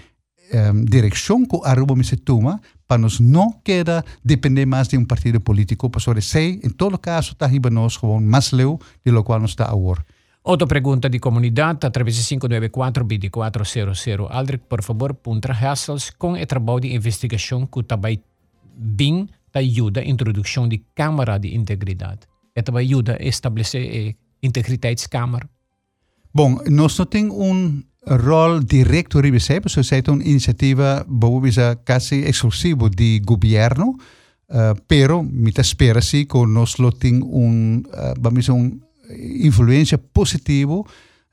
um, 0.54 0.84
direção 0.86 1.46
que 1.46 1.60
arriba 1.64 1.96
me 1.96 2.04
se 2.04 2.18
toma 2.18 2.60
para 2.88 2.98
nós 2.98 3.20
não 3.20 3.52
queda 3.64 4.04
depender 4.24 4.66
mais 4.66 4.88
de 4.88 4.98
um 4.98 5.06
partido 5.06 5.40
político, 5.40 5.90
para 5.90 6.20
esse, 6.20 6.60
em 6.64 6.70
todo 6.70 6.98
caso, 6.98 7.32
está 7.32 7.46
arriba 7.46 7.70
nós 7.70 7.96
gewoon 7.96 8.22
mais 8.22 8.52
leu 8.52 8.80
de 9.06 9.12
lo 9.12 9.24
qual 9.24 9.40
nós 9.40 9.52
está 9.52 9.66
agora. 9.66 10.06
Outra 10.44 10.68
pergunta 10.68 11.08
de 11.08 11.20
comunidade 11.20 11.86
através 11.86 12.16
de 12.16 12.24
594-2400. 12.36 14.28
Aldrich, 14.30 14.64
por 14.68 14.82
favor, 14.82 15.14
punta 15.14 15.54
hassles 15.54 16.10
com 16.10 16.34
o 16.34 16.46
trabalho 16.46 16.82
de 16.82 16.96
investigação 16.96 17.68
que 17.68 17.84
também 17.84 18.22
bem 18.76 19.30
ajuda 19.54 20.02
a 20.02 20.06
introdução 20.06 20.68
de 20.68 20.80
câmara 20.96 21.38
de 21.38 21.56
integridade. 21.56 22.22
E 22.56 22.62
também 22.64 22.88
ajuda 22.88 23.18
a 23.22 23.24
estabelecer 23.24 24.16
a 24.20 24.46
integriteitskamer. 24.46 25.48
Bom, 26.34 26.58
nós 26.70 26.98
não 26.98 27.06
temos 27.06 27.38
um 27.38 27.84
rol 28.08 28.60
direto 28.62 29.20
ribesei, 29.20 29.62
porque 29.62 29.80
é 29.80 30.12
uma 30.12 30.24
iniciativa, 30.24 31.06
quase 31.86 32.22
exclusiva 32.28 32.90
de 32.90 33.20
governo, 33.20 33.96
uh, 34.50 34.82
pero 34.88 35.24
me 35.24 35.52
espera-se 35.56 36.26
que 36.26 36.46
nós 36.46 36.76
temos 37.00 37.28
um, 37.32 37.84
uh, 37.88 38.14
vamos 38.20 38.50
um 38.50 38.80
influência 39.44 39.98
positiva 39.98 40.84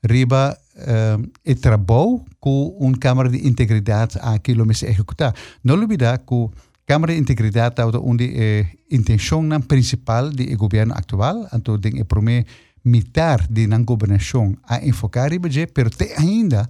riba 0.03 0.57
uh, 0.75 1.55
trabalho 1.55 2.23
com 2.39 2.77
uma 2.79 2.97
Câmara 2.97 3.29
de 3.29 3.47
Integridade 3.47 4.17
aqui 4.21 4.53
no 4.53 4.73
se 4.73 4.85
executar. 4.85 5.33
Não 5.63 5.75
olvidar 5.75 6.19
que 6.19 6.35
a 6.35 6.49
Câmara 6.85 7.13
de 7.13 7.19
Integridade 7.19 7.75
é 7.81 7.85
onde 7.97 8.25
a 8.25 8.95
intenção 8.95 9.43
principal 9.67 10.29
do 10.29 10.57
governo 10.57 10.93
atual, 10.95 11.47
então 11.53 11.77
tem 11.77 11.99
a 11.99 12.05
primeira 12.05 12.45
mitar 12.89 13.47
de 13.47 13.67
na 13.67 13.77
governação 13.79 14.55
a 14.63 14.85
enfocar 14.85 15.31
riba 15.31 15.49
je, 15.49 15.67
pero 15.67 15.89
te 15.89 16.13
ainda 16.17 16.69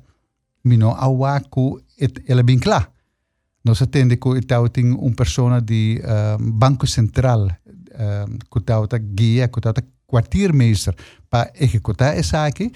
mino 0.63 0.89
awa 0.91 1.39
que 1.41 2.23
ela 2.27 2.43
bem 2.43 2.59
clara. 2.59 2.87
Nós 3.63 3.81
atende 3.81 4.17
que 4.17 4.41
tem 4.71 4.91
uma 4.91 5.15
pessoa 5.15 5.61
de 5.61 6.01
uh, 6.03 6.37
Banco 6.41 6.87
Central 6.87 7.45
uh, 7.45 8.37
que 8.51 8.59
está 8.59 8.97
guia, 8.97 9.47
que 9.47 9.59
está 9.59 9.73
kwartiermeester 10.07 10.95
para 11.29 11.51
executar 11.59 12.17
essa 12.17 12.45
aqui, 12.45 12.71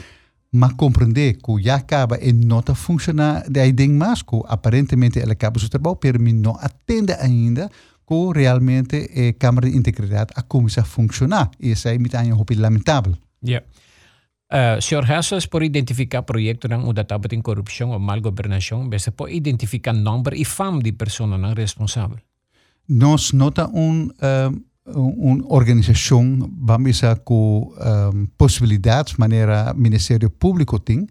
mas 0.51 0.73
compreender 0.73 1.37
que 1.37 1.63
já 1.63 1.75
acaba 1.75 2.19
e 2.21 2.31
não 2.31 2.59
está 2.59 2.75
funcionando, 2.75 3.49
daí 3.49 3.71
ding 3.71 3.93
mais 3.93 4.21
que 4.21 4.39
aparentemente 4.45 5.19
ele 5.19 5.31
acaba 5.31 5.59
seu 5.59 5.69
trabalho, 5.69 5.97
mas 6.19 6.33
não 6.33 6.55
atende 6.59 7.13
ainda 7.13 7.71
que 8.05 8.39
realmente 8.39 9.09
a 9.29 9.33
Câmara 9.39 9.69
de 9.69 9.77
Integridade 9.77 10.31
a 10.35 10.41
começar 10.43 10.81
a 10.81 10.85
funcionar. 10.85 11.49
E 11.59 11.71
isso 11.71 11.87
é 11.87 11.97
muito 11.97 12.61
lamentável. 12.61 13.17
Yeah. 13.43 13.65
Uh, 14.53 14.79
Sr. 14.79 15.03
Hessels, 15.09 15.47
por 15.47 15.63
identificar 15.63 16.21
projetos 16.21 16.69
yang 16.69 16.85
udah 16.85 17.03
tabat 17.03 17.33
corrupção 17.41 17.89
ou 17.89 17.99
mal 17.99 18.21
governação, 18.21 18.89
você 18.89 19.09
pode 19.09 19.33
identificar 19.33 19.93
número 19.93 20.35
e 20.35 20.45
fama 20.45 20.81
de 20.81 20.91
pessoas 20.93 21.29
não 21.29 21.53
responsáveis. 21.53 22.21
Nós 22.87 23.33
nota 23.33 23.67
um 23.67 24.13
uh, 24.21 24.53
uma 24.85 25.43
organização, 25.47 26.49
vamos 26.61 26.91
dizer, 26.91 27.19
com 27.19 27.73
um, 27.73 28.25
possibilidades, 28.37 29.15
maneira 29.15 29.73
Ministério 29.73 30.29
Público 30.29 30.79
tem, 30.79 31.07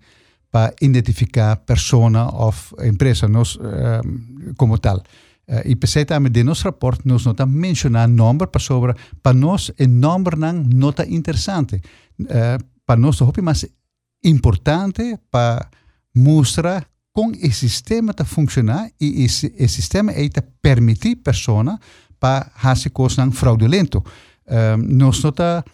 para 0.51 0.75
identificar 0.83 1.57
pessoa 1.57 2.31
ou 2.33 2.53
empresa 2.87 3.27
nós, 3.27 3.57
um, 3.57 4.53
como 4.57 4.79
tal. 4.79 5.03
Uh, 5.49 5.63
e 5.65 5.77
pensei 5.77 6.05
também 6.05 6.31
de 6.31 6.45
nosso 6.45 6.65
rapport, 6.65 7.01
nós 7.05 7.25
não 7.25 7.35
mencionar 7.47 8.09
número 8.09 8.49
para 8.49 8.61
sobre, 8.61 8.95
para 9.23 9.37
nós, 9.37 9.71
o 9.71 9.89
número 9.89 10.37
não 10.37 10.53
nota 10.53 11.07
interessante. 11.07 11.77
Uh, 12.21 12.63
para 12.87 13.01
nós, 13.01 13.21
é 13.21 13.43
mais 13.43 13.67
importante 14.25 15.19
para 15.31 15.69
mostrar 16.15 16.87
como 17.13 17.33
o 17.33 17.53
sistema 17.53 18.13
está 18.13 18.25
funcionar 18.25 18.91
e 19.01 19.27
o 19.27 19.69
sistema 19.69 20.13
é 20.13 20.29
permitir 20.63 21.17
pessoa 21.17 21.79
para 22.19 22.51
hasi 22.63 22.89
kosnang 22.89 23.33
fraudulento. 23.33 24.03
Um, 24.47 24.97
nós 24.97 25.23
nota 25.23 25.65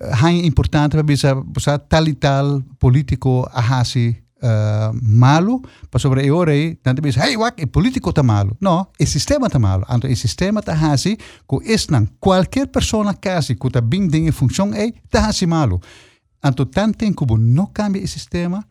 é 0.00 0.46
importante 0.46 0.92
para 0.92 1.02
bisa 1.02 1.78
tal 1.88 2.06
e 2.06 2.14
tal 2.14 2.62
político 2.78 3.48
a 3.52 3.60
hasi 3.60 4.16
uh, 4.42 4.92
malo 5.02 5.62
para 5.90 6.00
sobre 6.00 6.24
e 6.24 6.30
ora 6.30 6.52
tanto 6.82 7.02
bisa 7.02 7.24
hey 7.26 7.36
wak 7.36 7.60
e 7.62 7.66
político 7.66 8.12
tá 8.12 8.22
malo. 8.22 8.56
Não, 8.60 8.86
o 9.00 9.06
sistema 9.06 9.48
tá 9.50 9.58
malo. 9.58 9.84
Então 9.90 10.10
o 10.10 10.16
sistema 10.16 10.62
tá 10.62 10.72
hasi 10.72 11.18
ko 11.46 11.62
esnan 11.64 12.06
qualquer 12.20 12.66
pessoa 12.68 13.14
casi 13.14 13.54
que 13.54 13.70
tá 13.70 13.80
bem 13.80 14.08
em 14.12 14.32
função 14.32 14.72
é 14.74 14.92
tá 15.10 15.26
hasi 15.26 15.46
malo. 15.46 15.80
Então 16.44 16.66
tanto 16.66 16.98
tempo 16.98 17.36
não 17.36 17.66
cambia 17.66 18.02
o 18.02 18.08
sistema, 18.08 18.64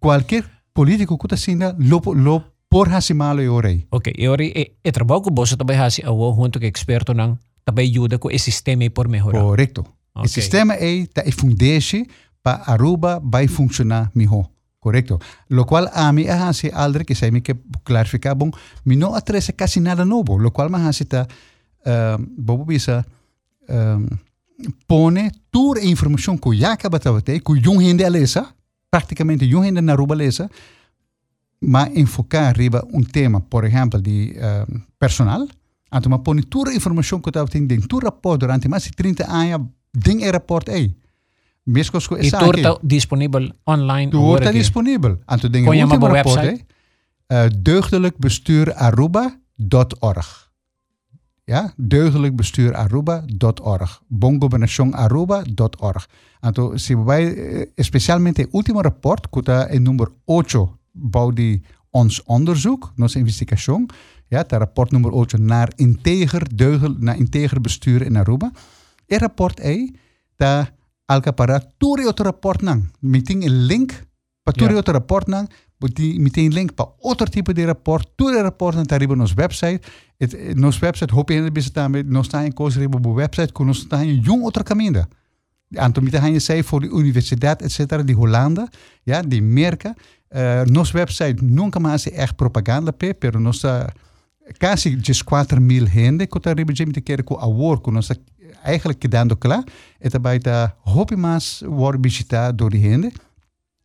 qualquer 0.00 0.44
político 0.74 1.16
que 1.18 1.28
tá 1.28 1.36
sendo 1.36 1.74
lo, 1.78 2.00
lo 2.14 2.42
por 2.68 2.88
hasi 2.88 3.14
malo 3.14 3.42
yorei. 3.42 3.86
Ok, 3.90 4.12
yorei 4.18 4.52
e, 4.54 4.72
e 4.84 4.92
trabalho 4.92 5.22
com 5.22 5.34
você 5.34 5.56
também 5.56 5.78
hasi 5.78 6.02
awo 6.04 6.34
junto 6.34 6.58
com 6.58 6.66
experto 6.66 7.14
nang 7.14 7.36
também 7.64 7.90
ajuda 7.90 8.18
com 8.18 8.28
o 8.28 8.38
sistema 8.38 8.88
por 8.90 9.08
melhorar. 9.08 9.40
Correto. 9.40 9.80
Okay. 10.14 10.24
O 10.24 10.28
sistema 10.28 10.74
é 10.74 11.06
tá 11.06 11.22
e 11.24 11.32
fundeixe 11.32 12.06
para 12.42 12.62
Aruba 12.66 13.20
vai 13.22 13.46
funcionar 13.46 14.10
melhor. 14.14 14.48
Correto. 14.80 15.20
Lo 15.48 15.66
qual 15.66 15.90
a 15.92 16.10
mim 16.10 16.26
a 16.26 16.48
hasi 16.48 16.70
aldre 16.72 17.04
que 17.04 17.14
sei 17.14 17.30
me 17.30 17.42
que 17.42 17.54
clarificar 17.84 18.34
bom, 18.34 18.50
me 18.84 18.96
não 18.96 19.14
atrese 19.14 19.52
quase 19.52 19.78
nada 19.78 20.04
novo, 20.04 20.38
lo 20.38 20.50
qual 20.50 20.70
mas 20.70 20.86
hasi 20.86 21.04
tá 21.04 21.28
uh, 21.84 22.18
bobo 22.18 22.64
bisa 22.64 23.04
um, 23.68 24.06
pone 24.86 25.30
toda 25.50 25.80
a 25.80 25.84
informação 25.84 26.38
que 26.38 26.56
já 26.56 26.72
acaba 26.72 26.98
de 26.98 27.22
ter, 27.22 27.40
que 27.40 27.68
um 27.68 27.80
gente 27.80 28.08
lesa, 28.08 28.48
praticamente 28.90 29.54
um 29.54 29.62
gente 29.62 29.82
na 29.82 29.92
Aruba 29.92 30.14
lesa, 30.14 30.50
ma 31.60 31.86
enfocar 31.94 32.56
riba 32.56 32.82
un 32.90 33.04
tema, 33.04 33.40
por 33.40 33.66
ejemplo, 33.66 34.00
de 34.00 34.34
uh, 34.38 34.80
personal, 34.98 35.46
anto 35.92 36.08
ma 36.08 36.20
poni 36.20 36.42
toda 36.44 36.70
a 36.70 36.74
informação 36.74 37.20
que 37.20 37.28
eu 37.28 37.46
tenho 37.46 37.66
dentro 37.66 37.88
do 37.88 37.98
rapport 37.98 38.38
durante 38.38 38.66
mais 38.66 38.84
de 38.84 38.92
30 38.92 39.30
anos, 39.30 39.68
dentro 39.92 40.24
do 40.24 40.32
rapport 40.32 40.66
aí. 41.66 41.72
Mesmo 41.72 41.92
com 41.92 41.98
essa 41.98 42.14
E 42.22 42.26
está 42.26 42.40
disponível 42.82 43.50
online? 43.66 44.10
Tudo 44.10 44.38
está 44.38 44.52
disponível. 44.52 45.18
Anto 45.28 45.48
dentro 45.48 45.72
do 45.72 45.78
último 45.78 46.06
rapport, 46.06 46.44
uh, 46.44 46.58
deugdelijkbestuuraruba.org. 47.54 50.26
Ja, 51.46 51.72
deugdelijkbestuuraruba.org. 51.78 53.90
bongobernacionaruba.org. 54.08 56.04
Então, 56.42 56.78
se 56.78 56.94
vai, 56.94 57.24
eh, 57.24 57.68
especialmente 57.76 58.48
o 58.52 58.56
último 58.56 58.80
rapport, 58.80 59.28
que 59.28 59.40
está 59.40 59.68
em 59.74 59.80
número 59.80 60.14
8, 60.26 60.78
bouw 60.94 61.32
die 61.32 61.62
ons 61.92 62.22
onderzoek, 62.26 62.90
nossa 62.96 63.18
investigação, 63.18 63.86
ja, 64.30 64.44
tá 64.44 64.58
rapport 64.58 64.92
número 64.92 65.16
8 65.16 65.38
naar 65.38 65.72
integer, 65.76 66.46
deugel, 66.54 66.94
naar 66.98 67.18
integer 67.18 67.60
bestuur 67.60 68.02
in 68.02 68.16
Aruba. 68.16 68.52
E 69.06 69.18
rapport 69.18 69.60
aí, 69.60 69.94
tá 70.36 70.72
alca 71.10 71.32
para 71.32 71.60
tudo 71.78 72.06
outro 72.06 72.24
rapport 72.24 72.62
nang. 72.62 72.90
Meting 73.00 73.42
een 73.42 73.66
link 73.66 73.92
para 74.42 74.56
tudo 74.56 74.70
Ja. 74.70 74.76
outro 74.76 74.92
rapport 74.92 75.26
nang, 75.26 75.48
die 75.88 76.20
meteen 76.20 76.52
link 76.52 76.72
para 76.74 76.92
outro 76.98 77.26
tipo 77.26 77.52
de 77.52 77.64
rapport, 77.64 78.06
tudo 78.14 78.42
rapport 78.42 78.76
na 78.76 78.84
tariba 78.84 79.14
nos 79.16 79.34
website. 79.34 79.80
Het, 80.18 80.34
eh, 80.34 80.54
nos 80.54 80.78
website 80.78 81.12
hoop 81.12 81.30
je 81.30 81.50
bisa 81.50 81.70
também, 81.70 82.02
nós 82.04 82.26
está 82.26 82.44
em 82.44 82.52
coisa 82.52 82.78
riba 82.78 82.98
bo 82.98 83.12
website, 83.14 83.52
que 83.52 83.64
nós 83.64 83.78
está 83.78 84.04
em 84.04 84.20
jong 84.20 84.42
outro 84.42 84.62
caminho. 84.62 85.06
Anto 85.76 86.02
mita 86.02 86.18
hanya 86.18 86.40
sei 86.40 86.62
voor 86.62 86.80
de 86.80 86.88
universiteit, 86.88 87.62
etc., 87.62 88.02
die 88.04 88.14
Hollanda, 88.14 88.68
ja, 89.04 89.22
die 89.22 89.42
merken. 89.42 89.94
Uh, 90.28 90.70
nos 90.70 90.92
website 90.92 91.44
nunca 91.44 91.80
mais 91.80 92.06
é 92.06 92.22
echt 92.22 92.34
propaganda, 92.34 92.92
pe, 92.92 93.14
pero 93.14 93.40
nós 93.40 93.56
está 93.56 93.92
quase 94.58 94.96
4 95.24 95.60
mil 95.60 95.86
gente 95.86 96.26
que 96.26 96.38
está 96.38 96.52
riba 96.52 96.72
de 96.72 97.00
querer 97.00 97.24
com 97.24 97.36
a 97.36 97.46
work, 97.46 97.84
que 97.84 97.90
nós 97.90 98.10
está 98.10 98.20
eigenlijk 98.62 99.02
gedando 99.02 99.36
klaar. 99.36 99.64
E 99.98 100.08
daarbij 100.08 100.34
está 100.36 100.76
hoop 100.84 101.16
mais 101.16 101.62
worden 101.66 102.02
visitado 102.02 102.54
door 102.54 102.70
die 102.70 102.80
gente. 102.80 103.12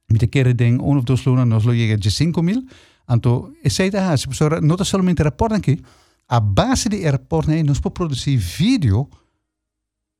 Mita 0.05 0.27
querer 0.27 0.55
den 0.55 0.79
um 0.79 0.97
of 0.97 1.03
dos 1.03 1.25
luna 1.25 1.43
nos 1.45 1.63
lo 1.63 1.71
llega 1.71 1.97
de 1.97 2.09
5 2.09 2.41
mil. 2.41 2.63
Anto, 3.05 3.53
e 3.61 3.69
ha, 3.97 4.15
se 4.17 4.27
pessoa 4.27 4.59
não 4.61 4.71
está 4.71 4.83
somente 4.83 5.23
rapport 5.23 5.53
aqui, 5.53 5.79
a 6.27 6.39
base 6.39 6.89
de 6.89 7.09
rapport 7.09 7.47
né, 7.47 7.63
nós 7.63 7.79
podemos 7.79 7.93
produzir 7.93 8.37
vídeo 8.37 9.07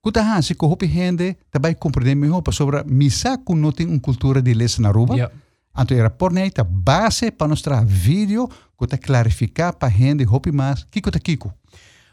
Kuta 0.06 0.22
hasi 0.22 0.54
ko 0.54 0.68
hopi 0.68 0.86
gente 0.86 1.36
também 1.50 1.74
compreender 1.74 2.16
melhor 2.16 2.44
sobre 2.52 2.84
misa 2.84 3.40
que 3.40 3.56
não 3.56 3.72
tem 3.72 3.88
uma 3.88 4.00
cultura 4.00 4.40
de 4.40 4.54
les 4.54 4.78
na 4.78 4.90
Aruba. 4.90 5.18
Ja. 5.18 5.32
Então, 5.76 5.98
o 5.98 6.02
rapport 6.02 6.32
né 6.32 6.48
tá 6.52 6.64
base 6.64 7.32
para 7.32 7.48
mostrar 7.48 7.84
vídeo 7.84 8.48
tá 8.88 9.00
clarificar 9.00 9.74
para 9.74 9.90
gente 9.90 10.24
hopi 10.28 10.52
mais 10.52 10.84
kiko 10.92 11.10
tá 11.10 11.20
kiko. 11.20 11.52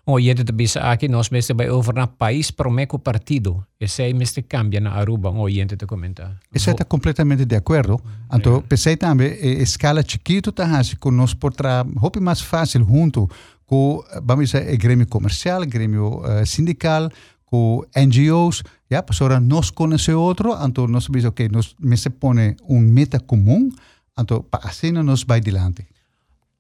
O 0.05 0.19
gente 0.19 0.43
te 0.43 0.53
bisa 0.53 0.81
aqui, 0.81 1.07
nós 1.07 1.31
mesmo 1.31 1.57
vai 1.57 1.71
over 1.71 1.95
na 1.95 2.09
país 2.09 2.51
promeco 2.51 2.99
partido. 2.99 3.65
E 3.81 3.87
sei 3.87 4.13
mesmo 4.13 4.43
cambia 4.49 4.81
na 4.81 4.91
Aruba, 4.91 5.31
o 5.31 5.49
gente 5.49 5.77
te 5.77 5.87
comenta. 5.87 6.41
Isso 6.53 6.71
está 6.71 6.85
completamente 6.85 7.45
de 7.45 7.55
acordo. 7.55 8.01
Então, 8.33 8.63
pensei 8.63 8.97
também, 8.97 9.33
escala 9.63 10.03
chiquito 10.03 10.51
tá 10.51 10.65
hasi 10.65 10.97
que 10.97 11.11
nós 11.11 11.35
podemos 11.35 12.03
hopi 12.03 12.19
mais 12.19 12.41
fácil 12.41 12.85
junto 12.85 13.29
com, 13.65 14.03
vamos 14.25 14.51
dizer, 14.51 14.75
o 14.75 14.77
grêmio 14.77 15.07
comercial, 15.07 15.65
grêmio 15.65 16.21
uh, 16.21 16.45
sindical, 16.45 17.09
com 17.47 17.85
NGOs, 17.95 18.65
ja, 18.91 19.03
para 19.03 19.39
nós 19.39 19.71
conhecer 19.71 20.15
outro, 20.15 20.57
então 20.65 20.89
nós 20.89 21.05
sabemos, 21.05 21.27
ok, 21.27 21.49
nós 21.49 21.77
me 21.79 21.97
se 21.97 22.11
põe 22.11 22.57
um 22.69 22.81
meta 22.81 23.21
comum, 23.21 23.71
então 24.19 24.43
para 24.43 24.69
assim 24.69 24.91
nós 24.91 25.23
vai 25.23 25.39
adiante. 25.39 25.92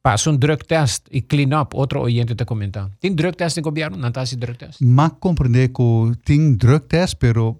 Pas 0.03 0.27
un 0.27 0.37
drugtest 0.37 1.07
e 1.13 1.23
clean 1.23 1.53
up, 1.53 1.77
outro 1.77 2.01
oyente 2.03 2.35
te 2.35 2.45
comenta. 2.45 2.91
Tem 3.01 3.15
drugtest 3.15 3.57
no 3.59 3.63
governo? 3.63 3.97
Não 3.97 4.11
tá 4.11 4.25
esse 4.25 4.37
drugtest? 4.37 4.81
Mas 4.83 5.13
compreender 5.21 5.69
que 5.69 6.13
tem 6.25 6.57
drug 6.57 6.87
test, 6.89 7.15
pero 7.19 7.57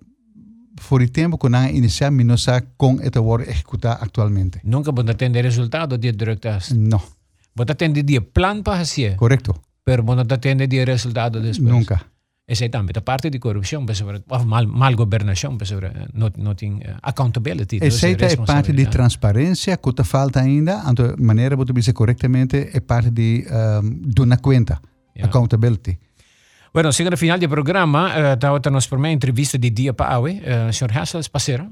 por 0.89 1.01
o 1.01 1.09
tempo 1.09 1.39
que 1.39 1.49
nós 1.49 1.71
iniciamos, 1.71 2.25
não 2.25 2.37
sabe 2.37 2.67
como 2.77 3.01
é 3.01 3.09
worden 3.21 3.49
executado 3.49 4.03
atualmente. 4.03 4.59
Nunca 4.65 4.91
vou 4.91 5.05
ter 5.05 5.31
resultado 5.31 5.97
de 5.97 6.11
drugtest. 6.11 6.73
Não, 6.73 7.01
Vou 7.55 7.67
ter 7.67 7.89
de 7.93 8.21
plan 8.21 8.63
para 8.63 8.79
fazer, 8.79 9.17
correto? 9.17 9.55
pero 9.85 10.03
vou 10.03 10.17
ter 10.25 10.67
de 10.67 10.85
resultado 10.85 11.41
depois. 11.41 11.59
Nunca. 11.59 12.12
Essa 12.47 12.65
é 12.65 12.69
também 12.69 12.93
a 12.97 13.01
parte 13.01 13.31
de 13.31 13.39
corrupção, 13.39 13.87
ou 14.29 14.45
mal, 14.67 14.95
governação, 14.95 15.57
pessoal, 15.57 15.83
não, 16.13 16.29
não 16.37 16.55
tem 16.55 16.75
uh, 16.75 16.99
accountability. 17.01 17.79
E 17.81 17.87
aceita 17.87 18.27
é 18.27 18.37
parte 18.37 18.73
de 18.73 18.87
transparência 18.87 19.77
que 19.77 20.05
falta 20.05 20.41
ainda, 20.41 20.83
então 20.89 21.15
maneira 21.19 21.57
de 21.57 21.73
dizer 21.73 21.93
corretamente 21.93 22.71
é 22.75 22.81
parte 22.81 23.11
de 23.11 23.47
um, 23.49 24.37
conta, 24.43 24.81
accountability. 25.23 25.99
Bueno, 26.75 26.91
chegando 26.93 27.13
ao 27.13 27.19
final 27.19 27.39
do 27.39 27.49
programa, 27.49 28.09
uh, 28.09 28.35
estava 28.35 28.59
nos 28.71 28.87
por 28.89 28.99
uma 28.99 29.11
entrevista 29.11 29.57
de 29.57 29.71
dia 29.71 29.93
para 29.93 30.15
Aue. 30.15 30.41
Uh, 30.41 30.73
Sr. 30.73 30.99
Hassels, 30.99 31.29
passera? 31.29 31.71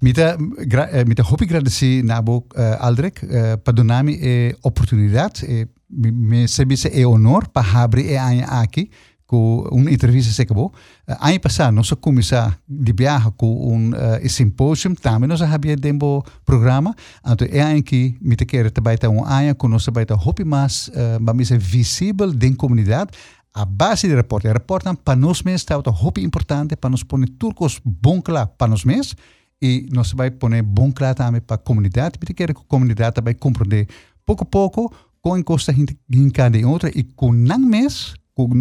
Mita, 0.00 0.36
gra, 0.66 0.88
eh, 0.90 1.04
mita 1.04 1.22
hoop 1.22 1.42
ik 1.42 1.48
agradecer 1.48 2.02
nabo 2.02 2.44
uh, 2.56 2.90
uh, 3.22 3.58
para 3.58 3.72
donar-me 3.72 4.18
a 4.20 4.66
oportunidade, 4.66 5.46
e 5.46 5.68
me, 5.88 6.10
me 6.10 6.48
serviço 6.48 6.88
é 6.88 7.06
honor 7.06 7.48
para 7.48 7.84
abrir 7.84 8.16
anha 8.16 8.46
aqui 8.46 8.90
com 9.32 9.66
uma 9.72 9.90
entrevista 9.90 10.30
se 10.30 10.42
acabou. 10.42 10.66
Uh, 11.08 11.16
ano 11.18 11.40
passado 11.40 11.74
nós 11.74 11.90
começamos 11.92 12.54
de 12.68 12.92
viagem 12.92 13.32
com 13.34 13.74
um 13.74 13.92
uh, 13.92 14.28
simpósio, 14.28 14.94
também 14.94 15.26
nós 15.26 15.40
havia 15.40 15.74
tempo 15.74 16.22
programa, 16.44 16.94
então 17.26 17.48
é 17.50 17.62
ano 17.62 17.82
que 17.82 18.14
me 18.20 18.36
também 18.36 18.98
ter 18.98 19.08
um 19.08 19.24
ano 19.24 19.54
com 19.54 19.68
nós 19.68 19.86
ter 19.86 20.12
hoop 20.12 20.44
mais, 20.44 20.88
uh, 20.88 21.24
para 21.24 21.44
ser 21.46 21.58
visível 21.58 22.30
da 22.30 22.54
comunidade. 22.54 23.10
A 23.54 23.64
base 23.64 24.06
do 24.06 24.16
rapport, 24.16 24.44
o 24.44 24.48
rapport 24.48 24.84
para 25.02 25.16
nós 25.16 25.42
mesmos 25.42 25.62
está 25.62 25.76
importante 26.18 26.76
para 26.76 26.90
nos 26.90 27.02
pôr 27.02 27.26
turcos 27.38 27.80
bom 27.82 28.20
claro 28.20 28.50
para 28.58 28.68
nós 28.68 28.84
mesmos. 28.84 29.16
E 29.62 29.88
nós 29.92 30.12
vai 30.12 30.30
pôr 30.30 30.50
bom 30.62 30.90
claro 30.90 31.14
também 31.14 31.40
para 31.40 31.54
a 31.54 31.58
comunidade, 31.58 32.18
porque 32.18 32.34
quer 32.34 32.52
que 32.52 32.60
a 32.60 32.64
comunidade 32.64 33.14
também 33.14 33.34
compreender 33.34 33.86
pouco 34.26 34.42
a 34.42 34.46
pouco 34.46 34.92
com 35.22 35.38
encosta 35.38 35.72
em 36.10 36.30
cada 36.30 36.58
outra 36.66 36.90
e 36.92 37.04
com 37.04 37.32
não 37.32 37.58
mês, 37.58 38.14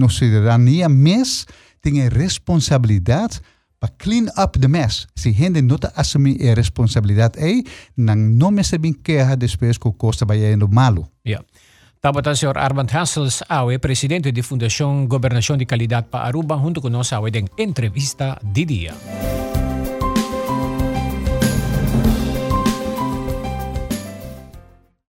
cidadania 0.09 0.87
mês, 0.89 1.45
tem 1.81 2.05
a 2.05 2.09
responsabilidade 2.09 3.39
para 3.79 3.89
clean 3.97 4.27
up 4.37 4.59
the 4.59 4.67
mess. 4.67 5.07
Se 5.15 5.31
gente 5.31 5.61
não 5.61 5.77
assumir 5.95 6.47
a 6.47 6.53
responsabilidade 6.53 7.39
não 8.15 8.51
me 8.51 8.61
bem 8.77 8.93
queja 8.93 9.35
depois 9.35 9.77
que 9.77 9.91
costa 9.93 10.25
vai 10.25 10.53
indo 10.53 10.67
malo. 10.69 11.09
Estava 11.95 12.19
o 12.19 12.35
Sr. 12.35 12.57
Armand 12.57 12.87
Hassels, 12.91 13.43
Aue, 13.47 13.77
presidente 13.77 14.31
da 14.31 14.43
Fundação 14.43 15.05
Governação 15.05 15.55
de 15.55 15.65
Qualidade 15.65 16.07
para 16.09 16.25
Aruba, 16.25 16.57
junto 16.57 16.81
conosco, 16.81 17.13
Aue, 17.15 17.31
em 17.35 17.45
entrevista 17.63 18.39
de 18.43 18.65
dia. 18.65 18.93